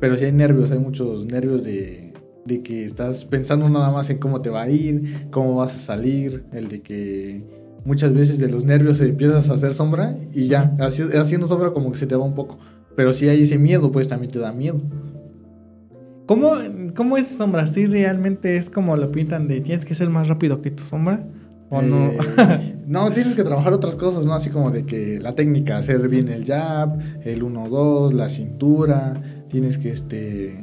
Pero 0.00 0.16
sí 0.16 0.24
hay 0.24 0.32
nervios, 0.32 0.70
hay 0.70 0.78
muchos 0.78 1.24
nervios 1.26 1.64
de, 1.64 2.12
de, 2.44 2.62
que 2.62 2.84
estás 2.84 3.24
pensando 3.24 3.68
nada 3.68 3.90
más 3.90 4.10
en 4.10 4.18
cómo 4.18 4.42
te 4.42 4.50
va 4.50 4.62
a 4.62 4.70
ir, 4.70 5.28
cómo 5.30 5.54
vas 5.54 5.74
a 5.74 5.78
salir, 5.78 6.44
el 6.52 6.68
de 6.68 6.82
que 6.82 7.44
muchas 7.84 8.12
veces 8.12 8.38
de 8.38 8.48
los 8.48 8.64
nervios 8.64 9.00
empiezas 9.00 9.48
a 9.50 9.54
hacer 9.54 9.72
sombra 9.72 10.16
y 10.34 10.48
ya, 10.48 10.76
haciendo 10.80 11.46
sombra 11.46 11.72
como 11.72 11.92
que 11.92 11.98
se 11.98 12.06
te 12.06 12.16
va 12.16 12.24
un 12.24 12.34
poco. 12.34 12.58
Pero 12.96 13.12
si 13.12 13.28
hay 13.28 13.42
ese 13.42 13.58
miedo, 13.58 13.92
pues 13.92 14.08
también 14.08 14.32
te 14.32 14.40
da 14.40 14.52
miedo. 14.52 14.78
¿Cómo, 16.30 16.52
cómo 16.94 17.16
es 17.16 17.26
sombra? 17.26 17.66
¿Sí 17.66 17.86
realmente 17.86 18.56
es 18.56 18.70
como 18.70 18.94
lo 18.96 19.10
pintan 19.10 19.48
de 19.48 19.60
tienes 19.60 19.84
que 19.84 19.96
ser 19.96 20.10
más 20.10 20.28
rápido 20.28 20.62
que 20.62 20.70
tu 20.70 20.84
sombra? 20.84 21.26
¿O 21.70 21.82
no? 21.82 22.12
Eh, 22.12 22.76
no, 22.86 23.10
tienes 23.10 23.34
que 23.34 23.42
trabajar 23.42 23.72
otras 23.72 23.96
cosas, 23.96 24.26
¿no? 24.26 24.34
Así 24.34 24.48
como 24.48 24.70
de 24.70 24.86
que 24.86 25.18
la 25.18 25.34
técnica, 25.34 25.78
hacer 25.78 26.08
bien 26.08 26.28
el 26.28 26.44
jab, 26.44 26.96
el 27.24 27.42
1-2, 27.42 28.12
la 28.12 28.28
cintura, 28.28 29.20
tienes 29.48 29.76
que 29.76 29.90
este 29.90 30.62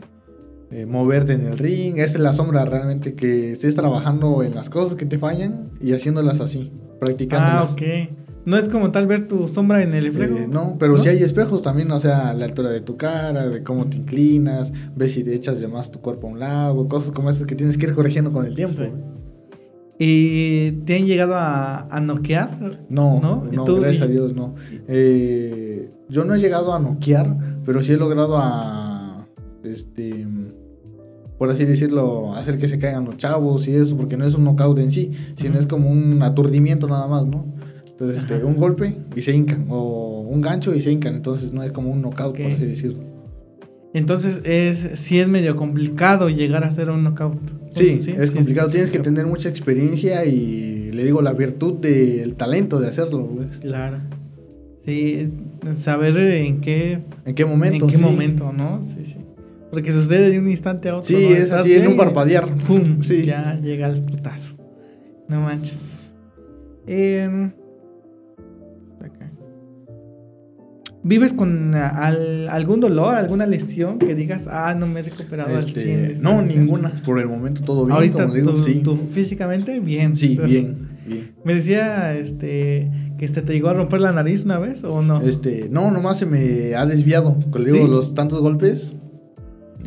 eh, 0.71 0.85
moverte 0.85 1.33
en 1.33 1.45
el 1.45 1.57
ring. 1.57 1.97
Esa 1.97 2.15
es 2.15 2.19
la 2.19 2.31
sombra 2.31 2.63
realmente, 2.63 3.15
que 3.15 3.51
estés 3.51 3.75
trabajando 3.75 4.43
en 4.43 4.55
las 4.55 4.69
cosas 4.69 4.95
que 4.95 5.05
te 5.05 5.19
fallan 5.19 5.71
y 5.81 5.91
haciéndolas 5.91 6.39
así, 6.39 6.71
practicándolas. 7.01 7.71
Ah, 7.71 7.73
ok. 7.73 8.26
No 8.47 8.55
es 8.55 8.69
como 8.69 8.91
tal 8.91 9.07
ver 9.07 9.27
tu 9.27 9.49
sombra 9.49 9.83
en 9.83 9.93
el 9.93 10.05
espejo. 10.05 10.37
Eh, 10.37 10.47
no, 10.49 10.77
pero 10.79 10.97
si 10.97 11.09
hay 11.09 11.21
espejos 11.21 11.61
también, 11.61 11.91
o 11.91 11.99
sea, 11.99 12.33
la 12.33 12.45
altura 12.45 12.71
de 12.71 12.79
tu 12.79 12.95
cara, 12.95 13.45
de 13.45 13.61
cómo 13.61 13.87
te 13.87 13.97
inclinas, 13.97 14.71
ves 14.95 15.11
si 15.11 15.23
te 15.25 15.33
echas 15.33 15.59
de 15.59 15.67
más 15.67 15.91
tu 15.91 15.99
cuerpo 15.99 16.27
a 16.27 16.31
un 16.31 16.39
lado, 16.39 16.87
cosas 16.87 17.11
como 17.11 17.29
esas 17.29 17.45
que 17.45 17.55
tienes 17.55 17.77
que 17.77 17.87
ir 17.87 17.93
corrigiendo 17.93 18.31
con 18.31 18.45
el 18.45 18.55
tiempo. 18.55 18.83
¿Y 19.99 20.71
te 20.85 20.95
han 20.95 21.05
llegado 21.05 21.35
a, 21.35 21.89
a 21.93 21.99
noquear? 21.99 22.85
No, 22.87 23.19
no, 23.19 23.43
no 23.51 23.65
gracias 23.65 24.03
a 24.03 24.07
Dios, 24.07 24.33
no. 24.33 24.55
Eh, 24.87 25.91
yo 26.07 26.23
no 26.23 26.33
he 26.33 26.39
llegado 26.39 26.73
a 26.73 26.79
noquear, 26.79 27.59
pero 27.65 27.83
sí 27.83 27.91
he 27.91 27.97
logrado 27.97 28.37
a, 28.37 29.27
este, 29.65 30.25
por 31.37 31.51
así 31.51 31.65
decirlo, 31.65 32.33
hacer 32.33 32.57
que 32.57 32.69
se 32.69 32.79
caigan 32.79 33.03
los 33.03 33.17
chavos 33.17 33.67
y 33.67 33.75
eso, 33.75 33.97
porque 33.97 34.15
no 34.15 34.25
es 34.25 34.35
un 34.35 34.45
knockout 34.45 34.77
en 34.77 34.89
sí, 34.89 35.11
sino 35.35 35.59
es 35.59 35.65
como 35.65 35.89
un 35.89 36.23
aturdimiento 36.23 36.87
nada 36.87 37.07
más, 37.07 37.25
¿no? 37.25 37.56
Entonces, 37.99 38.21
este, 38.21 38.43
un 38.43 38.57
golpe 38.57 38.95
y 39.15 39.23
se 39.23 39.35
hincan, 39.35 39.65
o 39.69 40.21
un 40.21 40.39
gancho 40.39 40.75
y 40.75 40.81
se 40.81 40.91
hincan, 40.91 41.15
entonces 41.15 41.51
no 41.51 41.63
es 41.63 41.71
como 41.71 41.89
un 41.89 42.03
knockout, 42.03 42.37
por 42.37 42.45
así 42.45 42.65
decirlo. 42.65 42.99
Entonces, 43.91 44.41
es, 44.43 44.99
sí 44.99 45.19
es 45.19 45.27
medio 45.27 45.55
complicado 45.55 46.29
llegar 46.29 46.63
a 46.63 46.71
ser 46.71 46.91
un 46.91 47.03
knockout. 47.03 47.39
Sí, 47.71 47.99
es 48.15 48.29
complicado, 48.29 48.69
tienes 48.69 48.91
que 48.91 48.99
tener 48.99 49.25
mucha 49.25 49.49
experiencia 49.49 50.25
y, 50.25 50.91
le 50.91 51.05
digo, 51.05 51.23
la 51.23 51.33
virtud 51.33 51.73
del 51.73 52.35
talento 52.35 52.79
de 52.79 52.89
hacerlo. 52.89 53.27
Pues. 53.35 53.57
Claro. 53.57 53.97
Sí, 54.85 55.31
saber 55.73 56.15
en 56.17 56.61
qué... 56.61 56.99
En 57.25 57.33
qué 57.33 57.45
momento. 57.45 57.85
En 57.85 57.91
qué 57.91 57.97
momento, 57.97 58.53
¿no? 58.53 58.85
Sí, 58.85 59.05
sí. 59.05 59.17
Porque 59.71 59.91
sucede 59.91 60.29
de 60.29 60.37
un 60.37 60.47
instante 60.47 60.89
a 60.89 60.97
otro. 60.97 61.07
Sí, 61.07 61.25
es 61.25 61.49
así, 61.49 61.73
en 61.73 61.87
un 61.87 61.97
parpadear. 61.97 62.55
¡Pum! 62.57 63.01
Sí. 63.01 63.23
Ya 63.23 63.59
llega 63.59 63.87
el 63.87 64.03
putazo. 64.03 64.55
No 65.27 65.41
manches. 65.41 66.11
Eh, 66.85 67.51
¿Vives 71.03 71.33
con 71.33 71.73
algún 71.75 72.79
dolor, 72.79 73.15
alguna 73.15 73.45
lesión 73.45 73.99
que 73.99 74.15
digas, 74.15 74.47
ah, 74.51 74.75
no 74.77 74.87
me 74.87 74.99
he 74.99 75.03
recuperado 75.03 75.55
al 75.55 75.71
100? 75.71 76.05
Este, 76.05 76.23
no, 76.23 76.41
ninguna. 76.41 76.91
Por 77.05 77.19
el 77.19 77.27
momento 77.27 77.61
todo 77.61 77.85
bien. 77.85 77.95
Ahorita, 77.95 78.27
tú, 78.83 78.99
físicamente, 79.11 79.79
bien. 79.79 80.15
Sí, 80.15 80.37
bien, 80.43 80.89
bien. 81.05 81.35
Me 81.45 81.53
decía 81.53 82.13
este, 82.15 82.91
que 83.17 83.25
este, 83.25 83.41
te 83.41 83.53
llegó 83.53 83.69
a 83.69 83.73
romper 83.73 84.01
la 84.01 84.11
nariz 84.11 84.43
una 84.43 84.59
vez 84.59 84.83
o 84.83 85.01
no. 85.01 85.21
Este, 85.21 85.69
no, 85.69 85.91
nomás 85.91 86.17
se 86.17 86.25
me 86.25 86.75
ha 86.75 86.85
desviado. 86.85 87.37
Con 87.51 87.63
digo, 87.63 87.87
los 87.87 88.13
tantos 88.13 88.41
golpes. 88.41 88.93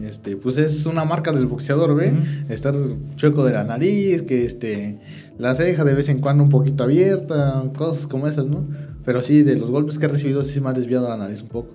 Este, 0.03 0.37
pues 0.37 0.57
es 0.57 0.87
una 0.87 1.05
marca 1.05 1.33
del 1.33 1.47
boxeador, 1.47 1.95
¿ve? 1.95 2.13
Estar 2.49 2.75
chueco 3.17 3.45
de 3.45 3.53
la 3.53 3.65
nariz, 3.65 4.23
que 4.23 4.47
este, 4.47 4.99
la 5.37 5.55
ceja 5.55 5.85
de 5.85 5.93
vez 5.93 6.09
en 6.09 6.21
cuando 6.21 6.43
un 6.43 6.49
poquito 6.49 6.85
abierta, 6.85 7.65
cosas 7.77 8.07
como 8.07 8.27
esas, 8.27 8.47
¿no? 8.47 8.67
Pero 9.11 9.25
sí, 9.25 9.43
de 9.43 9.57
los 9.57 9.73
golpes 9.73 9.99
que 9.99 10.07
he 10.07 10.09
recibido, 10.09 10.45
sí 10.45 10.53
se 10.53 10.61
me 10.61 10.69
ha 10.69 10.73
desviado 10.73 11.09
la 11.09 11.17
nariz 11.17 11.43
un 11.43 11.49
poco. 11.49 11.75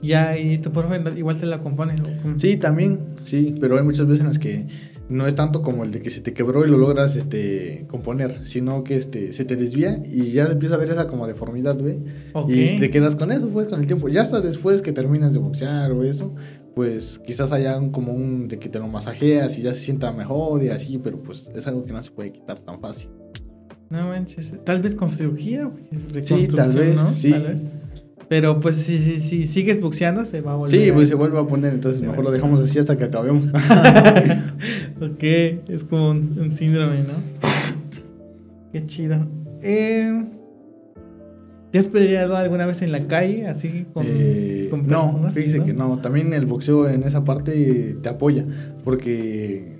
Ya, 0.00 0.38
y 0.38 0.58
tu 0.58 0.70
profe 0.70 1.02
igual 1.16 1.40
te 1.40 1.44
la 1.44 1.60
compone. 1.60 2.00
Sí, 2.36 2.56
también, 2.56 3.16
sí, 3.24 3.56
pero 3.60 3.76
hay 3.76 3.82
muchas 3.82 4.06
veces 4.06 4.20
en 4.20 4.28
las 4.28 4.38
que 4.38 4.68
no 5.08 5.26
es 5.26 5.34
tanto 5.34 5.60
como 5.60 5.82
el 5.82 5.90
de 5.90 6.00
que 6.00 6.10
se 6.10 6.20
te 6.20 6.32
quebró 6.34 6.64
y 6.64 6.70
lo 6.70 6.78
logras 6.78 7.16
este 7.16 7.86
componer, 7.88 8.46
sino 8.46 8.84
que 8.84 8.96
este 8.96 9.32
se 9.32 9.44
te 9.44 9.56
desvía 9.56 10.00
y 10.06 10.30
ya 10.30 10.44
empieza 10.44 10.76
a 10.76 10.78
ver 10.78 10.88
esa 10.88 11.08
como 11.08 11.26
deformidad, 11.26 11.76
¿ve? 11.82 11.98
Y 12.46 12.78
te 12.78 12.90
quedas 12.90 13.16
con 13.16 13.32
eso, 13.32 13.48
pues, 13.48 13.66
con 13.66 13.80
el 13.80 13.88
tiempo. 13.88 14.08
Ya 14.08 14.22
hasta 14.22 14.40
después 14.40 14.82
que 14.82 14.92
terminas 14.92 15.32
de 15.32 15.40
boxear 15.40 15.90
o 15.90 16.04
eso, 16.04 16.32
pues 16.76 17.18
quizás 17.26 17.50
haya 17.50 17.76
un, 17.76 17.90
como 17.90 18.12
un 18.12 18.46
de 18.46 18.60
que 18.60 18.68
te 18.68 18.78
lo 18.78 18.86
masajeas 18.86 19.58
y 19.58 19.62
ya 19.62 19.74
se 19.74 19.80
sienta 19.80 20.12
mejor 20.12 20.62
y 20.62 20.68
así, 20.68 20.98
pero 20.98 21.20
pues 21.20 21.50
es 21.56 21.66
algo 21.66 21.84
que 21.84 21.92
no 21.92 22.00
se 22.04 22.12
puede 22.12 22.30
quitar 22.30 22.60
tan 22.60 22.80
fácil. 22.80 23.08
No 23.90 24.08
manches. 24.08 24.54
Tal 24.64 24.80
vez 24.80 24.94
con 24.94 25.08
cirugía, 25.08 25.70
sí, 26.22 26.48
tal 26.48 26.74
vez, 26.74 26.96
¿no? 26.96 27.10
Sí. 27.10 27.30
Tal 27.30 27.42
vez. 27.42 27.68
Pero 28.28 28.58
pues 28.58 28.76
si, 28.76 28.98
si, 28.98 29.20
si, 29.20 29.46
sigues 29.46 29.80
boxeando 29.80 30.26
se 30.26 30.40
va 30.40 30.52
a 30.52 30.56
volver. 30.56 30.76
Sí, 30.76 30.90
pues 30.92 31.08
se 31.08 31.14
vuelve 31.14 31.38
a 31.38 31.44
poner, 31.44 31.74
entonces 31.74 32.02
mejor 32.02 32.24
lo 32.24 32.30
dejamos 32.32 32.60
así 32.60 32.78
hasta 32.78 32.96
que 32.98 33.04
acabemos. 33.04 33.46
ok, 35.00 35.22
es 35.22 35.84
como 35.88 36.10
un, 36.10 36.50
síndrome, 36.50 37.04
¿no? 37.04 37.14
Qué 38.72 38.84
chido. 38.86 39.28
Eh, 39.62 40.24
¿Te 41.70 41.78
has 41.78 41.86
peleado 41.86 42.36
alguna 42.36 42.66
vez 42.66 42.82
en 42.82 42.90
la 42.90 43.06
calle 43.06 43.46
así 43.46 43.86
con, 43.92 44.06
eh, 44.08 44.68
personas? 44.70 45.22
No, 45.22 45.32
fíjese 45.32 45.62
que 45.62 45.72
no. 45.72 45.98
También 45.98 46.32
el 46.32 46.46
boxeo 46.46 46.88
en 46.88 47.04
esa 47.04 47.22
parte 47.22 47.96
te 48.02 48.08
apoya, 48.08 48.44
porque 48.82 49.75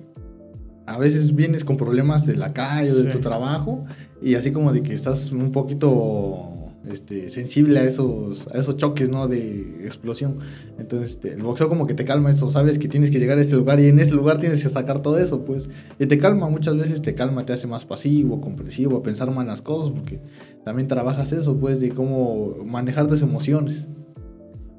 a 0.86 0.98
veces 0.98 1.34
vienes 1.34 1.64
con 1.64 1.76
problemas 1.76 2.26
de 2.26 2.36
la 2.36 2.52
calle 2.52 2.92
o 2.92 2.94
de 2.94 3.10
tu 3.10 3.18
trabajo 3.18 3.84
y 4.22 4.34
así 4.34 4.52
como 4.52 4.72
de 4.72 4.82
que 4.82 4.94
estás 4.94 5.32
un 5.32 5.50
poquito 5.50 6.56
este, 6.88 7.30
sensible 7.30 7.80
a 7.80 7.84
esos, 7.84 8.46
a 8.54 8.58
esos 8.58 8.76
choques, 8.76 9.10
¿no? 9.10 9.26
De 9.26 9.84
explosión. 9.84 10.38
Entonces, 10.78 11.10
este, 11.10 11.32
el 11.32 11.42
boxeo 11.42 11.68
como 11.68 11.86
que 11.86 11.94
te 11.94 12.04
calma 12.04 12.30
eso, 12.30 12.50
sabes 12.50 12.78
que 12.78 12.88
tienes 12.88 13.10
que 13.10 13.18
llegar 13.18 13.38
a 13.38 13.40
este 13.40 13.56
lugar 13.56 13.80
y 13.80 13.88
en 13.88 13.98
ese 13.98 14.14
lugar 14.14 14.38
tienes 14.38 14.62
que 14.62 14.68
sacar 14.68 15.02
todo 15.02 15.18
eso, 15.18 15.44
pues. 15.44 15.68
Y 15.98 16.06
te 16.06 16.18
calma, 16.18 16.48
muchas 16.48 16.76
veces 16.76 17.02
te 17.02 17.14
calma, 17.14 17.44
te 17.44 17.52
hace 17.52 17.66
más 17.66 17.84
pasivo, 17.84 18.40
comprensivo, 18.40 18.98
a 18.98 19.02
pensar 19.02 19.30
más 19.32 19.46
las 19.46 19.62
cosas, 19.62 19.92
porque 19.92 20.20
también 20.64 20.86
trabajas 20.86 21.32
eso, 21.32 21.56
pues, 21.58 21.80
de 21.80 21.90
cómo 21.90 22.54
manejar 22.64 23.08
tus 23.08 23.22
emociones. 23.22 23.86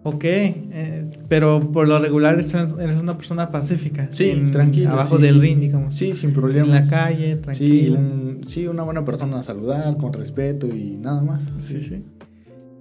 Ok, 0.08 0.24
eh, 0.24 1.10
pero 1.28 1.72
por 1.72 1.88
lo 1.88 2.00
regular 2.00 2.36
eres, 2.36 2.54
una 2.54 3.18
persona 3.18 3.52
pacífica. 3.52 4.08
Sí, 4.12 4.34
tranquila. 4.52 4.92
Abajo 4.92 5.18
del 5.18 5.42
ring, 5.42 5.60
digamos. 5.60 5.98
Sí, 5.98 6.16
sin 6.16 6.32
problema. 6.34 6.78
En 6.78 6.86
la 6.86 6.90
calle, 6.90 7.36
tranquila. 7.36 8.00
Sí, 8.48 8.68
una 8.68 8.84
buena 8.84 9.04
persona 9.04 9.40
a 9.40 9.44
saludar, 9.44 9.98
con 9.98 10.14
respeto 10.14 10.68
y 10.68 10.98
nada 10.98 11.22
más. 11.22 11.44
Sí, 11.60 11.82
sí. 11.82 12.06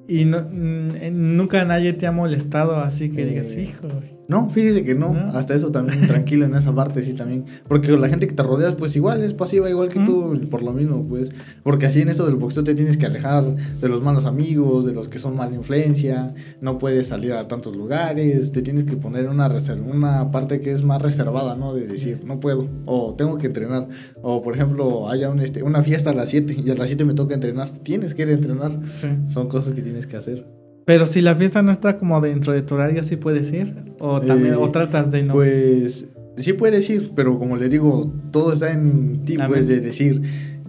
Y 0.07 0.25
no, 0.25 0.43
nunca 0.43 1.65
nadie 1.65 1.93
te 1.95 2.07
ha 2.07 2.13
molestado 2.13 2.77
así 2.77 3.11
que 3.11 3.25
digas, 3.27 3.51
eh, 3.53 3.63
hijo. 3.63 3.89
No, 4.29 4.51
fíjese 4.51 4.85
que 4.85 4.95
no. 4.95 5.13
Hasta 5.35 5.55
eso 5.55 5.71
también, 5.71 6.07
tranquilo 6.07 6.45
en 6.47 6.55
esa 6.55 6.75
parte, 6.75 7.03
sí, 7.03 7.15
también. 7.15 7.45
Porque 7.69 7.97
la 7.97 8.09
gente 8.09 8.27
que 8.27 8.35
te 8.35 8.43
rodeas, 8.43 8.75
pues 8.75 8.97
igual 8.97 9.23
es 9.23 9.35
pasiva, 9.35 9.71
igual 9.71 9.89
que 9.89 10.01
tú, 10.01 10.41
por 10.51 10.63
lo 10.63 10.73
mismo, 10.73 11.07
pues. 11.09 11.31
Porque 11.63 11.87
así 11.87 12.01
en 12.01 12.09
eso 12.09 12.27
del 12.27 12.37
boxeo 12.37 12.65
te 12.65 12.75
tienes 12.75 12.97
que 12.97 13.07
alejar 13.07 13.45
de 13.57 13.89
los 13.89 14.03
malos 14.03 14.25
amigos, 14.25 14.85
de 14.85 14.93
los 14.93 15.09
que 15.09 15.19
son 15.19 15.37
mala 15.37 15.55
influencia. 15.55 16.35
No 16.61 16.79
puedes 16.79 17.09
salir 17.09 17.33
a 17.33 17.47
tantos 17.49 17.77
lugares. 17.77 18.53
Te 18.53 18.63
tienes 18.63 18.85
que 18.85 18.97
poner 18.97 19.29
una, 19.29 19.51
una 19.87 20.31
parte 20.31 20.61
que 20.61 20.73
es 20.73 20.83
más 20.83 21.01
reservada, 21.01 21.57
¿no? 21.57 21.75
De 21.75 21.87
decir, 21.87 22.23
no 22.25 22.41
puedo, 22.41 22.69
o 22.85 23.15
tengo 23.15 23.37
que 23.39 23.47
entrenar. 23.47 23.89
O, 24.23 24.43
por 24.43 24.55
ejemplo, 24.55 25.09
haya 25.09 25.31
un, 25.31 25.41
este, 25.41 25.63
una 25.63 25.83
fiesta 25.83 26.11
a 26.11 26.15
las 26.15 26.31
7 26.31 26.57
y 26.65 26.71
a 26.71 26.75
las 26.75 26.89
7 26.89 27.05
me 27.05 27.15
toca 27.15 27.35
entrenar. 27.35 27.71
Tienes 27.83 28.15
que 28.15 28.23
ir 28.23 28.29
a 28.29 28.33
entrenar. 28.33 28.81
Son 29.29 29.49
cosas 29.49 29.75
que 29.75 29.83
tienes 29.83 30.07
que 30.07 30.17
hacer. 30.17 30.56
Pero 30.87 31.05
si 31.05 31.21
la 31.21 31.35
fiesta 31.35 31.63
no 31.63 31.73
está 31.73 31.99
como 31.99 32.21
dentro 32.21 32.53
de 32.53 32.63
tu 32.63 32.77
horario, 32.77 33.03
¿sí 33.03 33.17
puedes 33.17 33.53
ir? 33.53 33.75
¿O, 33.99 34.21
también, 34.21 34.55
o 34.55 34.67
eh, 34.67 34.71
tratas 34.71 35.11
de 35.11 35.25
no? 35.25 35.35
Pues 35.35 36.07
sí 36.37 36.53
puedes 36.53 36.89
ir, 36.89 37.11
pero 37.17 37.41
como 37.41 37.57
le 37.57 37.69
digo, 37.69 38.15
todo 38.31 38.53
está 38.53 38.71
en 38.71 39.25
ti, 39.25 39.37
pues, 39.49 39.67
de 39.67 39.81
decir, 39.81 40.23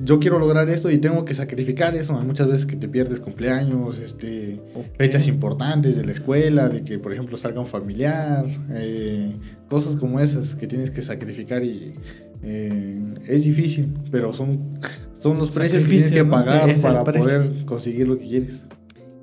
yo 0.04 0.20
quiero 0.20 0.40
lograr 0.40 0.68
esto 0.70 0.90
y 0.90 0.98
tengo 0.98 1.24
que 1.24 1.36
sacrificar 1.36 1.96
eso. 1.96 2.14
Muchas 2.14 2.48
veces 2.48 2.66
que 2.66 2.76
te 2.76 2.88
pierdes 2.88 3.20
cumpleaños, 3.20 4.00
este, 4.00 4.60
fechas 4.98 5.28
importantes 5.28 5.96
de 5.96 6.04
la 6.04 6.14
escuela, 6.14 6.68
de 6.68 6.84
que, 6.84 6.98
por 6.98 7.14
ejemplo, 7.14 7.38
salga 7.38 7.62
un 7.62 7.68
familiar, 7.68 8.44
eh, 8.72 9.36
cosas 9.70 9.98
como 9.98 10.20
esas 10.20 10.56
que 10.56 10.66
tienes 10.66 10.90
que 10.90 11.04
sacrificar 11.04 11.64
y 11.64 11.94
eh, 12.42 13.14
es 13.28 13.44
difícil, 13.44 13.94
pero 14.10 14.34
son, 14.34 14.80
son 15.14 15.38
los 15.38 15.52
precios 15.52 15.84
que 15.84 15.90
tienes 15.90 16.12
que 16.12 16.26
pagar 16.26 16.74
para 16.82 17.04
poder 17.04 17.66
conseguir 17.66 18.08
lo 18.08 18.18
que 18.18 18.26
quieres. 18.26 18.66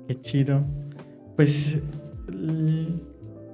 Qué 0.07 0.21
chido 0.21 0.84
pues, 1.35 1.79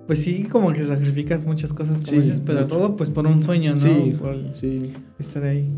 pues 0.08 0.22
sí, 0.22 0.44
como 0.44 0.74
que 0.74 0.84
sacrificas 0.84 1.46
muchas 1.46 1.74
cosas, 1.74 2.02
como 2.02 2.20
dices, 2.22 2.42
pero 2.46 2.68
todo 2.68 2.96
pues 2.96 3.10
por 3.10 3.26
un 3.28 3.42
sueño, 3.42 3.74
¿no? 3.74 3.80
Sí, 3.80 4.16
por 4.20 4.38
sí. 4.56 4.94
Estar 5.20 5.44
ahí. 5.44 5.70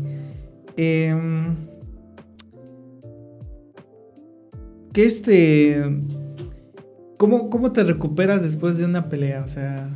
Em, 0.76 1.54
¿Qué 4.92 5.04
este... 5.04 5.82
¿Cómo, 7.16 7.48
¿Cómo 7.48 7.72
te 7.72 7.84
recuperas 7.84 8.42
después 8.42 8.78
de 8.78 8.84
una 8.84 9.08
pelea? 9.08 9.42
O 9.44 9.48
sea, 9.48 9.94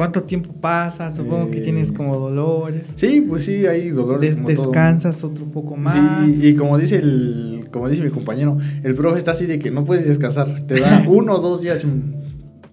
¿Cuánto 0.00 0.22
tiempo 0.22 0.50
pasa? 0.58 1.10
Supongo 1.10 1.50
que 1.50 1.58
eh, 1.58 1.60
tienes 1.60 1.92
como 1.92 2.18
dolores. 2.18 2.94
Sí, 2.96 3.20
pues 3.20 3.44
sí, 3.44 3.66
hay 3.66 3.90
dolores. 3.90 4.42
descansas 4.46 5.22
otro 5.24 5.44
poco 5.44 5.76
más. 5.76 6.32
Sí, 6.32 6.48
y 6.48 6.54
como 6.54 6.78
dice 6.78 6.96
el, 6.96 7.68
como 7.70 7.86
dice 7.86 8.02
mi 8.02 8.08
compañero, 8.08 8.56
el 8.82 8.94
profe 8.94 9.18
está 9.18 9.32
así 9.32 9.44
de 9.44 9.58
que 9.58 9.70
no 9.70 9.84
puedes 9.84 10.08
descansar. 10.08 10.62
Te 10.62 10.80
da 10.80 11.04
uno 11.06 11.34
o 11.34 11.38
dos 11.38 11.60
días 11.60 11.82
sin, 11.82 12.14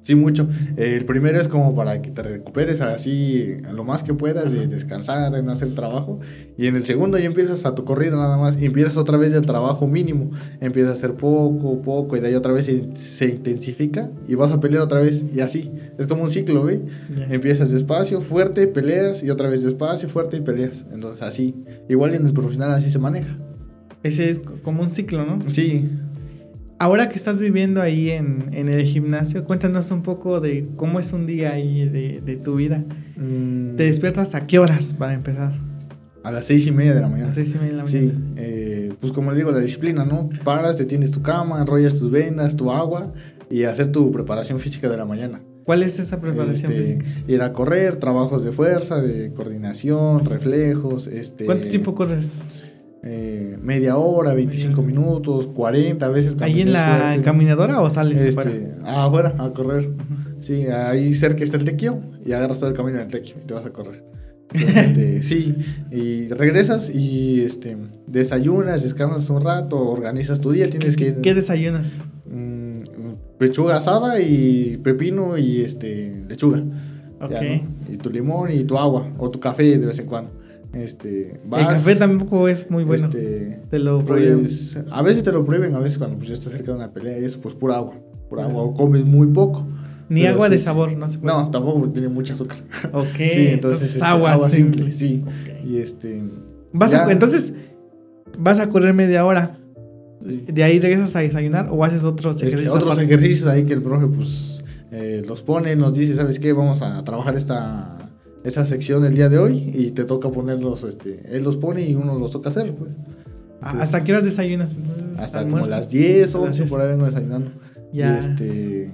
Sí, 0.08 0.16
mucho. 0.16 0.48
el 0.78 1.04
primero 1.04 1.38
es 1.38 1.50
como 1.50 1.76
para 1.76 2.02
que 2.02 2.12
te 2.12 2.24
recuperes 2.24 2.80
así 2.80 3.58
lo 3.74 3.84
más 3.84 4.04
que 4.04 4.14
puedas, 4.14 4.54
de 4.54 4.66
descansar, 4.66 5.34
de 5.34 5.44
no 5.44 5.52
hacer 5.52 5.76
trabajo. 5.76 6.22
Y 6.58 6.68
en 6.68 6.78
el 6.78 6.86
segundo 6.86 7.20
ya 7.20 7.26
empiezas 7.26 7.66
a 7.66 7.76
tu 7.76 7.84
corrido 7.84 8.16
nada 8.16 8.38
más. 8.38 8.58
Y 8.58 8.68
empiezas 8.68 8.96
otra 8.96 9.18
vez 9.18 9.34
del 9.34 9.46
trabajo 9.46 9.86
mínimo. 9.86 10.32
Empiezas 10.62 10.92
a 10.92 10.94
hacer 10.94 11.16
poco, 11.16 11.82
poco, 11.82 12.16
y 12.16 12.22
de 12.22 12.30
ahí 12.30 12.36
otra 12.36 12.54
vez 12.54 12.72
se, 12.94 13.26
intensifica 13.26 14.10
y 14.30 14.36
vas 14.36 14.54
a 14.54 14.62
pelear 14.62 14.82
otra 14.82 15.02
vez. 15.02 15.26
Y 15.36 15.42
así. 15.42 15.74
Es 15.98 16.08
como 16.08 16.24
un 16.24 16.30
ciclo, 16.30 16.64
¿ve? 16.64 16.80
Empiezas 17.30 17.70
despacio, 17.70 18.22
fuerte, 18.22 18.66
peleas, 18.68 19.24
y 19.24 19.30
otra 19.30 19.50
vez 19.50 19.62
despacio, 19.62 20.08
fuerte 20.08 20.38
y 20.38 20.40
peleas. 20.40 20.86
Entonces 20.94 21.22
así. 21.22 21.54
Igual 21.90 22.16
en 22.16 22.28
el 22.28 22.32
profesional 22.32 22.72
así 22.72 22.90
se 22.90 23.00
maneja. 23.00 23.38
Ese 24.04 24.30
es 24.30 24.40
como 24.40 24.84
un 24.84 24.90
ciclo, 24.90 25.26
¿no? 25.26 25.44
Sí. 25.50 25.90
Ahora 26.80 27.10
que 27.10 27.16
estás 27.16 27.40
viviendo 27.40 27.82
ahí 27.82 28.12
en, 28.12 28.50
el 28.54 28.84
gimnasio, 28.84 29.44
cuéntanos 29.46 29.90
un 29.90 30.04
poco 30.04 30.40
de 30.40 30.68
cómo 30.76 31.00
es 31.00 31.12
un 31.12 31.26
día 31.26 31.54
ahí 31.54 31.90
de, 31.90 32.36
tu 32.38 32.56
vida. 32.56 32.84
Mm. 33.16 33.76
¿Te 33.76 33.84
despiertas 33.84 34.36
a 34.36 34.46
qué 34.46 34.60
horas 34.60 34.94
para 34.94 35.14
empezar? 35.14 35.54
A 36.24 36.32
las 36.32 36.46
seis 36.46 36.68
y 36.68 36.72
media 36.72 36.94
de 36.94 37.02
la 37.02 37.08
mañana. 37.08 37.26
A 37.26 37.28
las 37.28 37.36
seis 37.36 37.56
y 37.56 37.58
media 37.58 37.72
de 37.72 37.78
la 37.78 37.84
mañana. 37.84 38.12
Sí, 38.12 38.34
eh, 38.36 38.94
pues 39.00 39.12
como 39.12 39.32
le 39.32 39.38
digo, 39.38 39.50
la 39.50 39.60
disciplina, 39.60 40.06
¿no? 40.06 40.30
Paras, 40.44 40.78
te 40.78 40.86
tienes 40.86 41.10
tu 41.12 41.24
cama, 41.24 41.60
enrollas 41.60 41.98
tus 41.98 42.12
venas, 42.12 42.56
tu 42.56 42.72
agua 42.72 43.12
y 43.50 43.64
hacer 43.64 43.92
tu 43.92 44.12
preparación 44.12 44.60
física 44.60 44.88
de 44.88 44.98
la 44.98 45.06
mañana. 45.06 45.42
¿Cuál 45.64 45.84
es 45.84 46.00
esa 46.00 46.22
preparación 46.22 46.72
este, 46.72 46.84
física? 46.84 47.06
Ir 47.28 47.42
a 47.42 47.54
correr, 47.54 47.98
trabajos 47.98 48.44
de 48.44 48.52
fuerza, 48.52 49.02
de 49.02 49.32
coordinación, 49.32 50.24
reflejos. 50.26 51.08
Este, 51.08 51.46
¿Cuánto 51.46 51.68
tiempo 51.68 51.96
corres? 51.96 52.38
Eh, 53.10 53.58
media 53.62 53.96
hora, 53.96 54.34
25 54.34 54.82
minutos, 54.82 55.48
40 55.48 56.06
a 56.06 56.10
veces. 56.10 56.36
¿Ahí 56.42 56.62
en 56.62 56.74
la 56.74 57.18
caminadora 57.24 57.80
o 57.80 57.90
sales 57.90 58.22
este, 58.22 58.74
afuera? 58.84 59.34
a 59.38 59.54
correr. 59.54 59.92
Sí, 60.42 60.66
ahí 60.68 61.16
cerca 61.16 61.44
está 61.44 61.56
el 61.56 61.64
tequio 61.64 62.02
y 62.26 62.34
agarras 62.34 62.60
todo 62.60 62.70
el 62.70 62.76
camino 62.76 62.98
del 62.98 63.08
tequio 63.08 63.36
y 63.42 63.48
te 63.48 63.54
vas 63.54 63.66
a 63.66 63.72
correr. 63.72 64.04
Sí, 65.22 65.56
y 65.92 66.28
regresas 66.28 66.90
y 66.90 67.42
este, 67.42 67.78
desayunas, 68.08 68.84
descansas 68.84 69.30
un 69.30 69.42
rato, 69.42 69.78
organizas 69.78 70.40
tu 70.40 70.52
día, 70.52 70.70
tienes 70.70 70.96
¿Qué, 70.96 71.16
que... 71.16 71.22
¿Qué 71.22 71.34
desayunas? 71.34 71.98
Mm, 72.30 72.80
pechuga 73.38 73.78
asada 73.78 74.20
y 74.20 74.78
pepino 74.84 75.38
y 75.38 75.62
este, 75.62 76.24
lechuga. 76.28 76.64
Y 77.92 77.98
tu 77.98 78.10
limón 78.10 78.52
y 78.52 78.64
tu 78.64 78.78
agua 78.78 79.12
o 79.18 79.30
tu 79.30 79.40
café 79.40 79.78
de 79.78 79.86
vez 79.86 80.00
en 80.00 80.06
cuando. 80.06 80.32
Este, 80.74 81.40
el 81.44 81.68
café 81.68 81.96
tampoco 81.96 82.48
es 82.48 82.70
muy 82.70 82.84
bueno. 82.84 83.06
Este, 83.06 83.62
te 83.70 83.80
lo 83.80 84.04
pues, 84.04 84.78
a 84.92 85.02
veces 85.02 85.24
te 85.24 85.32
lo 85.32 85.44
prueben, 85.46 85.74
a 85.76 85.80
veces 85.80 85.98
cuando 85.98 86.18
pues, 86.18 86.28
ya 86.30 86.34
estás 86.34 86.52
cerca 86.52 86.72
de 86.72 86.78
una 86.78 86.92
pelea 86.92 87.20
y 87.20 87.26
eso, 87.26 87.40
pues 87.42 87.56
pura 87.56 87.78
agua. 87.78 87.96
Pura 88.30 88.44
agua. 88.44 88.64
O 88.64 88.74
comes 88.74 89.06
muy 89.06 89.28
poco. 89.28 89.66
Ni 90.10 90.26
agua 90.26 90.50
de 90.50 90.60
sabor, 90.60 90.96
no 90.96 91.10
se 91.10 91.20
No, 91.20 91.50
tampoco 91.52 91.90
tiene 91.90 92.08
mucho 92.08 92.34
azúcar. 92.34 92.60
Ok. 92.94 93.06
sí, 93.18 93.48
entonces, 93.48 93.96
este, 93.96 94.06
agua, 94.06 94.50
simple. 94.50 94.92
Sí. 94.92 95.24
Y 95.66 95.78
este. 95.78 96.24
Vas 96.74 96.94
entonces, 97.10 97.54
vas 98.38 98.60
a 98.60 98.70
correr 98.70 98.94
media 98.94 99.26
hora. 99.26 99.58
¿De 100.22 100.64
ahí 100.64 100.80
regresas 100.80 101.16
a 101.16 101.20
desayunar 101.20 101.70
o 101.72 101.84
haces 101.84 102.04
otros 102.04 102.38
este, 102.38 102.48
ejercicios? 102.48 102.76
otros 102.76 102.98
ejercicios 102.98 103.48
ahí 103.48 103.64
que 103.64 103.74
el 103.74 103.82
profe 103.82 104.08
pues 104.08 104.64
eh, 104.92 105.24
los 105.26 105.44
pone, 105.44 105.76
nos 105.76 105.96
dice, 105.96 106.16
¿sabes 106.16 106.40
qué? 106.40 106.54
Vamos 106.54 106.82
a 106.82 107.04
trabajar 107.04 107.36
esta 107.36 108.07
esa 108.48 108.66
sección 108.66 109.04
el 109.06 109.14
día 109.14 109.28
de 109.28 109.38
hoy 109.38 109.72
y 109.74 109.92
te 109.92 110.06
toca 110.06 110.30
ponerlos, 110.30 110.84
este, 110.84 111.20
él 111.36 111.44
los 111.44 111.58
pone 111.58 111.82
y 111.82 111.96
uno 111.96 112.18
los 112.18 112.32
toca 112.32 112.50
hacer, 112.50 112.74
pues. 112.74 112.92
Ah, 113.62 113.76
¿Hasta 113.82 114.04
qué 114.04 114.14
horas 114.14 114.24
desayunas? 114.24 114.76
Entonces, 114.76 115.04
hasta 115.18 115.44
como 115.44 115.66
las 115.66 115.90
10, 115.90 116.34
11, 116.34 116.64
por 116.66 116.82
ahí 116.82 116.88
vengo 116.88 117.06
desayunando. 117.06 117.52
Ya. 117.92 118.20
este, 118.20 118.92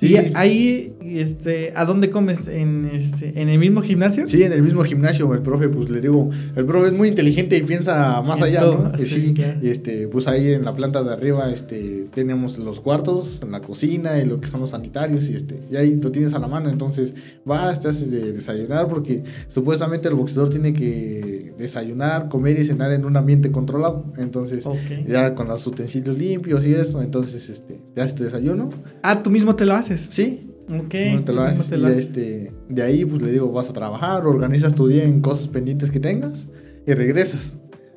¿Y 0.00 0.16
ahí, 0.34 0.96
este, 1.18 1.72
a 1.74 1.84
dónde 1.84 2.10
comes? 2.10 2.46
¿En, 2.48 2.84
este, 2.84 3.40
¿En 3.40 3.48
el 3.48 3.58
mismo 3.58 3.82
gimnasio? 3.82 4.26
Sí, 4.28 4.42
en 4.42 4.52
el 4.52 4.62
mismo 4.62 4.84
gimnasio. 4.84 5.32
El 5.34 5.42
profe, 5.42 5.68
pues 5.68 5.90
le 5.90 6.00
digo, 6.00 6.30
el 6.54 6.64
profe 6.64 6.88
es 6.88 6.92
muy 6.92 7.08
inteligente 7.08 7.56
y 7.56 7.62
piensa 7.62 8.20
más 8.22 8.40
allá, 8.42 8.60
¿no? 8.60 8.92
Sí, 8.98 9.34
y 9.62 9.68
este, 9.68 10.08
pues 10.08 10.26
ahí 10.28 10.52
en 10.52 10.64
la 10.64 10.74
planta 10.74 11.02
de 11.02 11.12
arriba, 11.12 11.50
este, 11.50 12.06
tenemos 12.14 12.58
los 12.58 12.80
cuartos, 12.80 13.42
la 13.48 13.60
cocina 13.60 14.18
y 14.18 14.26
lo 14.26 14.40
que 14.40 14.48
son 14.48 14.60
los 14.60 14.70
sanitarios 14.70 15.28
y 15.28 15.34
este, 15.34 15.60
y 15.70 15.76
ahí 15.76 15.96
lo 15.96 16.10
tienes 16.10 16.34
a 16.34 16.38
la 16.38 16.48
mano. 16.48 16.68
Entonces, 16.68 17.14
vas, 17.44 17.80
te 17.80 17.88
haces 17.88 18.10
de 18.10 18.32
desayunar 18.32 18.88
porque 18.88 19.24
supuestamente 19.48 20.08
el 20.08 20.14
boxeador 20.14 20.50
tiene 20.50 20.72
que 20.72 21.54
desayunar, 21.58 22.28
comer 22.28 22.58
y 22.58 22.64
cenar 22.64 22.92
en 22.92 23.04
un 23.04 23.16
ambiente 23.16 23.50
controlado. 23.50 24.12
Entonces, 24.18 24.64
ya 25.06 25.34
con 25.34 25.48
los 25.48 25.66
utensilios 25.66 26.16
limpios 26.16 26.64
y 26.64 26.74
eso, 26.74 27.02
entonces, 27.02 27.48
este, 27.48 27.80
te 27.94 28.00
haces 28.00 28.14
tu 28.14 28.24
desayuno. 28.24 28.70
Ah, 29.02 29.22
tú 29.22 29.30
mismo 29.30 29.56
te 29.56 29.64
lo 29.64 29.74
haces. 29.74 30.08
Sí. 30.10 30.49
Ok. 30.70 30.90
Te 31.24 31.32
lo 31.32 31.88
este, 31.88 32.52
de 32.68 32.82
ahí, 32.82 33.04
pues 33.04 33.22
le 33.22 33.32
digo, 33.32 33.50
vas 33.50 33.68
a 33.68 33.72
trabajar, 33.72 34.26
organizas 34.26 34.74
tu 34.74 34.86
día 34.86 35.04
en 35.04 35.20
cosas 35.20 35.48
pendientes 35.48 35.90
que 35.90 36.00
tengas 36.00 36.46
y 36.86 36.94
regresas 36.94 37.54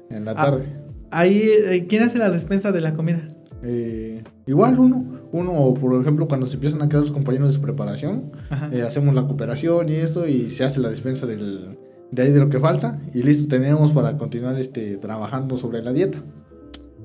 en 0.10 0.26
la 0.26 0.32
ah, 0.32 0.36
tarde. 0.36 0.66
ahí, 1.12 1.44
eh, 1.68 1.86
¿quién 1.88 2.04
hace 2.04 2.18
la 2.18 2.30
despensa 2.30 2.72
de 2.72 2.82
la 2.82 2.94
comida? 2.94 3.28
Eh, 3.64 4.24
igual 4.46 4.80
uno. 4.80 5.06
Uno, 5.32 5.74
por 5.74 6.00
ejemplo, 6.00 6.28
cuando 6.28 6.46
se 6.46 6.56
empiezan 6.56 6.82
a 6.84 6.90
quedar 6.90 7.02
los 7.02 7.12
compañeros 7.12 7.50
de 7.50 7.56
su 7.56 7.62
preparación, 7.62 8.32
eh, 8.72 8.84
hacemos 8.84 9.16
la 9.16 9.26
cooperación 9.26 9.90
y 9.90 9.94
esto, 9.94 10.28
y 10.28 10.52
se 10.52 10.64
hace 10.64 10.80
la 10.80 10.90
despensa 10.90 11.26
del, 11.26 11.78
de 12.12 12.22
ahí 12.22 12.32
de 12.32 12.40
lo 12.40 12.50
que 12.50 12.60
falta, 12.60 13.00
y 13.14 13.24
listo, 13.24 13.48
tenemos 13.48 13.92
para 13.92 14.16
continuar 14.18 14.60
este, 14.60 14.98
trabajando 14.98 15.58
sobre 15.58 15.82
la 15.82 15.92
dieta. 15.92 16.20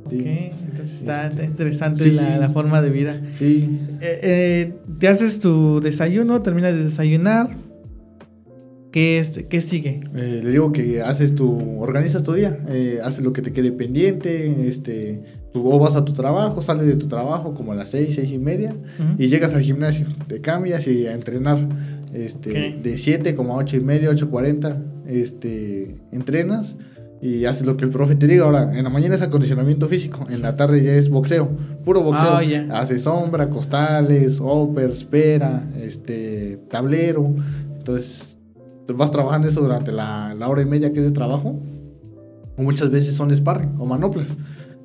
Ok, 0.05 0.13
entonces 0.13 1.01
está 1.01 1.27
este, 1.27 1.45
interesante 1.45 2.11
la, 2.13 2.49
forma 2.51 2.81
de 2.81 2.91
vida. 2.91 3.21
Sí. 3.39 3.79
Eh, 4.01 4.21
eh, 4.23 4.75
te 4.99 5.09
haces 5.09 5.41
tu 5.41 5.81
desayuno, 5.81 6.41
terminas 6.41 6.75
de 6.75 6.85
desayunar. 6.85 7.57
¿Qué, 8.91 9.19
es, 9.19 9.45
qué 9.51 9.61
sigue? 9.61 10.01
Eh, 10.17 10.41
le 10.43 10.51
digo 10.51 10.73
que 10.73 11.03
haces 11.03 11.35
tu, 11.35 11.79
organizas 11.79 12.23
tu 12.23 12.33
día, 12.33 12.59
haces 13.05 13.23
lo 13.23 13.35
que 13.35 13.43
te 13.43 13.53
quede 13.53 13.71
pendiente, 13.71 14.67
este, 14.67 15.23
tú 15.53 15.71
o 15.71 15.79
vas 15.79 15.95
a 15.95 16.07
tu 16.07 16.15
trabajo, 16.15 16.63
sales 16.63 16.87
de 16.87 16.97
tu 16.97 17.07
trabajo 17.07 17.53
como 17.53 17.73
a 17.73 17.75
las 17.77 17.91
seis, 17.91 18.15
seis 18.15 18.31
y 18.33 18.39
media 18.39 18.75
y 19.19 19.27
llegas 19.27 19.53
al 19.53 19.61
gimnasio, 19.61 20.07
te 20.27 20.41
cambias 20.41 20.87
y 20.87 21.07
a 21.07 21.13
entrenar, 21.13 21.69
este, 22.15 22.79
de 22.83 22.97
7 22.97 23.35
como 23.35 23.55
a 23.55 23.59
8 23.59 23.77
y 23.77 23.81
media, 23.81 24.11
8.40, 24.11 24.77
este, 25.07 25.97
entrenas 26.11 26.77
y 27.21 27.45
haces 27.47 27.67
lo 27.67 27.77
que 27.77 27.85
el 27.85 27.91
profe 27.91 28.15
te 28.15 28.27
diga. 28.27 28.45
Ahora, 28.45 28.71
en 28.77 28.85
la 28.85 28.91
mañana 28.91 29.15
es 29.15 29.23
acondicionamiento 29.23 29.89
físico, 29.89 30.27
en 30.31 30.43
la 30.43 30.57
tarde 30.57 30.83
ya 30.83 30.93
es 30.93 31.09
boxeo, 31.09 31.49
puro 31.85 32.03
boxeo. 32.03 32.31
Ah, 32.31 32.81
Hace 32.81 32.99
sombra, 32.99 33.51
costales, 33.51 34.39
opers, 34.41 34.99
espera, 34.99 35.69
este, 35.77 36.61
tablero. 36.71 37.35
Entonces, 37.77 38.39
vas 38.95 39.11
trabajando 39.11 39.49
eso 39.49 39.61
durante 39.61 39.93
la, 39.93 40.37
hora 40.47 40.63
y 40.63 40.67
media 40.67 40.93
que 40.93 41.01
es 41.01 41.07
de 41.07 41.13
trabajo. 41.13 41.61
O 42.57 42.63
muchas 42.63 42.91
veces 42.91 43.15
son 43.15 43.35
sparring 43.35 43.75
o 43.79 43.87
manoplas. 43.87 44.37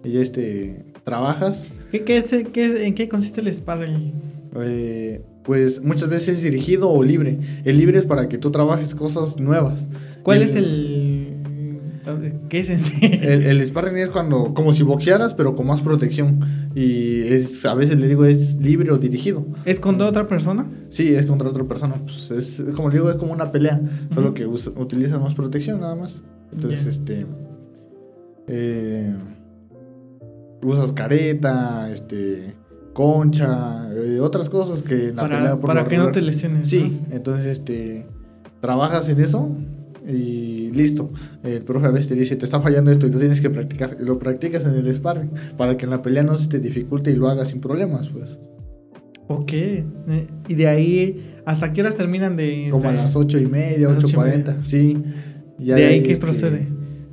Y 0.03 0.17
este, 0.17 0.85
trabajas. 1.03 1.67
¿Qué, 1.91 2.03
qué, 2.03 2.23
qué, 2.51 2.87
¿En 2.87 2.95
qué 2.95 3.07
consiste 3.09 3.41
el 3.41 3.53
sparring? 3.53 4.13
Eh, 4.55 5.23
pues 5.43 5.81
muchas 5.81 6.09
veces 6.09 6.37
es 6.37 6.43
dirigido 6.43 6.89
o 6.89 7.03
libre. 7.03 7.39
El 7.63 7.77
libre 7.77 7.99
es 7.99 8.05
para 8.05 8.29
que 8.29 8.37
tú 8.37 8.51
trabajes 8.51 8.95
cosas 8.95 9.39
nuevas. 9.39 9.87
¿Cuál 10.23 10.41
es 10.41 10.55
el 10.55 11.12
¿Qué 12.49 12.59
es 12.59 12.69
ese? 12.69 13.33
El, 13.33 13.43
el, 13.43 13.65
sparring 13.65 13.97
es 13.97 14.09
cuando, 14.09 14.53
como 14.53 14.73
si 14.73 14.83
boxearas, 14.83 15.33
pero 15.33 15.55
con 15.55 15.67
más 15.67 15.81
protección. 15.81 16.39
Y 16.75 17.21
es, 17.33 17.65
a 17.65 17.73
veces 17.73 17.99
le 17.99 18.07
digo, 18.07 18.25
es 18.25 18.55
libre 18.57 18.91
o 18.91 18.97
dirigido. 18.97 19.45
¿Es 19.65 19.79
contra 19.79 20.07
otra 20.07 20.27
persona? 20.27 20.69
Sí, 20.89 21.15
es 21.15 21.25
contra 21.25 21.49
otra 21.49 21.63
persona. 21.63 21.95
Pues 22.03 22.31
es, 22.31 22.63
como 22.75 22.89
le 22.89 22.95
digo, 22.95 23.09
es 23.09 23.17
como 23.17 23.33
una 23.33 23.51
pelea, 23.51 23.81
solo 24.13 24.33
que 24.33 24.45
utilizas 24.45 25.19
más 25.21 25.33
protección 25.33 25.79
nada 25.79 25.95
más. 25.95 26.21
Entonces, 26.51 26.85
este... 26.85 27.25
Eh, 28.47 29.15
usas 30.61 30.91
careta, 30.91 31.89
este 31.91 32.55
concha, 32.93 33.89
eh, 33.93 34.19
otras 34.19 34.49
cosas 34.49 34.81
que 34.81 35.09
en 35.09 35.15
la 35.15 35.23
para, 35.23 35.37
pelea 35.37 35.59
Para 35.59 35.83
que 35.85 35.97
no 35.97 36.11
te 36.11 36.21
lesiones. 36.21 36.69
Sí, 36.69 37.01
entonces 37.11 37.47
este 37.47 38.05
trabajas 38.61 39.09
en 39.09 39.19
eso 39.19 39.49
y 40.07 40.71
listo. 40.71 41.11
El 41.43 41.63
profe 41.63 41.87
a 41.87 41.91
veces 41.91 42.09
te 42.09 42.15
dice, 42.15 42.35
te 42.35 42.45
está 42.45 42.59
fallando 42.59 42.91
esto 42.91 43.07
y 43.07 43.11
lo 43.11 43.19
tienes 43.19 43.41
que 43.41 43.49
practicar. 43.49 43.97
Y 43.99 44.05
lo 44.05 44.19
practicas 44.19 44.65
en 44.65 44.75
el 44.75 44.93
sparring 44.93 45.31
para 45.57 45.77
que 45.77 45.85
en 45.85 45.91
la 45.91 46.01
pelea 46.01 46.23
no 46.23 46.37
se 46.37 46.47
te 46.47 46.59
dificulte 46.59 47.11
y 47.11 47.15
lo 47.15 47.29
hagas 47.29 47.49
sin 47.49 47.61
problemas, 47.61 48.09
pues. 48.09 48.37
Ok. 49.27 49.53
Eh, 49.53 49.83
y 50.47 50.55
de 50.55 50.67
ahí, 50.67 51.33
¿hasta 51.45 51.73
qué 51.73 51.81
horas 51.81 51.95
terminan 51.95 52.35
de...? 52.35 52.67
Como 52.71 52.89
a 52.89 52.93
las 52.93 53.15
ocho 53.15 53.39
y 53.39 53.45
media, 53.45 53.89
ocho 53.89 54.07
cuarenta, 54.13 54.57
sí. 54.63 55.01
¿De, 55.57 55.85
ahí 55.85 56.03
qué 56.03 56.17
procede? 56.17 56.67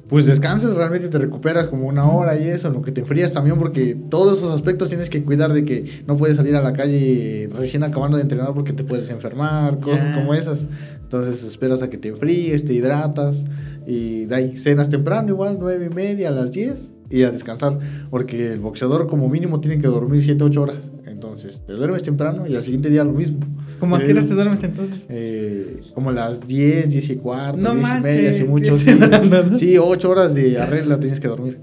Pues 0.08 0.26
descansas, 0.26 0.74
realmente 0.74 1.08
te 1.08 1.18
recuperas 1.18 1.68
como 1.68 1.86
una 1.86 2.10
hora 2.10 2.36
y 2.36 2.48
eso, 2.48 2.68
lo 2.70 2.82
que 2.82 2.90
te 2.90 3.02
enfrías 3.02 3.30
también, 3.30 3.58
porque 3.60 3.96
todos 4.08 4.38
esos 4.38 4.52
aspectos 4.52 4.88
tienes 4.88 5.08
que 5.08 5.22
cuidar 5.22 5.52
de 5.52 5.64
que 5.64 5.84
no 6.08 6.16
puedes 6.16 6.36
salir 6.36 6.56
a 6.56 6.62
la 6.62 6.72
calle 6.72 7.48
recién 7.56 7.84
acabando 7.84 8.16
de 8.16 8.24
entrenar 8.24 8.52
porque 8.52 8.72
te 8.72 8.82
puedes 8.82 9.08
enfermar, 9.08 9.78
cosas 9.78 10.16
como 10.16 10.34
esas. 10.34 10.66
Entonces 11.12 11.42
esperas 11.42 11.82
a 11.82 11.90
que 11.90 11.98
te 11.98 12.06
enfríes, 12.06 12.64
te 12.64 12.72
hidratas 12.72 13.44
y 13.84 14.26
de 14.26 14.34
ahí 14.36 14.58
cenas 14.58 14.88
temprano, 14.88 15.30
igual, 15.30 15.56
nueve 15.58 15.88
y 15.90 15.92
media, 15.92 16.28
a 16.28 16.30
las 16.30 16.52
10 16.52 16.88
y 17.10 17.24
a 17.24 17.32
descansar, 17.32 17.78
porque 18.10 18.52
el 18.52 18.60
boxeador 18.60 19.08
como 19.08 19.28
mínimo 19.28 19.60
tiene 19.60 19.80
que 19.80 19.88
dormir 19.88 20.22
7, 20.22 20.44
8 20.44 20.62
horas. 20.62 20.76
Entonces, 21.06 21.64
te 21.66 21.72
duermes 21.72 22.04
temprano 22.04 22.46
y 22.46 22.54
al 22.54 22.62
siguiente 22.62 22.90
día 22.90 23.02
lo 23.02 23.12
mismo. 23.12 23.40
¿Cómo 23.80 23.96
a 23.96 23.98
qué 23.98 24.12
horas 24.12 24.28
te 24.28 24.34
duermes 24.34 24.62
entonces? 24.62 25.06
Eh, 25.08 25.80
como 25.94 26.10
a 26.10 26.12
las 26.12 26.46
10, 26.46 26.90
10 26.90 27.10
y 27.10 27.16
cuarto, 27.16 27.60
no 27.60 27.74
10 27.74 27.88
y 27.98 28.00
media, 28.02 28.30
así 28.30 28.44
mucho. 28.44 28.78
Sí, 28.78 28.90
sí, 29.58 29.78
8 29.78 30.08
horas 30.08 30.32
de 30.32 30.60
arreglo 30.60 30.96
tienes 31.00 31.18
que 31.18 31.26
dormir. 31.26 31.58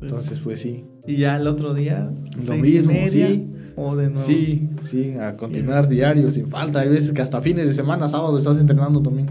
Entonces, 0.00 0.38
pues 0.38 0.60
sí. 0.60 0.86
Y 1.06 1.18
ya 1.18 1.36
el 1.36 1.46
otro 1.48 1.74
día, 1.74 2.10
lo 2.46 2.56
mismo, 2.56 2.94
sí. 3.10 3.46
O 3.76 3.94
de 3.94 4.08
nuevo. 4.08 4.26
Sí, 4.26 4.70
sí, 4.84 5.12
a 5.20 5.36
continuar 5.36 5.88
diario, 5.88 6.30
sin 6.30 6.48
falta. 6.48 6.80
Hay 6.80 6.88
veces 6.88 7.12
que 7.12 7.20
hasta 7.20 7.42
fines 7.42 7.66
de 7.66 7.74
semana, 7.74 8.08
sábado, 8.08 8.36
estás 8.38 8.58
entrenando 8.58 9.02
también. 9.02 9.28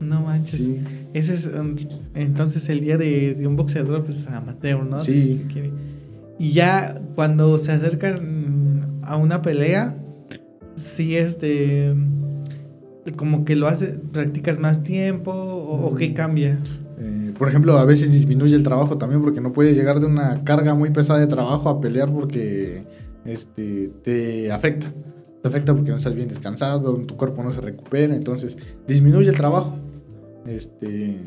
No 0.00 0.22
manches. 0.22 0.70
Ese 1.12 1.34
es 1.34 1.46
um, 1.46 1.76
entonces 2.14 2.68
el 2.68 2.80
día 2.80 2.96
de, 2.96 3.34
de, 3.34 3.46
un 3.46 3.56
boxeador, 3.56 4.04
pues 4.04 4.26
amateur, 4.26 4.84
¿no? 4.84 5.00
Sí. 5.00 5.46
y 6.38 6.52
ya 6.52 7.00
cuando 7.14 7.58
se 7.58 7.72
acercan 7.72 9.00
a 9.02 9.16
una 9.16 9.42
pelea, 9.42 9.96
sí 10.76 11.16
es 11.16 11.38
de. 11.38 11.94
Como 13.16 13.44
que 13.44 13.54
lo 13.54 13.68
hace, 13.68 13.98
practicas 14.12 14.58
más 14.58 14.82
tiempo 14.82 15.30
o, 15.30 15.88
o 15.88 15.94
qué 15.94 16.10
mm. 16.10 16.14
cambia. 16.14 16.58
Eh, 16.98 17.34
por 17.36 17.48
ejemplo, 17.48 17.76
a 17.78 17.84
veces 17.84 18.12
disminuye 18.12 18.54
el 18.54 18.62
trabajo 18.62 18.96
también 18.98 19.20
porque 19.22 19.40
no 19.40 19.52
puedes 19.52 19.76
llegar 19.76 20.00
de 20.00 20.06
una 20.06 20.42
carga 20.44 20.74
muy 20.74 20.90
pesada 20.90 21.18
de 21.18 21.26
trabajo 21.26 21.68
a 21.68 21.80
pelear 21.80 22.10
porque 22.10 22.84
este, 23.24 23.90
te 24.02 24.52
afecta. 24.52 24.92
Te 25.42 25.48
afecta 25.48 25.74
porque 25.74 25.90
no 25.90 25.96
estás 25.96 26.14
bien 26.14 26.28
descansado, 26.28 26.96
tu 27.02 27.16
cuerpo 27.16 27.42
no 27.42 27.52
se 27.52 27.60
recupera, 27.60 28.14
entonces 28.14 28.56
disminuye 28.86 29.28
el 29.28 29.36
trabajo. 29.36 29.76
Este, 30.46 31.20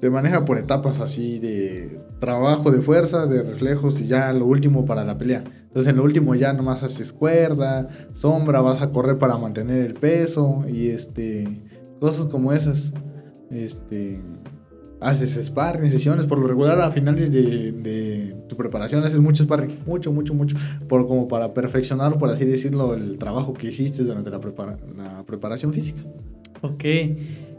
se 0.00 0.10
maneja 0.10 0.44
por 0.44 0.58
etapas 0.58 1.00
así 1.00 1.38
de 1.38 1.98
trabajo 2.20 2.70
de 2.70 2.82
fuerza, 2.82 3.26
de 3.26 3.42
reflejos 3.42 4.00
y 4.00 4.06
ya 4.06 4.32
lo 4.32 4.46
último 4.46 4.84
para 4.84 5.04
la 5.04 5.16
pelea. 5.16 5.42
Entonces 5.62 5.90
en 5.90 5.96
lo 5.96 6.04
último 6.04 6.34
ya 6.34 6.52
nomás 6.52 6.82
haces 6.82 7.12
cuerda, 7.12 7.88
sombra, 8.12 8.60
vas 8.60 8.82
a 8.82 8.90
correr 8.90 9.18
para 9.18 9.38
mantener 9.38 9.80
el 9.82 9.94
peso 9.94 10.64
y 10.68 10.90
este 10.90 11.64
cosas 12.00 12.26
como 12.26 12.52
esas. 12.52 12.92
Este 13.50 14.20
haces 15.04 15.38
sparring, 15.44 15.90
sesiones, 15.90 16.26
por 16.26 16.38
lo 16.38 16.46
regular 16.46 16.80
a 16.80 16.90
finales 16.90 17.32
de, 17.32 18.34
tu 18.48 18.56
preparación 18.56 19.04
haces 19.04 19.18
mucho 19.18 19.44
sparring, 19.44 19.78
mucho, 19.86 20.12
mucho, 20.12 20.34
mucho, 20.34 20.56
por, 20.88 21.06
como 21.06 21.28
para 21.28 21.54
perfeccionar, 21.54 22.18
por 22.18 22.30
así 22.30 22.44
decirlo, 22.44 22.94
el 22.94 23.18
trabajo 23.18 23.54
que 23.54 23.68
hiciste 23.68 24.02
durante 24.02 24.30
la, 24.30 24.40
la 24.96 25.22
preparación 25.24 25.72
física. 25.72 26.02
Ok, 26.62 26.84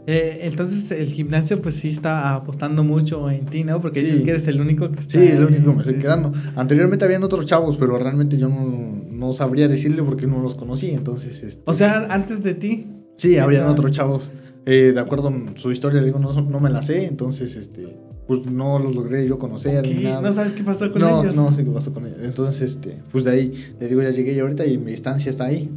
eh, 0.08 0.38
entonces 0.42 0.92
el 0.92 1.08
gimnasio 1.08 1.60
pues 1.60 1.74
sí 1.74 1.90
está 1.90 2.34
apostando 2.34 2.84
mucho 2.84 3.28
en 3.28 3.46
ti, 3.46 3.64
¿no? 3.64 3.80
Porque 3.80 4.02
dices 4.02 4.20
que 4.20 4.30
eres 4.30 4.46
el 4.46 4.60
único 4.60 4.90
que 4.92 5.00
está... 5.00 5.18
Sí, 5.18 5.26
el 5.26 5.44
único 5.44 5.70
que 5.70 5.72
me 5.72 5.82
estoy 5.82 5.98
quedando. 5.98 6.32
Anteriormente 6.54 7.04
habían 7.04 7.24
otros 7.24 7.44
chavos, 7.44 7.76
pero 7.76 7.98
realmente 7.98 8.38
yo 8.38 8.48
no, 8.48 9.02
no 9.10 9.32
sabría 9.32 9.66
decirle 9.66 10.04
porque 10.04 10.28
no 10.28 10.40
los 10.40 10.54
conocí, 10.54 10.90
entonces... 10.90 11.42
Este 11.42 11.62
o 11.64 11.74
sea, 11.74 12.06
antes 12.10 12.44
de 12.44 12.54
ti. 12.54 12.86
Sí, 13.16 13.38
habían 13.38 13.66
otros 13.66 13.90
chavos. 13.90 14.30
Eh, 14.68 14.90
de 14.92 15.00
acuerdo 15.00 15.28
a 15.28 15.58
su 15.58 15.70
historia, 15.70 16.02
digo, 16.02 16.18
no, 16.18 16.32
no 16.32 16.60
me 16.60 16.70
la 16.70 16.82
sé, 16.82 17.04
entonces, 17.04 17.54
este, 17.54 17.96
pues 18.26 18.50
no 18.50 18.80
los 18.80 18.96
logré 18.96 19.26
yo 19.26 19.38
conocer 19.38 19.86
ni 19.86 20.02
nada. 20.02 20.20
¿No 20.20 20.32
sabes 20.32 20.54
qué 20.54 20.64
pasó 20.64 20.92
con 20.92 21.02
ellos? 21.02 21.36
No, 21.36 21.44
no 21.44 21.52
sé 21.52 21.64
qué 21.64 21.70
pasó 21.70 21.92
con 21.92 22.04
ellos. 22.04 22.18
Entonces, 22.20 22.72
este, 22.72 22.98
pues 23.12 23.22
de 23.24 23.30
ahí, 23.30 23.52
le 23.78 23.86
digo, 23.86 24.02
ya 24.02 24.10
llegué 24.10 24.32
y 24.32 24.40
ahorita 24.40 24.66
y 24.66 24.76
mi 24.76 24.92
estancia 24.92 25.30
está 25.30 25.44
ahí. 25.44 25.70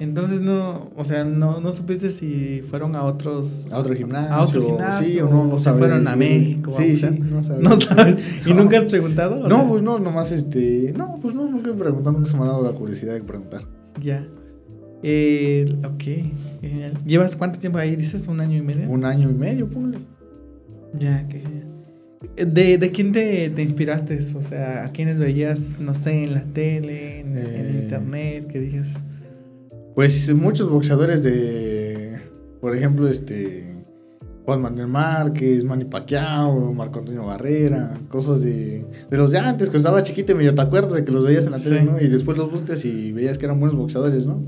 Entonces 0.00 0.42
no, 0.42 0.90
o 0.96 1.04
sea, 1.04 1.24
no, 1.24 1.60
no 1.60 1.72
supiste 1.72 2.10
si 2.10 2.62
fueron 2.68 2.96
a 2.96 3.04
otros... 3.04 3.66
A 3.70 3.78
otro 3.78 3.94
gimnasio. 3.94 4.34
A 4.34 4.42
otro 4.42 4.66
gimnasio. 4.66 5.06
Sí, 5.06 5.20
o 5.20 5.30
no, 5.30 5.46
no 5.46 5.56
se 5.56 5.72
fueron 5.72 6.06
a 6.06 6.16
México. 6.16 6.72
Sí, 6.76 6.96
sí, 6.96 7.06
no 7.10 7.42
sabes. 7.42 7.62
No 7.62 7.80
sabes. 7.80 8.46
¿Y 8.46 8.52
nunca 8.52 8.78
has 8.78 8.86
preguntado? 8.86 9.48
no, 9.48 9.68
pues 9.68 9.82
no, 9.82 9.98
nomás 9.98 10.32
este... 10.32 10.92
No, 10.94 11.14
pues 11.22 11.34
no, 11.34 11.48
nunca 11.48 11.70
he 11.70 11.74
preguntado, 11.74 12.12
nunca 12.12 12.30
se 12.30 12.36
me 12.36 12.42
ha 12.42 12.48
dado 12.48 12.62
la 12.62 12.72
curiosidad 12.72 13.14
de 13.14 13.22
preguntar. 13.22 13.62
Ya. 14.02 14.26
Eh, 15.06 15.66
ok, 15.84 16.02
genial. 16.62 16.98
¿Llevas 17.04 17.36
cuánto 17.36 17.58
tiempo 17.58 17.76
ahí? 17.76 17.94
¿Dices 17.94 18.26
un 18.26 18.40
año 18.40 18.56
y 18.56 18.62
medio? 18.62 18.88
Un 18.88 19.04
año 19.04 19.28
y 19.28 19.34
medio, 19.34 19.68
ponle. 19.68 19.98
Ya, 20.98 21.28
qué 21.28 21.40
genial. 21.40 21.66
¿De, 22.36 22.78
¿De, 22.78 22.90
quién 22.90 23.12
te, 23.12 23.50
te, 23.50 23.62
inspiraste? 23.62 24.18
O 24.34 24.40
sea, 24.40 24.86
¿a 24.86 24.92
quiénes 24.92 25.18
veías, 25.18 25.78
no 25.78 25.94
sé, 25.94 26.24
en 26.24 26.32
la 26.32 26.44
tele, 26.44 27.20
en, 27.20 27.36
eh, 27.36 27.80
internet? 27.82 28.46
¿Qué 28.50 28.58
dices? 28.58 29.02
Pues 29.94 30.34
muchos 30.34 30.70
boxeadores 30.70 31.22
de, 31.22 32.18
por 32.62 32.74
ejemplo, 32.74 33.06
este 33.06 33.74
Juan 34.46 34.62
Manuel 34.62 34.88
Márquez, 34.88 35.64
Manny 35.64 35.84
Pacquiao, 35.84 36.72
Marco 36.72 37.00
Antonio 37.00 37.26
Barrera, 37.26 38.00
cosas 38.08 38.42
de, 38.42 38.86
de 39.10 39.16
los 39.18 39.30
de 39.32 39.38
antes, 39.38 39.68
que 39.68 39.76
estaba 39.76 40.02
chiquito 40.02 40.32
y 40.32 40.34
medio 40.34 40.54
te 40.54 40.62
acuerdas 40.62 40.94
de 40.94 41.04
que 41.04 41.12
los 41.12 41.24
veías 41.24 41.44
en 41.44 41.52
la 41.52 41.58
tele, 41.58 41.84
¿no? 41.84 42.00
Y 42.00 42.08
después 42.08 42.38
los 42.38 42.50
buscas 42.50 42.86
y 42.86 43.12
veías 43.12 43.36
que 43.36 43.44
eran 43.44 43.60
buenos 43.60 43.76
boxeadores, 43.76 44.26
¿no? 44.26 44.42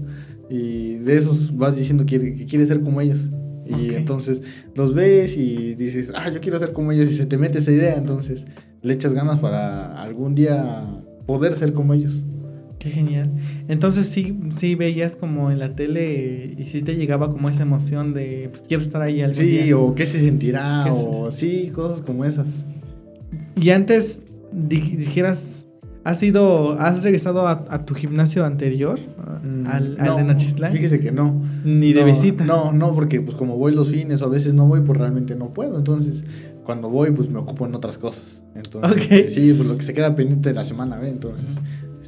Y 0.49 0.97
de 0.97 1.17
esos 1.17 1.57
vas 1.57 1.77
diciendo 1.77 2.07
que, 2.07 2.35
que 2.35 2.45
quieres 2.47 2.69
ser 2.69 2.81
como 2.81 3.01
ellos. 3.01 3.31
Y 3.67 3.95
entonces 3.95 4.43
los 4.75 4.95
ves 4.95 5.37
y 5.37 5.75
dices, 5.75 6.13
ah, 6.15 6.31
yo 6.31 6.41
quiero 6.41 6.59
ser 6.59 6.73
como 6.73 6.93
ellos. 6.93 7.11
Y 7.11 7.15
se 7.15 7.27
te 7.27 7.37
mete 7.37 7.59
esa 7.59 7.73
idea. 7.73 7.97
Entonces 7.97 8.47
le 8.83 8.95
echas 8.95 9.13
ganas 9.13 9.41
para 9.41 10.01
algún 10.01 10.35
día 10.35 10.87
poder 11.27 11.57
ser 11.57 11.73
como 11.73 11.95
ellos. 11.95 12.23
Qué 12.79 12.91
genial. 12.91 13.33
Entonces 13.69 14.07
sí, 14.07 14.39
sí 14.51 14.75
veías 14.75 15.17
como 15.17 15.51
en 15.51 15.59
la 15.59 15.75
tele 15.75 16.55
y 16.57 16.65
sí 16.65 16.83
te 16.83 16.95
llegaba 16.95 17.31
como 17.31 17.49
esa 17.49 17.63
emoción 17.63 18.13
de 18.13 18.49
pues, 18.51 18.63
quiero 18.69 18.83
estar 18.83 19.03
ahí 19.03 19.23
algún 19.23 19.35
Sí, 19.37 19.73
o 19.73 19.95
qué 19.95 20.07
se 20.07 20.21
sentirá, 20.21 20.85
o 20.93 21.33
sí, 21.33 21.71
cosas 21.73 22.03
como 22.03 22.25
esas. 22.25 22.47
Y 23.61 23.71
antes 23.71 24.23
dijeras 24.53 25.66
¿Has 26.07 26.23
ido, 26.23 26.79
has 26.79 27.03
regresado 27.03 27.49
a, 27.49 27.85
tu 27.85 27.95
gimnasio 27.95 28.45
anterior? 28.45 29.01
Mm, 29.43 29.67
al, 29.67 29.97
al 29.99 30.17
de 30.17 30.23
Nachislán? 30.23 30.73
Fíjese 30.73 31.01
que 31.01 31.11
no. 31.11 31.43
Ni 31.65 31.93
de 31.95 32.05
visita. 32.05 32.45
No, 32.45 32.73
no, 32.73 32.95
porque 32.95 33.21
pues 33.21 33.37
como 33.37 33.57
voy 33.57 33.75
los 33.75 33.89
fines 33.89 34.23
o 34.23 34.27
a 34.27 34.29
veces 34.29 34.55
no 34.55 34.69
voy, 34.69 34.83
pues 34.83 34.97
realmente 34.97 35.35
no 35.35 35.53
puedo. 35.53 35.77
Entonces, 35.77 36.23
cuando 36.63 36.89
voy, 36.91 37.11
pues 37.11 37.29
me 37.29 37.41
ocupo 37.41 37.67
en 37.67 37.75
otras 37.75 37.99
cosas. 37.99 38.41
Entonces, 38.55 39.35
sí, 39.35 39.53
pues 39.53 39.69
lo 39.69 39.77
que 39.77 39.83
se 39.83 39.95
queda 39.95 40.15
pendiente 40.15 40.51
de 40.51 40.55
la 40.55 40.63
semana, 40.63 40.97
¿ve? 40.97 41.09
Entonces, 41.09 41.49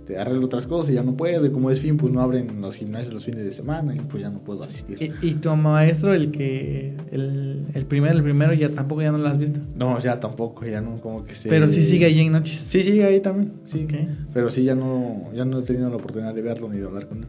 este, 0.09 0.19
arreglo 0.19 0.47
otras 0.47 0.67
cosas 0.67 0.91
y 0.91 0.95
ya 0.95 1.03
no 1.03 1.17
puedo. 1.17 1.45
Y 1.45 1.51
como 1.51 1.71
es 1.71 1.81
fin, 1.81 1.97
pues 1.97 2.13
no 2.13 2.21
abren 2.21 2.61
los 2.61 2.77
gimnasios 2.77 3.13
los 3.13 3.25
fines 3.25 3.45
de 3.45 3.53
semana 3.53 3.95
y 3.95 4.01
pues 4.01 4.23
ya 4.23 4.31
no 4.31 4.41
puedo 4.41 4.63
asistir. 4.63 4.99
¿Y, 5.21 5.35
tu 5.35 5.55
maestro, 5.55 6.15
el 6.15 6.31
que, 6.31 6.97
el, 7.11 7.67
el, 7.75 7.87
primero, 7.87 8.17
el 8.17 8.23
primero, 8.23 8.55
ya 8.55 8.71
tampoco 8.71 9.03
ya 9.03 9.13
no 9.13 9.19
lo 9.19 9.29
has 9.29 9.39
visto? 9.39 9.61
No, 9.77 9.99
ya 9.99 10.19
tampoco, 10.19 10.65
ya 10.65 10.81
no, 10.81 11.01
como 11.01 11.25
que 11.25 11.35
se... 11.35 11.49
Pero 11.49 11.69
sí 11.69 11.85
sigue 11.85 12.07
ahí 12.07 12.21
en 12.21 12.33
noches. 12.33 12.59
Sí, 12.71 12.81
sigue 12.81 13.05
ahí 13.05 13.21
también, 13.21 13.53
sí. 13.67 13.87
Pero 14.33 14.51
sí, 14.51 14.65
ya 14.65 14.75
no, 14.75 15.31
ya 15.35 15.45
no 15.45 15.59
he 15.59 15.63
tenido 15.63 15.91
la 15.91 15.97
oportunidad 15.97 16.35
de 16.35 16.43
verlo 16.43 16.69
ni 16.69 16.79
de 16.79 16.87
hablar 16.87 17.07
con 17.07 17.19
él. 17.19 17.29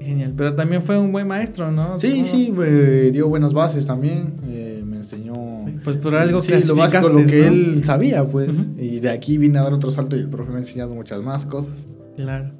Genial, 0.00 0.34
pero 0.36 0.54
también 0.54 0.82
fue 0.82 0.98
un 0.98 1.12
buen 1.12 1.28
maestro, 1.28 1.70
¿no? 1.70 1.98
Sí, 1.98 2.24
sí, 2.24 2.50
me 2.50 3.10
dio 3.10 3.28
buenas 3.28 3.52
bases 3.54 3.86
también, 3.86 4.34
eh, 4.48 4.71
enseñó... 5.12 5.34
pues 5.84 5.96
por 5.96 6.14
algo 6.14 6.42
sí, 6.42 6.52
lo 6.66 6.76
básico, 6.76 7.08
lo 7.08 7.26
que 7.26 7.46
él 7.46 7.82
sabía, 7.84 8.24
pues, 8.24 8.50
y 8.78 9.00
de 9.00 9.10
aquí 9.10 9.38
vine 9.38 9.58
a 9.58 9.62
dar 9.62 9.72
otro 9.72 9.90
salto 9.90 10.16
y 10.16 10.20
el 10.20 10.28
profe 10.28 10.50
me 10.50 10.56
ha 10.56 10.60
enseñado 10.60 10.94
muchas 10.94 11.22
más 11.22 11.46
cosas. 11.46 11.86
Claro. 12.16 12.52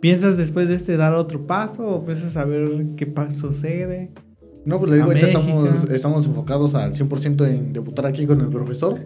¿Piensas 0.00 0.36
después 0.36 0.68
de 0.68 0.74
este 0.74 0.96
dar 0.96 1.14
otro 1.14 1.46
paso 1.46 1.86
o 1.88 2.04
piensas 2.04 2.36
a 2.36 2.44
ver 2.44 2.86
qué 2.96 3.12
sucede? 3.30 4.12
No, 4.64 4.80
pues 4.80 4.90
le 4.90 4.96
digo, 4.96 5.08
ahorita 5.08 5.26
estamos, 5.26 5.90
estamos 5.90 6.26
enfocados 6.26 6.74
al 6.74 6.92
100% 6.92 7.46
en 7.48 7.72
debutar 7.72 8.04
aquí 8.06 8.26
con 8.26 8.40
el 8.40 8.48
profesor. 8.48 8.98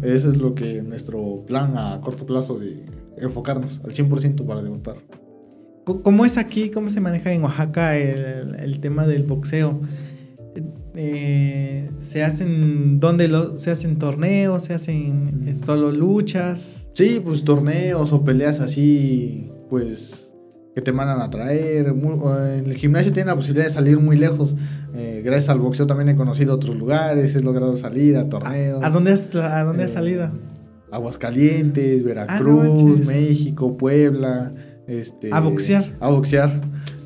Eso 0.00 0.30
es 0.30 0.38
lo 0.38 0.54
que 0.54 0.82
nuestro 0.82 1.44
plan 1.46 1.76
a 1.76 2.00
corto 2.00 2.24
plazo 2.24 2.58
de 2.58 2.84
enfocarnos 3.18 3.80
al 3.84 3.92
100% 3.92 4.46
para 4.46 4.62
debutar. 4.62 4.96
¿Cómo 5.84 6.24
es 6.24 6.38
aquí? 6.38 6.70
¿Cómo 6.70 6.90
se 6.90 7.00
maneja 7.00 7.32
en 7.32 7.42
Oaxaca 7.42 7.96
el, 7.96 8.78
tema 8.80 9.06
del 9.06 9.24
boxeo? 9.24 9.80
Eh, 10.94 11.90
¿Se 12.00 12.22
hacen 12.22 13.00
dónde 13.00 13.28
lo, 13.28 13.56
se 13.56 13.70
hacen 13.70 13.98
torneos? 13.98 14.64
¿Se 14.64 14.74
hacen 14.74 15.44
eh, 15.48 15.54
solo 15.54 15.90
luchas? 15.90 16.88
Sí, 16.94 17.20
pues 17.24 17.44
torneos 17.44 18.12
o 18.12 18.24
peleas 18.24 18.60
así, 18.60 19.50
pues 19.70 20.32
que 20.74 20.80
te 20.80 20.92
mandan 20.92 21.20
a 21.20 21.30
traer. 21.30 21.86
en 21.86 22.66
el 22.66 22.74
gimnasio 22.74 23.12
tiene 23.12 23.28
la 23.28 23.36
posibilidad 23.36 23.66
de 23.66 23.72
salir 23.72 23.98
muy 23.98 24.16
lejos. 24.16 24.54
Eh, 24.94 25.22
gracias 25.24 25.50
al 25.50 25.58
boxeo 25.58 25.86
también 25.86 26.10
he 26.10 26.16
conocido 26.16 26.54
otros 26.54 26.76
lugares, 26.76 27.34
he 27.34 27.40
logrado 27.40 27.76
salir 27.76 28.16
a 28.16 28.28
torneos. 28.28 28.82
¿A, 28.82 28.90
dónde 28.90 29.12
has, 29.12 29.34
a 29.34 29.64
dónde 29.64 29.84
has 29.84 29.92
salido? 29.92 30.30
Aguascalientes, 30.90 32.04
Veracruz, 32.04 33.00
ah, 33.02 33.06
México, 33.06 33.76
Puebla. 33.76 34.52
Este, 34.86 35.30
a 35.32 35.40
boxear. 35.40 35.96
A 36.00 36.10
boxear. 36.10 36.60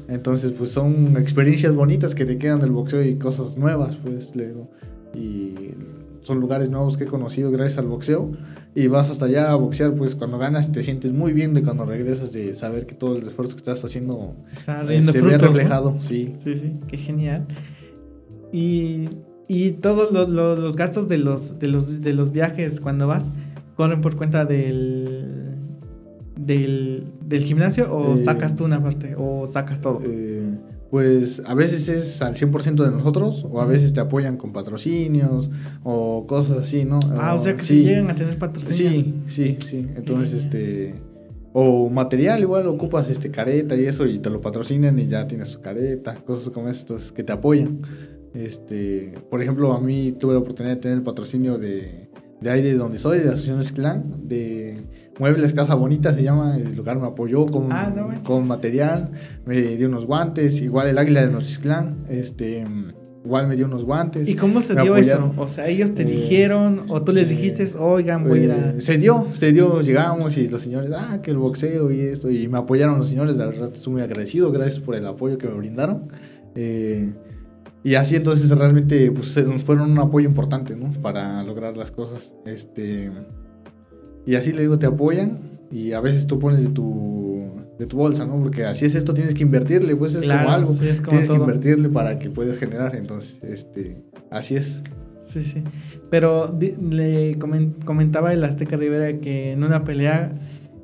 Entonces, 0.09 0.53
pues 0.53 0.71
son 0.71 1.17
experiencias 1.17 1.75
bonitas 1.75 2.15
que 2.15 2.25
te 2.25 2.39
quedan 2.39 2.61
del 2.61 2.71
boxeo 2.71 3.03
y 3.03 3.17
cosas 3.17 3.57
nuevas, 3.57 3.97
pues, 3.97 4.35
le 4.37 4.49
digo. 4.49 4.71
Y 5.15 5.55
son 6.21 6.41
lugares 6.41 6.71
nuevos 6.71 6.97
que 6.97 7.05
he 7.05 7.07
conocido 7.07 7.51
gracias 7.51 7.79
al 7.79 7.87
boxeo. 7.87 8.33
Y 8.75 8.89
vas 8.89 9.09
hasta 9.09 9.25
allá 9.25 9.51
a 9.51 9.57
boxear, 9.57 9.95
pues 9.95 10.15
cuando 10.15 10.39
ganas 10.39 10.71
te 10.71 10.83
sientes 10.83 11.13
muy 11.13 11.33
bien 11.33 11.55
de 11.55 11.63
cuando 11.63 11.87
regresas 11.87 12.33
de 12.33 12.55
saber 12.55 12.87
que 12.87 12.95
todo 12.95 13.17
el 13.17 13.27
esfuerzo 13.27 13.55
que 13.55 13.61
estás 13.61 13.83
haciendo 13.85 14.37
Está 14.53 14.83
eh, 14.93 15.03
se 15.03 15.23
ve 15.23 15.39
reflejado. 15.39 15.97
Sí. 16.01 16.35
sí, 16.39 16.59
sí, 16.59 16.73
qué 16.87 16.99
genial. 16.99 17.47
Y, 18.53 19.09
y 19.49 19.73
todos 19.73 20.13
los, 20.13 20.29
los, 20.29 20.77
gastos 20.77 21.09
de 21.09 21.19
los, 21.19 21.59
de, 21.59 21.69
los, 21.69 22.01
de 22.03 22.13
los 22.13 22.33
viajes 22.33 22.81
cuando 22.81 23.07
vas 23.07 23.33
corren 23.77 24.01
por 24.01 24.17
cuenta 24.17 24.45
del 24.45 25.56
del, 26.37 27.05
del 27.24 27.43
gimnasio 27.45 27.93
o 27.93 28.14
Eh, 28.14 28.18
sacas 28.18 28.55
tú 28.57 28.64
una 28.64 28.82
parte 28.82 29.14
o 29.16 29.47
sacas 29.47 29.80
todo? 29.80 30.01
Eh, 30.05 30.59
pues 30.91 31.43
a 31.45 31.55
veces 31.55 31.89
es 31.89 32.22
al 32.22 32.37
100% 32.37 32.84
de 32.84 32.91
nosotros 32.91 33.45
o 33.51 33.61
a 33.61 33.66
veces 33.66 33.93
te 33.93 34.01
apoyan 34.01 34.37
con 34.37 34.53
patrocinios 34.53 35.51
o 35.82 36.26
cosas 36.26 36.59
así, 36.59 36.84
¿no? 36.84 37.01
ah, 37.18 37.34
o 37.34 37.39
sea 37.39 37.57
que 37.57 37.62
si 37.62 37.84
llegan 37.84 38.09
a 38.11 38.14
tener 38.14 38.39
patrocinios. 38.39 38.93
Sí, 38.93 39.14
sí, 39.28 39.59
sí. 39.68 39.87
Entonces, 39.97 40.45
este. 40.45 40.95
O 41.59 41.89
material, 41.89 42.41
igual 42.41 42.66
ocupas 42.68 43.09
este 43.09 43.30
careta 43.30 43.74
y 43.76 43.87
eso 43.87 44.07
y 44.07 44.18
te 44.18 44.28
lo 44.28 44.43
patrocinan 44.43 44.99
y 44.99 45.07
ya 45.07 45.26
tienes 45.26 45.53
tu 45.53 45.62
careta, 45.62 46.14
cosas 46.16 46.51
como 46.51 46.68
estos 46.68 47.12
que 47.12 47.24
te 47.24 47.32
apoyan. 47.32 47.80
Este, 48.34 49.14
por 49.30 49.41
ejemplo, 49.41 49.72
a 49.72 49.80
mí 49.80 50.12
tuve 50.12 50.34
la 50.34 50.41
oportunidad 50.41 50.74
de 50.74 50.80
tener 50.82 50.99
el 50.99 51.03
patrocinio 51.03 51.57
de, 51.57 52.11
de 52.43 52.51
ahí 52.51 52.61
de 52.61 52.74
donde 52.74 52.99
soy, 52.99 53.20
de 53.20 53.24
la 53.24 53.30
Asociación 53.30 53.61
Esclán, 53.61 54.28
de 54.28 54.82
Muebles 55.19 55.53
Casa 55.55 55.75
Bonita 55.75 56.14
se 56.14 56.23
llama, 56.23 56.57
el 56.57 56.77
lugar 56.77 56.99
me 56.99 57.07
apoyó 57.07 57.47
con, 57.47 57.73
Ah, 57.73 57.93
no 57.95 58.23
con 58.23 58.47
material, 58.47 59.11
me 59.47 59.61
dio 59.61 59.89
unos 59.89 60.05
guantes, 60.07 60.61
igual 60.61 60.89
el 60.89 60.99
Águila 60.99 61.23
de 61.25 61.33
Nochisclán, 61.33 62.05
este, 62.09 62.67
igual 63.25 63.49
me 63.49 63.57
dio 63.57 63.64
unos 63.67 63.85
guantes. 63.85 64.29
¿Y 64.29 64.35
cómo 64.35 64.61
se 64.61 64.75
dio 64.75 64.95
apoyaron. 64.95 65.31
eso? 65.31 65.43
O 65.43 65.49
sea, 65.49 65.69
ellos 65.69 65.95
te 65.95 66.03
Eh, 66.03 66.07
dijeron 66.07 66.83
o 66.89 67.03
tú 67.03 67.12
les 67.12 67.31
eh, 67.31 67.35
dijiste, 67.35 67.64
oigan, 67.79 68.29
voy 68.29 68.41
a 68.41 68.43
ir 68.45 68.51
a... 68.53 68.71
Eh, 68.73 68.81
se 68.81 68.99
dio, 68.99 69.29
se 69.33 69.53
dio, 69.53 69.81
llegamos 69.81 70.37
y 70.37 70.49
los 70.49 70.61
señores, 70.61 70.91
ah, 70.95 71.21
que 71.23 71.31
el 71.31 71.39
boxeo 71.39 71.91
y 71.91 72.01
esto, 72.01 72.31
y 72.31 72.47
me 72.49 72.59
apoyaron 72.59 72.99
los 72.99 73.09
señores, 73.09 73.37
la 73.37 73.47
verdad 73.47 73.71
estoy 73.73 73.95
muy 73.95 74.03
agradecido, 74.03 74.53
gracias 74.53 74.81
por 74.81 74.95
el 74.97 75.07
apoyo 75.07 75.39
que 75.39 75.49
me 75.49 75.55
brindaron. 75.55 76.09
Eh, 76.55 77.12
y 77.83 77.95
así 77.95 78.17
entonces 78.17 78.51
realmente 78.51 79.11
pues, 79.12 79.39
fueron 79.64 79.91
un 79.93 79.99
apoyo 79.99 80.29
importante, 80.29 80.75
¿no? 80.75 80.91
Para 81.01 81.43
lograr 81.45 81.77
las 81.77 81.91
cosas. 81.91 82.33
Este, 82.45 83.12
y 84.27 84.35
así 84.35 84.53
le 84.53 84.61
digo, 84.62 84.79
te 84.79 84.87
apoyan 84.87 85.39
y 85.70 85.93
a 85.93 86.01
veces 86.01 86.27
tú 86.27 86.39
pones 86.39 86.62
de 86.62 86.68
tu, 86.68 87.47
de 87.79 87.87
tu 87.87 87.97
bolsa, 87.97 88.24
¿no? 88.27 88.41
Porque 88.43 88.64
así 88.64 88.85
es 88.85 88.95
esto, 88.95 89.14
tienes 89.14 89.35
que 89.35 89.43
invertirle, 89.43 89.95
pues 89.97 90.14
es 90.14 90.22
Claro, 90.22 90.45
como 90.45 90.55
algo. 90.55 90.72
sí, 90.72 90.89
es 90.89 91.01
como 91.01 91.12
tienes 91.18 91.29
que 91.31 91.37
invertirle 91.37 91.89
para 91.89 92.18
que 92.18 92.31
puedas 92.31 92.57
generar, 92.59 92.95
entonces, 92.97 93.39
este, 93.43 94.03
así 94.31 94.57
es. 94.57 94.81
Sí, 95.22 95.43
sí. 95.43 95.62
Pero 96.11 96.57
le 96.61 97.37
comen- 97.39 97.74
comentaba 97.85 98.33
el 98.33 98.45
Azteca 98.45 98.77
Rivera 98.77 99.18
que 99.18 99.51
en 99.53 99.64
una 99.64 99.83
pelea, 99.83 100.39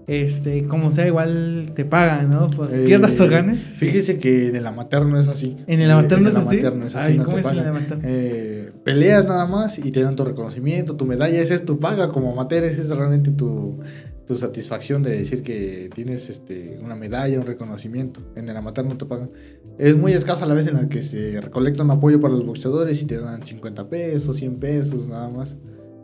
este, 0.09 0.65
como 0.65 0.91
sea, 0.91 1.07
igual 1.07 1.71
te 1.77 1.85
pagan, 1.85 2.29
¿no? 2.29 2.51
Pues 2.51 2.75
Eh, 2.75 2.83
pierdas 2.85 3.21
o 3.21 3.29
ganes. 3.29 3.63
Fíjese 3.63 4.19
que 4.19 4.49
en 4.49 4.57
el 4.57 4.67
amateur 4.67 5.07
no 5.07 5.19
es 5.21 5.29
así. 5.29 5.57
¿En 5.69 5.81
el 5.81 5.89
amateur 5.93 6.21
no 6.21 6.29
en 6.29 6.29
es 6.29 6.35
el 6.35 6.41
así? 6.41 6.57
amateur 6.59 6.77
no 6.77 6.87
es 6.87 6.95
así, 6.97 7.13
Ay, 7.13 7.19
no 7.19 7.25
¿cómo 7.25 7.37
te 7.37 7.41
es 7.43 7.47
en 7.47 7.59
el 7.59 7.67
amateur? 7.69 7.99
Eh, 8.03 8.52
peleas 8.85 9.25
nada 9.25 9.47
más 9.47 9.79
y 9.79 9.91
te 9.93 10.03
dan 10.03 10.17
tu 10.17 10.25
reconocimiento, 10.25 10.97
tu 10.97 11.07
medalla, 11.07 11.41
esa 11.41 11.55
es 11.55 11.65
tu 11.65 11.79
paga 11.79 12.09
como 12.09 12.33
amateur, 12.33 12.65
esa 12.65 12.83
es 12.83 12.89
realmente 12.89 13.31
tu, 13.31 13.79
tu 14.27 14.37
satisfacción 14.37 15.03
de 15.03 15.19
decir 15.19 15.43
que 15.43 15.91
tienes 15.95 16.29
este, 16.31 16.79
una 16.83 16.95
medalla, 16.95 17.39
un 17.39 17.47
reconocimiento. 17.47 18.21
En 18.37 18.49
el 18.49 18.57
amateur 18.57 18.85
no 18.87 18.97
te 18.97 19.05
pagan. 19.05 19.31
Es 19.79 19.97
muy 19.97 20.13
escasa 20.13 20.47
la 20.47 20.55
vez 20.55 20.67
en 20.67 20.75
la 20.75 20.89
que 20.89 21.03
se 21.03 21.41
recolecta 21.41 21.83
un 21.83 21.91
apoyo 21.91 22.21
para 22.21 22.35
los 22.35 22.45
boxeadores 22.45 23.01
y 23.03 23.07
te 23.07 23.19
dan 23.19 23.45
50 23.45 23.89
pesos, 23.89 24.37
100 24.37 24.57
pesos, 24.57 25.09
nada 25.09 25.29
más. 25.29 25.57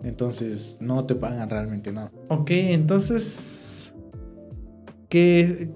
Entonces 0.05 0.79
no 0.81 1.05
te 1.05 1.14
pagan 1.14 1.51
realmente 1.51 1.93
nada. 1.93 2.12
Ok, 2.29 2.51
entonces, 2.51 3.95
¿qué, 5.09 5.70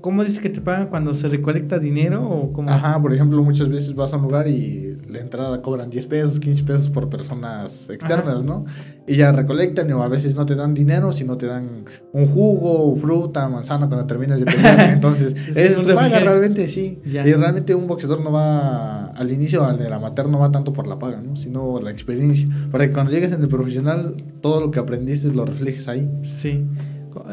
¿cómo 0.00 0.24
dices 0.24 0.40
que 0.40 0.50
te 0.50 0.60
pagan 0.60 0.88
cuando 0.88 1.14
se 1.14 1.28
recolecta 1.28 1.78
dinero 1.78 2.28
o 2.28 2.50
cómo? 2.52 2.70
Ajá, 2.70 3.00
por 3.00 3.14
ejemplo, 3.14 3.42
muchas 3.42 3.68
veces 3.68 3.94
vas 3.94 4.12
a 4.12 4.16
un 4.16 4.22
lugar 4.22 4.46
y 4.48 4.89
la 5.10 5.20
entrada 5.20 5.60
cobran 5.62 5.90
10 5.90 6.06
pesos, 6.06 6.40
15 6.40 6.64
pesos 6.64 6.90
por 6.90 7.08
personas 7.08 7.90
externas, 7.90 8.36
Ajá. 8.36 8.44
¿no? 8.44 8.64
Y 9.06 9.16
ya 9.16 9.32
recolectan 9.32 9.92
o 9.92 10.02
a 10.02 10.08
veces 10.08 10.34
no 10.34 10.46
te 10.46 10.54
dan 10.54 10.72
dinero, 10.72 11.12
sino 11.12 11.36
te 11.36 11.46
dan 11.46 11.84
un 12.12 12.26
jugo, 12.26 12.94
fruta, 12.96 13.48
manzana 13.48 13.88
cuando 13.88 14.06
terminas 14.06 14.38
de 14.40 14.46
pelear. 14.46 14.90
Entonces, 14.94 15.34
Sí, 15.36 15.82
te 15.82 15.94
paga 15.94 16.20
realmente, 16.20 16.68
sí. 16.68 17.00
Ya. 17.04 17.26
Y 17.26 17.32
realmente 17.32 17.74
un 17.74 17.86
boxeador 17.86 18.20
no 18.20 18.30
va, 18.30 19.06
al 19.06 19.32
inicio, 19.32 19.64
al 19.64 19.78
del 19.78 19.92
amateur 19.92 20.28
no 20.28 20.38
va 20.38 20.52
tanto 20.52 20.72
por 20.72 20.86
la 20.86 20.98
paga, 20.98 21.20
¿no? 21.20 21.36
Sino 21.36 21.80
la 21.80 21.90
experiencia. 21.90 22.48
Para 22.70 22.86
que 22.86 22.92
cuando 22.92 23.10
llegues 23.10 23.32
en 23.32 23.42
el 23.42 23.48
profesional, 23.48 24.14
todo 24.40 24.60
lo 24.60 24.70
que 24.70 24.78
aprendiste 24.78 25.32
lo 25.32 25.44
reflejes 25.44 25.88
ahí. 25.88 26.08
Sí. 26.22 26.64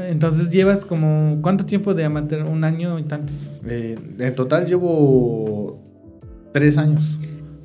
Entonces 0.07 0.51
llevas 0.51 0.85
como, 0.85 1.39
¿cuánto 1.41 1.65
tiempo 1.65 1.93
de 1.93 2.03
amateur? 2.05 2.43
Un 2.43 2.63
año 2.63 2.97
y 2.99 3.03
tantos. 3.03 3.61
Eh, 3.65 3.97
en 4.17 4.35
total 4.35 4.65
llevo 4.65 5.79
tres 6.53 6.77
años. 6.77 7.19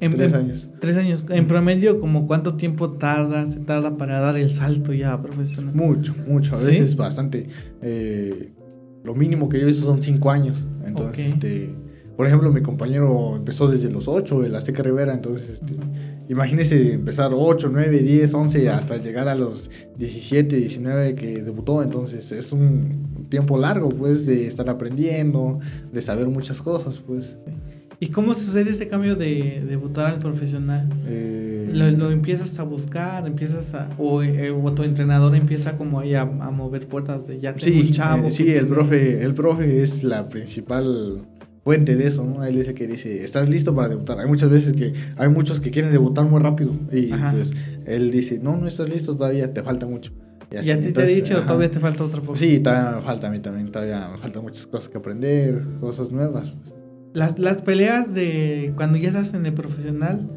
En- 0.04 0.12
tres 0.16 0.32
en- 0.32 0.38
años. 0.38 0.68
Tres 0.80 0.96
años. 0.96 1.24
En 1.30 1.46
promedio, 1.46 1.98
como 2.00 2.26
cuánto 2.26 2.54
tiempo 2.54 2.90
tarda, 2.90 3.46
se 3.46 3.60
tarda 3.60 3.96
para 3.96 4.20
dar 4.20 4.36
el 4.36 4.52
salto 4.52 4.92
ya 4.92 5.20
profesional. 5.22 5.74
Mucho, 5.74 6.14
mucho. 6.26 6.54
A 6.54 6.58
¿Sí? 6.58 6.66
veces 6.72 6.96
bastante. 6.96 7.46
Eh, 7.80 8.52
lo 9.04 9.14
mínimo 9.14 9.48
que 9.48 9.58
yo 9.58 9.64
he 9.64 9.66
visto 9.66 9.84
son 9.86 10.02
cinco 10.02 10.30
años. 10.30 10.66
Entonces, 10.84 11.26
este, 11.34 11.74
por 12.16 12.26
ejemplo, 12.26 12.52
mi 12.52 12.62
compañero 12.62 13.34
empezó 13.36 13.68
desde 13.68 13.90
los 13.90 14.06
ocho, 14.08 14.44
el 14.44 14.54
Azteca 14.54 14.82
Rivera. 14.82 15.14
Entonces, 15.14 15.48
este, 15.50 15.74
imagínese 16.28 16.92
empezar 16.94 17.32
8, 17.34 17.68
9, 17.72 17.98
10, 18.00 18.32
11 18.34 18.68
hasta 18.68 18.96
llegar 18.98 19.28
a 19.28 19.34
los 19.34 19.70
17, 19.98 20.56
19 20.56 21.14
que 21.14 21.42
debutó. 21.42 21.82
Entonces, 21.82 22.30
es 22.32 22.52
un 22.52 23.26
tiempo 23.28 23.56
largo, 23.58 23.88
pues, 23.88 24.26
de 24.26 24.46
estar 24.46 24.68
aprendiendo, 24.68 25.58
de 25.92 26.02
saber 26.02 26.26
muchas 26.28 26.60
cosas, 26.62 26.96
pues. 27.06 27.34
Sí. 27.44 27.52
¿Y 28.02 28.08
cómo 28.08 28.34
sucede 28.34 28.68
ese 28.70 28.88
cambio 28.88 29.14
de 29.14 29.62
debutar 29.64 30.06
al 30.06 30.18
profesional? 30.18 30.88
Eh, 31.06 31.70
Lo, 31.72 31.88
lo 31.92 32.10
empiezas 32.10 32.58
a 32.58 32.64
buscar, 32.64 33.24
empiezas 33.28 33.74
a. 33.74 33.88
O, 33.96 34.24
eh, 34.24 34.50
o 34.50 34.72
tu 34.72 34.82
entrenador 34.82 35.36
empieza 35.36 35.76
como 35.78 36.00
ahí 36.00 36.14
a, 36.16 36.22
a 36.22 36.50
mover 36.50 36.88
puertas 36.88 37.28
de 37.28 37.38
ya 37.38 37.54
Sí, 37.56 37.80
un 37.80 37.92
chavo. 37.92 38.26
eh, 38.26 38.32
sí, 38.32 38.50
el 38.50 38.66
profe, 38.66 39.22
el 39.22 39.34
profe 39.34 39.84
es 39.84 40.02
la 40.02 40.28
principal 40.28 41.28
fuente 41.62 41.94
de 41.94 42.08
eso, 42.08 42.24
¿no? 42.24 42.44
Él 42.44 42.56
dice 42.56 42.74
que 42.74 42.88
dice, 42.88 43.22
¿estás 43.22 43.48
listo 43.48 43.72
para 43.72 43.90
debutar? 43.90 44.18
Hay 44.18 44.26
muchas 44.26 44.50
veces 44.50 44.72
que 44.72 44.92
hay 45.16 45.28
muchos 45.28 45.60
que 45.60 45.70
quieren 45.70 45.92
debutar 45.92 46.24
muy 46.24 46.40
rápido 46.40 46.74
y 46.90 47.12
Ajá. 47.12 47.30
pues 47.30 47.52
él 47.86 48.10
dice, 48.10 48.40
no, 48.42 48.56
no 48.56 48.66
estás 48.66 48.88
listo 48.88 49.14
todavía, 49.14 49.54
te 49.54 49.62
falta 49.62 49.86
mucho. 49.86 50.10
Y 50.50 50.56
así, 50.56 50.70
¿Y 50.70 50.72
a 50.72 50.74
ti 50.74 50.80
te 50.80 50.86
ha 50.86 50.88
entonces, 50.88 51.14
dicho 51.14 51.36
ajá. 51.36 51.46
todavía 51.46 51.70
te 51.70 51.78
falta 51.78 52.02
otra 52.02 52.20
cosa? 52.20 52.40
Sí, 52.40 52.58
todavía 52.58 52.96
me 52.96 53.02
falta 53.02 53.28
a 53.28 53.30
mí 53.30 53.38
también, 53.38 53.70
todavía 53.70 54.08
me 54.10 54.18
faltan 54.18 54.42
muchas 54.42 54.66
cosas 54.66 54.88
que 54.88 54.98
aprender, 54.98 55.62
cosas 55.80 56.10
nuevas. 56.10 56.52
Las, 57.14 57.38
las 57.38 57.62
peleas 57.62 58.14
de 58.14 58.72
cuando 58.76 58.96
ya 58.98 59.08
estás 59.08 59.34
en 59.34 59.44
el 59.46 59.52
profesional 59.54 60.30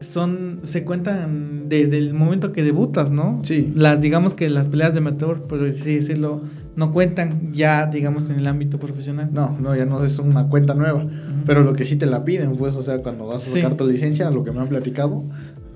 son 0.00 0.58
se 0.64 0.84
cuentan 0.84 1.68
desde 1.68 1.96
el 1.98 2.12
momento 2.12 2.50
que 2.50 2.64
debutas, 2.64 3.12
¿no? 3.12 3.40
Sí. 3.44 3.72
Las 3.76 4.00
digamos 4.00 4.34
que 4.34 4.50
las 4.50 4.66
peleas 4.66 4.92
de 4.94 4.98
amateur, 4.98 5.42
por 5.42 5.62
así 5.62 5.94
decirlo, 5.94 6.42
no 6.74 6.90
cuentan 6.92 7.52
ya 7.52 7.86
digamos 7.86 8.28
en 8.30 8.36
el 8.40 8.46
ámbito 8.48 8.80
profesional. 8.80 9.30
No, 9.32 9.56
no, 9.60 9.76
ya 9.76 9.84
no 9.86 10.02
es 10.04 10.18
una 10.18 10.48
cuenta 10.48 10.74
nueva, 10.74 11.06
pero 11.46 11.62
lo 11.62 11.72
que 11.74 11.84
sí 11.84 11.94
te 11.94 12.06
la 12.06 12.24
piden, 12.24 12.56
pues, 12.56 12.74
o 12.74 12.82
sea, 12.82 12.98
cuando 12.98 13.26
vas 13.26 13.42
a 13.42 13.44
Sí. 13.46 13.60
sacar 13.60 13.76
tu 13.76 13.86
licencia, 13.86 14.28
lo 14.30 14.42
que 14.42 14.50
me 14.50 14.60
han 14.60 14.68
platicado, 14.68 15.24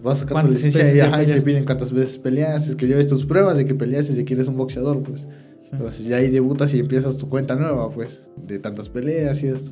vas 0.03 0.17
a 0.17 0.21
sacar 0.23 0.29
tu 0.29 0.33
¿Cuántas 0.33 0.55
licencia 0.57 0.93
y, 0.93 0.97
ya 0.97 1.07
ajá, 1.07 1.23
y 1.23 1.27
te 1.27 1.41
piden 1.43 1.65
cuántas 1.65 1.93
veces 1.93 2.19
peleas, 2.19 2.67
es 2.67 2.75
que 2.75 2.89
lleves 2.89 3.07
tus 3.07 3.27
pruebas 3.27 3.57
de 3.57 3.65
que 3.65 3.75
peleas 3.77 4.11
y 4.11 4.25
que 4.25 4.35
eres 4.35 4.49
un 4.49 4.57
boxeador, 4.57 5.05
pues. 5.05 5.21
Sí. 5.61 5.69
Entonces 5.73 6.05
ya 6.05 6.17
ahí 6.17 6.31
debutas 6.31 6.75
y 6.75 6.81
empiezas 6.81 7.17
tu 7.17 7.29
cuenta 7.29 7.55
nueva, 7.55 7.91
pues, 7.91 8.27
de 8.45 8.59
tantas 8.59 8.89
peleas 8.89 9.41
y 9.45 9.47
esto. 9.49 9.71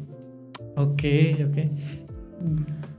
Ok, 0.76 1.02
ok. 1.48 1.58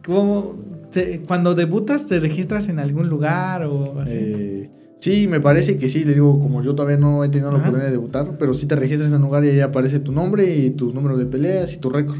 ¿Cómo 0.05 0.55
te- 0.91 1.21
cuando 1.21 1.55
debutas 1.55 2.07
te 2.07 2.19
registras 2.19 2.69
en 2.69 2.79
algún 2.79 3.09
lugar 3.09 3.63
o 3.63 3.99
así? 3.99 4.15
Eh, 4.17 4.69
sí, 4.99 5.27
me 5.27 5.39
parece 5.39 5.77
que 5.77 5.89
sí, 5.89 6.03
le 6.05 6.13
digo, 6.13 6.39
como 6.39 6.61
yo 6.61 6.75
todavía 6.75 6.97
no 6.97 7.23
he 7.23 7.29
tenido 7.29 7.51
la 7.51 7.57
Ajá. 7.57 7.67
oportunidad 7.67 7.87
de 7.87 7.91
debutar, 7.97 8.37
pero 8.37 8.53
sí 8.53 8.65
te 8.67 8.75
registras 8.75 9.09
en 9.09 9.15
un 9.17 9.23
lugar 9.23 9.43
y 9.45 9.49
ahí 9.49 9.59
aparece 9.59 9.99
tu 9.99 10.11
nombre 10.11 10.55
y 10.55 10.69
tu 10.71 10.93
número 10.93 11.17
de 11.17 11.25
peleas 11.25 11.73
y 11.73 11.77
tu 11.77 11.89
récord. 11.89 12.19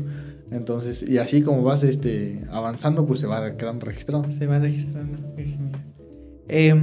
Entonces, 0.51 1.03
y 1.07 1.17
así 1.17 1.41
como 1.41 1.63
vas 1.63 1.83
este, 1.83 2.39
avanzando, 2.51 3.05
pues 3.05 3.19
se 3.19 3.27
va 3.27 3.55
quedando 3.57 3.85
registrado. 3.85 4.29
Se 4.31 4.45
va 4.45 4.59
registrando. 4.59 5.17
Qué 5.35 5.43
genial. 5.45 5.83
Eh, 6.47 6.75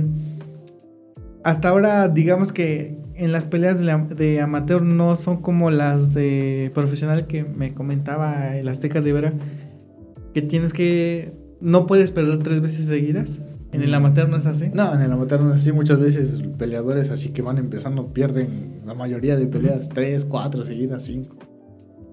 hasta 1.45 1.69
ahora, 1.69 2.09
digamos 2.09 2.53
que 2.53 2.97
en 3.17 3.33
las 3.33 3.45
peleas 3.47 3.79
de, 3.79 3.85
la- 3.85 3.99
de 3.99 4.41
amateur 4.41 4.83
no 4.83 5.17
son 5.17 5.43
como 5.43 5.71
las 5.71 6.15
de 6.15 6.71
profesional 6.75 7.27
que 7.27 7.45
me 7.45 7.75
comentaba 7.75 8.57
el 8.57 8.69
Azteca 8.69 9.01
Rivera, 9.01 9.33
que 10.35 10.43
tienes 10.43 10.73
que. 10.73 11.33
No 11.61 11.87
puedes 11.87 12.11
perder 12.13 12.39
tres 12.43 12.61
veces 12.61 12.87
seguidas. 12.87 13.41
En 13.71 13.81
el 13.83 13.95
amateur 13.95 14.29
no 14.29 14.37
es 14.37 14.45
así. 14.47 14.71
No, 14.75 14.93
en 14.95 15.01
el 15.01 15.11
amateur 15.13 15.41
no 15.41 15.55
es 15.55 15.61
así. 15.61 15.73
Muchas 15.73 15.99
veces 15.99 16.43
peleadores 16.59 17.09
así 17.11 17.31
que 17.31 17.41
van 17.41 17.57
empezando 17.57 18.13
pierden 18.13 18.81
la 18.85 18.95
mayoría 18.95 19.37
de 19.37 19.47
peleas, 19.47 19.89
tres, 19.89 20.25
cuatro 20.27 20.65
seguidas, 20.65 21.05
cinco. 21.05 21.37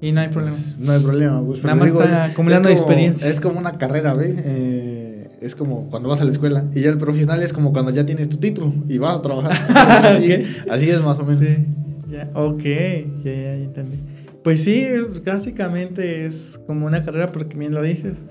Y 0.01 0.13
no 0.13 0.21
hay 0.21 0.29
problema. 0.29 0.55
Pues, 0.55 0.77
no 0.79 0.91
hay 0.93 0.99
problema. 1.01 1.43
Pues, 1.45 1.61
Nada 1.63 1.75
más 1.75 1.87
digo, 1.91 2.01
está 2.01 2.25
es- 2.27 2.31
acumulando 2.31 2.69
es 2.69 2.79
como- 2.79 2.87
experiencia. 2.91 3.27
Es 3.29 3.39
como 3.41 3.59
una 3.59 3.73
carrera, 3.77 4.13
¿ve? 4.13 4.33
Eh, 4.37 4.98
es 5.41 5.55
como 5.55 5.89
cuando 5.89 6.09
vas 6.09 6.21
a 6.21 6.25
la 6.25 6.31
escuela. 6.31 6.65
Y 6.75 6.81
ya 6.81 6.89
el 6.89 6.97
profesional 6.97 7.41
es 7.41 7.53
como 7.53 7.71
cuando 7.71 7.91
ya 7.91 8.05
tienes 8.05 8.29
tu 8.29 8.37
título 8.37 8.73
y 8.87 8.97
vas 8.97 9.17
a 9.17 9.21
trabajar. 9.21 9.51
así, 10.05 10.45
así 10.69 10.89
es 10.89 11.01
más 11.01 11.19
o 11.19 11.23
menos. 11.23 11.43
Sí, 11.43 11.65
ya, 12.09 12.29
ok, 12.33 12.63
ya, 12.63 13.23
ya, 13.23 13.31
ya 13.33 13.63
entendí. 13.63 13.99
Pues 14.43 14.63
sí, 14.63 14.85
básicamente 15.25 16.25
es 16.25 16.59
como 16.65 16.85
una 16.85 17.03
carrera 17.03 17.31
porque 17.31 17.57
bien 17.57 17.73
lo 17.73 17.81
dices. 17.81 18.25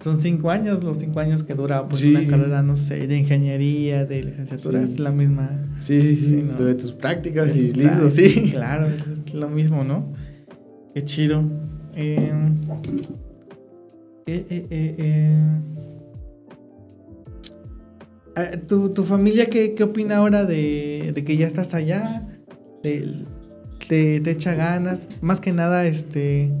son 0.00 0.16
cinco 0.16 0.50
años, 0.50 0.82
los 0.82 0.98
cinco 0.98 1.20
años 1.20 1.44
que 1.44 1.54
dura 1.54 1.88
pues 1.88 2.02
una 2.04 2.26
carrera, 2.26 2.62
no 2.62 2.76
sé, 2.76 3.06
de 3.06 3.18
ingeniería, 3.18 4.04
de 4.04 4.24
licenciatura, 4.24 4.82
es 4.82 4.98
la 4.98 5.12
misma. 5.12 5.76
Sí, 5.78 6.02
sí, 6.02 6.16
sí, 6.20 6.42
de 6.58 6.74
tus 6.74 6.92
prácticas 6.92 7.54
y 7.54 7.72
listo, 7.72 8.10
sí. 8.10 8.50
Claro, 8.52 8.88
es 8.88 9.32
lo 9.32 9.48
mismo, 9.48 9.84
¿no? 9.84 10.12
Qué 10.94 11.04
chido. 11.04 11.42
Em, 11.94 12.60
eh, 14.26 14.46
eh, 14.50 14.66
eh, 14.70 14.94
eh, 14.98 15.60
¿Tu, 18.66 18.90
¿Tu, 18.90 19.04
familia 19.04 19.46
qué, 19.46 19.74
qué 19.74 19.82
opina 19.82 20.16
ahora 20.16 20.44
de, 20.44 21.12
de, 21.14 21.24
que 21.24 21.36
ya 21.36 21.46
estás 21.46 21.74
allá? 21.74 22.26
Te, 22.82 23.06
te, 23.88 24.30
echa 24.30 24.54
ganas? 24.54 25.08
Más 25.20 25.40
que 25.40 25.52
nada, 25.52 25.86
este... 25.86 26.52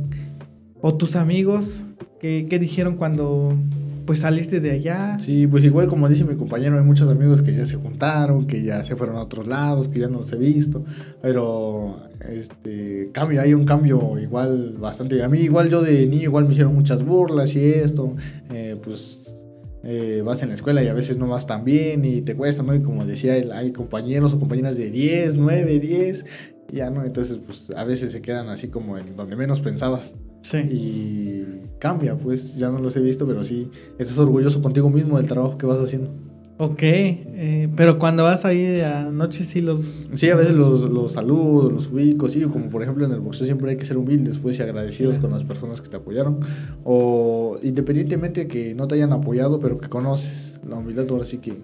¿O 0.80 0.94
tus 0.94 1.16
amigos? 1.16 1.84
¿Qué, 2.20 2.46
qué 2.48 2.58
dijeron 2.58 2.96
cuando 2.96 3.56
pues 4.04 4.20
saliste 4.20 4.60
de 4.60 4.72
allá? 4.72 5.16
Sí, 5.18 5.46
pues 5.46 5.64
igual 5.64 5.86
como 5.86 6.08
dice 6.08 6.24
mi 6.24 6.34
compañero, 6.34 6.76
hay 6.76 6.84
muchos 6.84 7.08
amigos 7.08 7.42
que 7.42 7.54
ya 7.54 7.66
se 7.66 7.76
juntaron, 7.76 8.46
que 8.46 8.62
ya 8.62 8.84
se 8.84 8.96
fueron 8.96 9.16
a 9.16 9.22
otros 9.22 9.46
lados, 9.46 9.88
que 9.88 10.00
ya 10.00 10.08
no 10.08 10.18
los 10.18 10.32
he 10.32 10.36
visto, 10.36 10.84
pero 11.20 12.08
este 12.28 13.10
cambio, 13.12 13.40
hay 13.40 13.54
un 13.54 13.64
cambio 13.64 14.18
igual 14.18 14.76
bastante. 14.78 15.22
A 15.22 15.28
mí 15.28 15.40
igual 15.40 15.68
yo 15.70 15.82
de 15.82 16.06
niño 16.06 16.24
igual 16.24 16.46
me 16.46 16.52
hicieron 16.52 16.74
muchas 16.74 17.04
burlas 17.04 17.54
y 17.54 17.64
esto, 17.64 18.14
eh, 18.50 18.76
pues 18.82 19.41
eh, 19.84 20.22
vas 20.24 20.42
en 20.42 20.48
la 20.48 20.54
escuela 20.54 20.82
y 20.82 20.88
a 20.88 20.94
veces 20.94 21.18
no 21.18 21.26
vas 21.26 21.46
tan 21.46 21.64
bien 21.64 22.04
y 22.04 22.22
te 22.22 22.34
cuesta, 22.34 22.62
¿no? 22.62 22.74
Y 22.74 22.82
como 22.82 23.04
decía 23.04 23.36
él, 23.36 23.52
hay 23.52 23.72
compañeros 23.72 24.34
o 24.34 24.38
compañeras 24.38 24.76
de 24.76 24.90
10, 24.90 25.36
9, 25.36 25.80
10, 25.80 26.24
ya, 26.72 26.90
¿no? 26.90 27.04
Entonces, 27.04 27.38
pues 27.44 27.70
a 27.76 27.84
veces 27.84 28.12
se 28.12 28.22
quedan 28.22 28.48
así 28.48 28.68
como 28.68 28.96
en 28.96 29.16
donde 29.16 29.36
menos 29.36 29.60
pensabas. 29.60 30.14
Sí. 30.42 30.58
Y 30.58 31.46
cambia, 31.78 32.16
pues 32.16 32.56
ya 32.56 32.70
no 32.70 32.78
los 32.78 32.96
he 32.96 33.00
visto, 33.00 33.26
pero 33.26 33.44
sí, 33.44 33.70
estás 33.98 34.18
orgulloso 34.18 34.62
contigo 34.62 34.88
mismo 34.90 35.18
del 35.18 35.28
trabajo 35.28 35.58
que 35.58 35.66
vas 35.66 35.78
haciendo. 35.78 36.31
Ok, 36.64 36.78
eh, 36.80 37.68
pero 37.74 37.98
cuando 37.98 38.22
vas 38.22 38.44
ahí 38.44 38.80
anoche 38.82 39.42
sí 39.42 39.60
los... 39.60 40.08
Sí, 40.14 40.30
a 40.30 40.36
veces 40.36 40.52
los, 40.52 40.82
los 40.82 41.10
saludo, 41.10 41.68
los 41.68 41.88
ubico, 41.88 42.28
sí, 42.28 42.40
como 42.42 42.70
por 42.70 42.84
ejemplo 42.84 43.04
en 43.04 43.10
el 43.10 43.18
boxeo 43.18 43.46
siempre 43.46 43.72
hay 43.72 43.76
que 43.76 43.84
ser 43.84 43.96
humildes 43.96 44.38
pues 44.38 44.60
y 44.60 44.62
agradecidos 44.62 45.18
con 45.18 45.32
las 45.32 45.42
personas 45.42 45.80
que 45.80 45.88
te 45.88 45.96
apoyaron, 45.96 46.38
o 46.84 47.58
independientemente 47.64 48.46
que 48.46 48.76
no 48.76 48.86
te 48.86 48.94
hayan 48.94 49.12
apoyado, 49.12 49.58
pero 49.58 49.76
que 49.76 49.88
conoces, 49.88 50.60
la 50.64 50.76
humildad 50.76 51.06
ahora 51.10 51.24
sí 51.24 51.38
que 51.38 51.56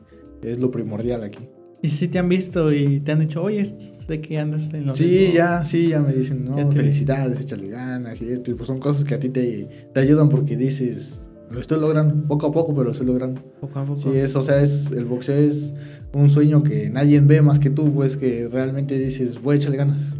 es 0.43 0.59
lo 0.59 0.73
primordial 0.73 1.23
aquí. 1.23 1.49
Y 1.81 1.91
si 1.91 2.09
te 2.09 2.19
han 2.19 2.29
visto 2.29 2.73
y 2.73 2.99
te 2.99 3.13
han 3.13 3.21
dicho, 3.21 3.41
oye, 3.41 3.65
sé 3.65 4.21
que 4.21 4.37
andas 4.37 4.75
en 4.75 4.85
los. 4.85 4.99
Sí, 4.99 5.31
ya, 5.33 5.65
sí, 5.65 5.91
ya 5.91 6.01
me 6.01 6.13
dicen, 6.13 6.45
no, 6.45 6.73
felicidades, 6.73 7.39
échale 7.39 7.69
ganas 7.69 8.21
y 8.21 8.31
esto. 8.31 8.51
Y 8.51 8.55
pues 8.55 8.67
son 8.67 8.81
cosas 8.81 9.05
que 9.05 9.15
a 9.15 9.21
ti 9.21 9.29
te, 9.29 9.69
te 9.95 10.01
ayudan 10.01 10.29
porque 10.29 10.57
dices, 10.57 11.21
lo 11.51 11.61
estoy 11.61 11.81
logrando, 11.81 12.27
poco 12.27 12.47
a 12.47 12.53
poco, 12.53 12.73
pero 12.73 12.85
lo 12.85 12.93
estoy 12.93 13.07
logrando. 13.07 13.43
Poco 13.61 13.79
a 13.79 13.85
poco. 13.85 14.01
Sí, 14.01 14.11
es, 14.15 14.37
o 14.37 14.43
sea, 14.43 14.63
es, 14.63 14.91
el 14.91 15.05
boxeo 15.05 15.37
es 15.37 15.73
un 16.13 16.29
sueño 16.29 16.63
que 16.63 16.91
nadie 16.91 17.21
ve 17.21 17.43
más 17.43 17.59
que 17.59 17.71
tú, 17.71 17.93
pues 17.93 18.17
que 18.17 18.49
realmente 18.51 18.99
dices, 18.99 19.41
voy 19.41 19.57
a 19.57 19.59
echarle 19.59 19.77
ganas. 19.77 20.13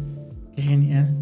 Qué 0.55 0.61
genial. 0.61 1.15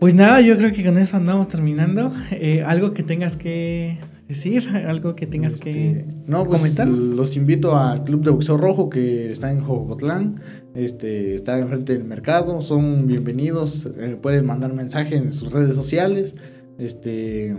Pues 0.00 0.14
nada, 0.14 0.40
yo 0.40 0.56
creo 0.58 0.72
que 0.72 0.84
con 0.84 0.98
eso 0.98 1.16
andamos 1.16 1.48
terminando. 1.48 2.12
Eh, 2.32 2.62
algo 2.62 2.92
que 2.92 3.02
tengas 3.02 3.36
que 3.36 3.98
decir? 4.28 4.68
¿Algo 4.68 5.14
que 5.14 5.26
tengas 5.26 5.56
que 5.56 5.70
este, 5.70 6.06
no, 6.26 6.44
pues, 6.44 6.60
comentar? 6.60 6.88
Los 6.88 7.36
invito 7.36 7.76
al 7.76 8.04
Club 8.04 8.22
de 8.22 8.30
Boxeo 8.30 8.56
Rojo 8.56 8.90
que 8.90 9.32
está 9.32 9.50
en 9.52 9.60
Jogotlán. 9.60 10.40
Este, 10.74 11.34
está 11.34 11.58
enfrente 11.58 11.94
del 11.94 12.04
mercado. 12.04 12.60
Son 12.60 13.06
bienvenidos. 13.06 13.88
Eh, 13.98 14.18
pueden 14.20 14.46
mandar 14.46 14.72
mensaje 14.72 15.16
en 15.16 15.32
sus 15.32 15.52
redes 15.52 15.74
sociales. 15.74 16.34
Este, 16.78 17.56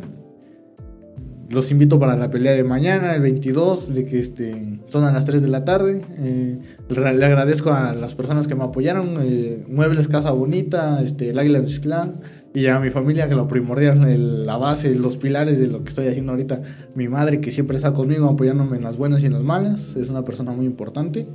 los 1.50 1.72
invito 1.72 2.00
para 2.00 2.16
la 2.16 2.30
pelea 2.30 2.54
de 2.54 2.64
mañana, 2.64 3.14
el 3.16 3.22
22, 3.22 3.94
de 3.94 4.06
que 4.06 4.20
este, 4.20 4.80
son 4.88 5.04
a 5.04 5.12
las 5.12 5.26
3 5.26 5.42
de 5.42 5.48
la 5.48 5.64
tarde. 5.64 6.02
Eh, 6.18 6.60
le 6.90 7.26
agradezco 7.26 7.72
a 7.72 7.94
las 7.94 8.16
personas 8.16 8.48
que 8.48 8.56
me 8.56 8.64
apoyaron. 8.64 9.18
Eh, 9.22 9.64
Muebles 9.68 10.08
Casa 10.08 10.32
Bonita, 10.32 11.02
este, 11.04 11.30
el 11.30 11.40
Águila 11.40 11.62
Clan 11.82 12.16
y 12.54 12.68
a 12.68 12.80
mi 12.80 12.90
familia, 12.90 13.28
que 13.30 13.36
lo 13.36 13.48
primordial, 13.48 14.46
la 14.46 14.58
base, 14.58 14.96
los 14.96 15.18
pilares 15.18 15.60
de 15.60 15.68
lo 15.68 15.84
que 15.84 15.90
estoy 15.90 16.08
haciendo 16.08 16.32
ahorita. 16.32 16.62
Mi 16.96 17.08
madre, 17.08 17.42
que 17.42 17.52
siempre 17.52 17.76
está 17.76 17.94
conmigo 17.94 18.28
apoyándome 18.28 18.78
en 18.78 18.84
las 18.84 18.98
buenas 18.98 19.22
y 19.22 19.28
en 19.28 19.34
las 19.34 19.44
malas, 19.44 19.96
es 19.96 20.10
una 20.10 20.24
persona 20.24 20.52
muy 20.52 20.66
importante. 20.66 21.28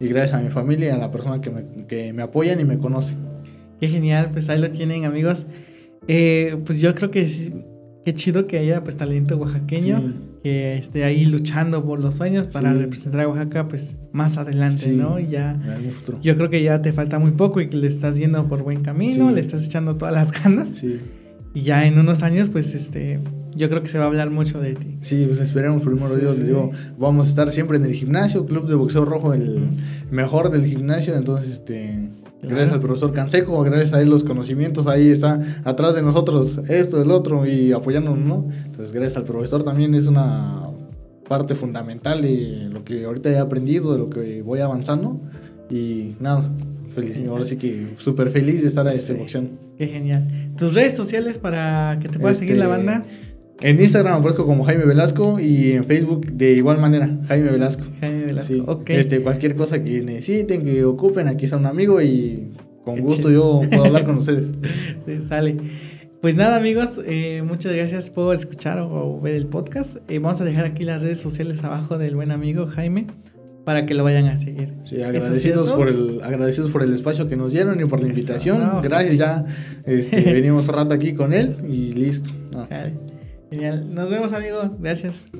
Y 0.00 0.06
gracias 0.06 0.40
a 0.40 0.42
mi 0.42 0.50
familia 0.50 0.88
y 0.88 0.90
a 0.90 0.98
la 0.98 1.10
persona 1.10 1.40
que 1.40 1.50
me, 1.50 1.86
que 1.86 2.12
me 2.12 2.22
apoyan 2.22 2.60
y 2.60 2.64
me 2.64 2.78
conoce. 2.78 3.16
Qué 3.80 3.88
genial, 3.88 4.30
pues 4.32 4.48
ahí 4.48 4.60
lo 4.60 4.70
tienen 4.70 5.04
amigos. 5.04 5.46
Eh, 6.06 6.56
pues 6.64 6.80
yo 6.80 6.94
creo 6.94 7.10
que 7.10 7.28
qué 8.08 8.14
chido 8.14 8.46
que 8.46 8.56
haya 8.56 8.82
pues 8.82 8.96
talento 8.96 9.36
oaxaqueño 9.36 10.14
que 10.42 10.78
esté 10.78 11.04
ahí 11.04 11.26
luchando 11.26 11.84
por 11.84 12.00
los 12.00 12.14
sueños 12.14 12.46
para 12.46 12.72
representar 12.72 13.20
a 13.20 13.28
Oaxaca 13.28 13.68
pues 13.68 13.96
más 14.12 14.38
adelante, 14.38 14.92
¿no? 14.92 15.18
Y 15.18 15.28
ya 15.28 15.60
yo 16.22 16.34
creo 16.36 16.48
que 16.48 16.62
ya 16.62 16.80
te 16.80 16.94
falta 16.94 17.18
muy 17.18 17.32
poco 17.32 17.60
y 17.60 17.68
que 17.68 17.76
le 17.76 17.86
estás 17.86 18.16
yendo 18.16 18.48
por 18.48 18.62
buen 18.62 18.80
camino, 18.80 19.30
le 19.30 19.42
estás 19.42 19.66
echando 19.66 19.98
todas 19.98 20.14
las 20.14 20.32
ganas. 20.42 20.82
Y 21.52 21.60
ya 21.60 21.86
en 21.86 21.98
unos 21.98 22.22
años 22.22 22.48
pues 22.48 22.74
este 22.74 23.20
yo 23.54 23.68
creo 23.68 23.82
que 23.82 23.90
se 23.90 23.98
va 23.98 24.04
a 24.04 24.06
hablar 24.06 24.30
mucho 24.30 24.58
de 24.58 24.74
ti. 24.74 24.96
Sí, 25.02 25.26
pues 25.26 25.38
esperemos 25.40 25.82
primero 25.82 26.16
Dios, 26.16 26.42
digo, 26.42 26.70
vamos 26.98 27.26
a 27.26 27.28
estar 27.28 27.50
siempre 27.50 27.76
en 27.76 27.84
el 27.84 27.92
gimnasio, 27.92 28.46
Club 28.46 28.68
de 28.68 28.74
Boxeo 28.74 29.04
Rojo, 29.04 29.34
el 29.34 29.68
mejor 30.10 30.50
del 30.50 30.64
gimnasio, 30.64 31.14
entonces 31.14 31.56
este 31.56 32.08
Gracias 32.42 32.72
al 32.72 32.80
profesor 32.80 33.12
Canseco, 33.12 33.60
gracias 33.62 33.92
a 33.94 34.00
él 34.00 34.10
los 34.10 34.22
conocimientos, 34.22 34.86
ahí 34.86 35.10
está 35.10 35.40
atrás 35.64 35.94
de 35.96 36.02
nosotros 36.02 36.60
esto, 36.68 37.02
el 37.02 37.10
otro 37.10 37.46
y 37.46 37.72
apoyándonos, 37.72 38.24
¿no? 38.24 38.46
Entonces 38.64 38.92
gracias 38.92 39.16
al 39.16 39.24
profesor 39.24 39.64
también 39.64 39.94
es 39.94 40.06
una 40.06 40.68
parte 41.28 41.54
fundamental 41.54 42.22
de 42.22 42.68
lo 42.70 42.84
que 42.84 43.04
ahorita 43.04 43.30
he 43.30 43.38
aprendido, 43.38 43.92
de 43.92 43.98
lo 43.98 44.08
que 44.08 44.42
voy 44.42 44.60
avanzando 44.60 45.20
y 45.68 46.14
nada, 46.20 46.50
feliz, 46.94 47.18
ahora 47.28 47.44
sí 47.44 47.56
que 47.56 47.88
súper 47.96 48.30
feliz 48.30 48.62
de 48.62 48.68
estar 48.68 48.86
en 48.86 48.92
esta 48.92 49.14
boxeo. 49.14 49.48
Qué 49.76 49.86
genial. 49.86 50.52
¿Tus 50.56 50.74
redes 50.74 50.96
sociales 50.96 51.38
para 51.38 51.98
que 52.00 52.08
te 52.08 52.18
pueda 52.18 52.34
seguir 52.34 52.56
la 52.56 52.64
este, 52.64 52.76
banda? 52.76 53.04
En 53.60 53.80
Instagram 53.80 54.20
aparezco 54.20 54.46
como 54.46 54.62
Jaime 54.64 54.84
Velasco 54.84 55.40
y 55.40 55.72
en 55.72 55.84
Facebook 55.84 56.26
de 56.26 56.52
igual 56.52 56.78
manera, 56.78 57.18
Jaime 57.26 57.50
Velasco. 57.50 57.84
Jaime 58.00 58.26
Velasco, 58.26 58.54
ok. 58.66 58.90
Este, 58.90 59.20
cualquier 59.20 59.56
cosa 59.56 59.82
que 59.82 60.00
necesiten, 60.00 60.64
que 60.64 60.84
ocupen, 60.84 61.26
aquí 61.26 61.46
está 61.46 61.56
un 61.56 61.66
amigo 61.66 62.00
y 62.00 62.52
con 62.84 63.00
gusto 63.00 63.30
yo 63.30 63.62
puedo 63.68 63.86
hablar 63.86 64.04
con 64.04 64.18
ustedes. 64.18 64.46
Sí, 65.06 65.22
sale. 65.22 65.56
Pues 66.20 66.36
nada 66.36 66.56
amigos, 66.56 67.00
eh, 67.04 67.42
muchas 67.42 67.74
gracias 67.74 68.10
por 68.10 68.34
escuchar 68.34 68.78
o, 68.78 69.20
ver 69.20 69.34
el 69.34 69.46
podcast. 69.46 69.98
Eh, 70.08 70.18
vamos 70.18 70.40
a 70.40 70.44
dejar 70.44 70.64
aquí 70.64 70.84
las 70.84 71.02
redes 71.02 71.18
sociales 71.18 71.62
abajo 71.64 71.98
del 71.98 72.14
buen 72.14 72.30
amigo 72.30 72.66
Jaime 72.66 73.06
para 73.64 73.86
que 73.86 73.94
lo 73.94 74.04
vayan 74.04 74.26
a 74.26 74.38
seguir. 74.38 74.74
Sí, 74.84 75.02
agradecidos 75.02 75.72
por 75.72 75.88
el, 75.88 76.20
agradecidos 76.22 76.70
por 76.70 76.82
el 76.82 76.94
espacio 76.94 77.28
que 77.28 77.36
nos 77.36 77.52
dieron 77.52 77.80
y 77.80 77.84
por 77.86 78.00
la 78.00 78.08
invitación. 78.08 78.60
Gracias, 78.82 79.16
ya 79.16 79.44
este, 79.84 80.22
venimos 80.32 80.68
un 80.68 80.74
rato 80.74 80.94
aquí 80.94 81.12
con 81.12 81.32
él 81.32 81.56
y 81.68 81.92
listo. 81.92 82.30
Genial. 83.50 83.94
Nos 83.94 84.10
vemos, 84.10 84.32
amigo. 84.32 84.76
Gracias. 84.78 85.30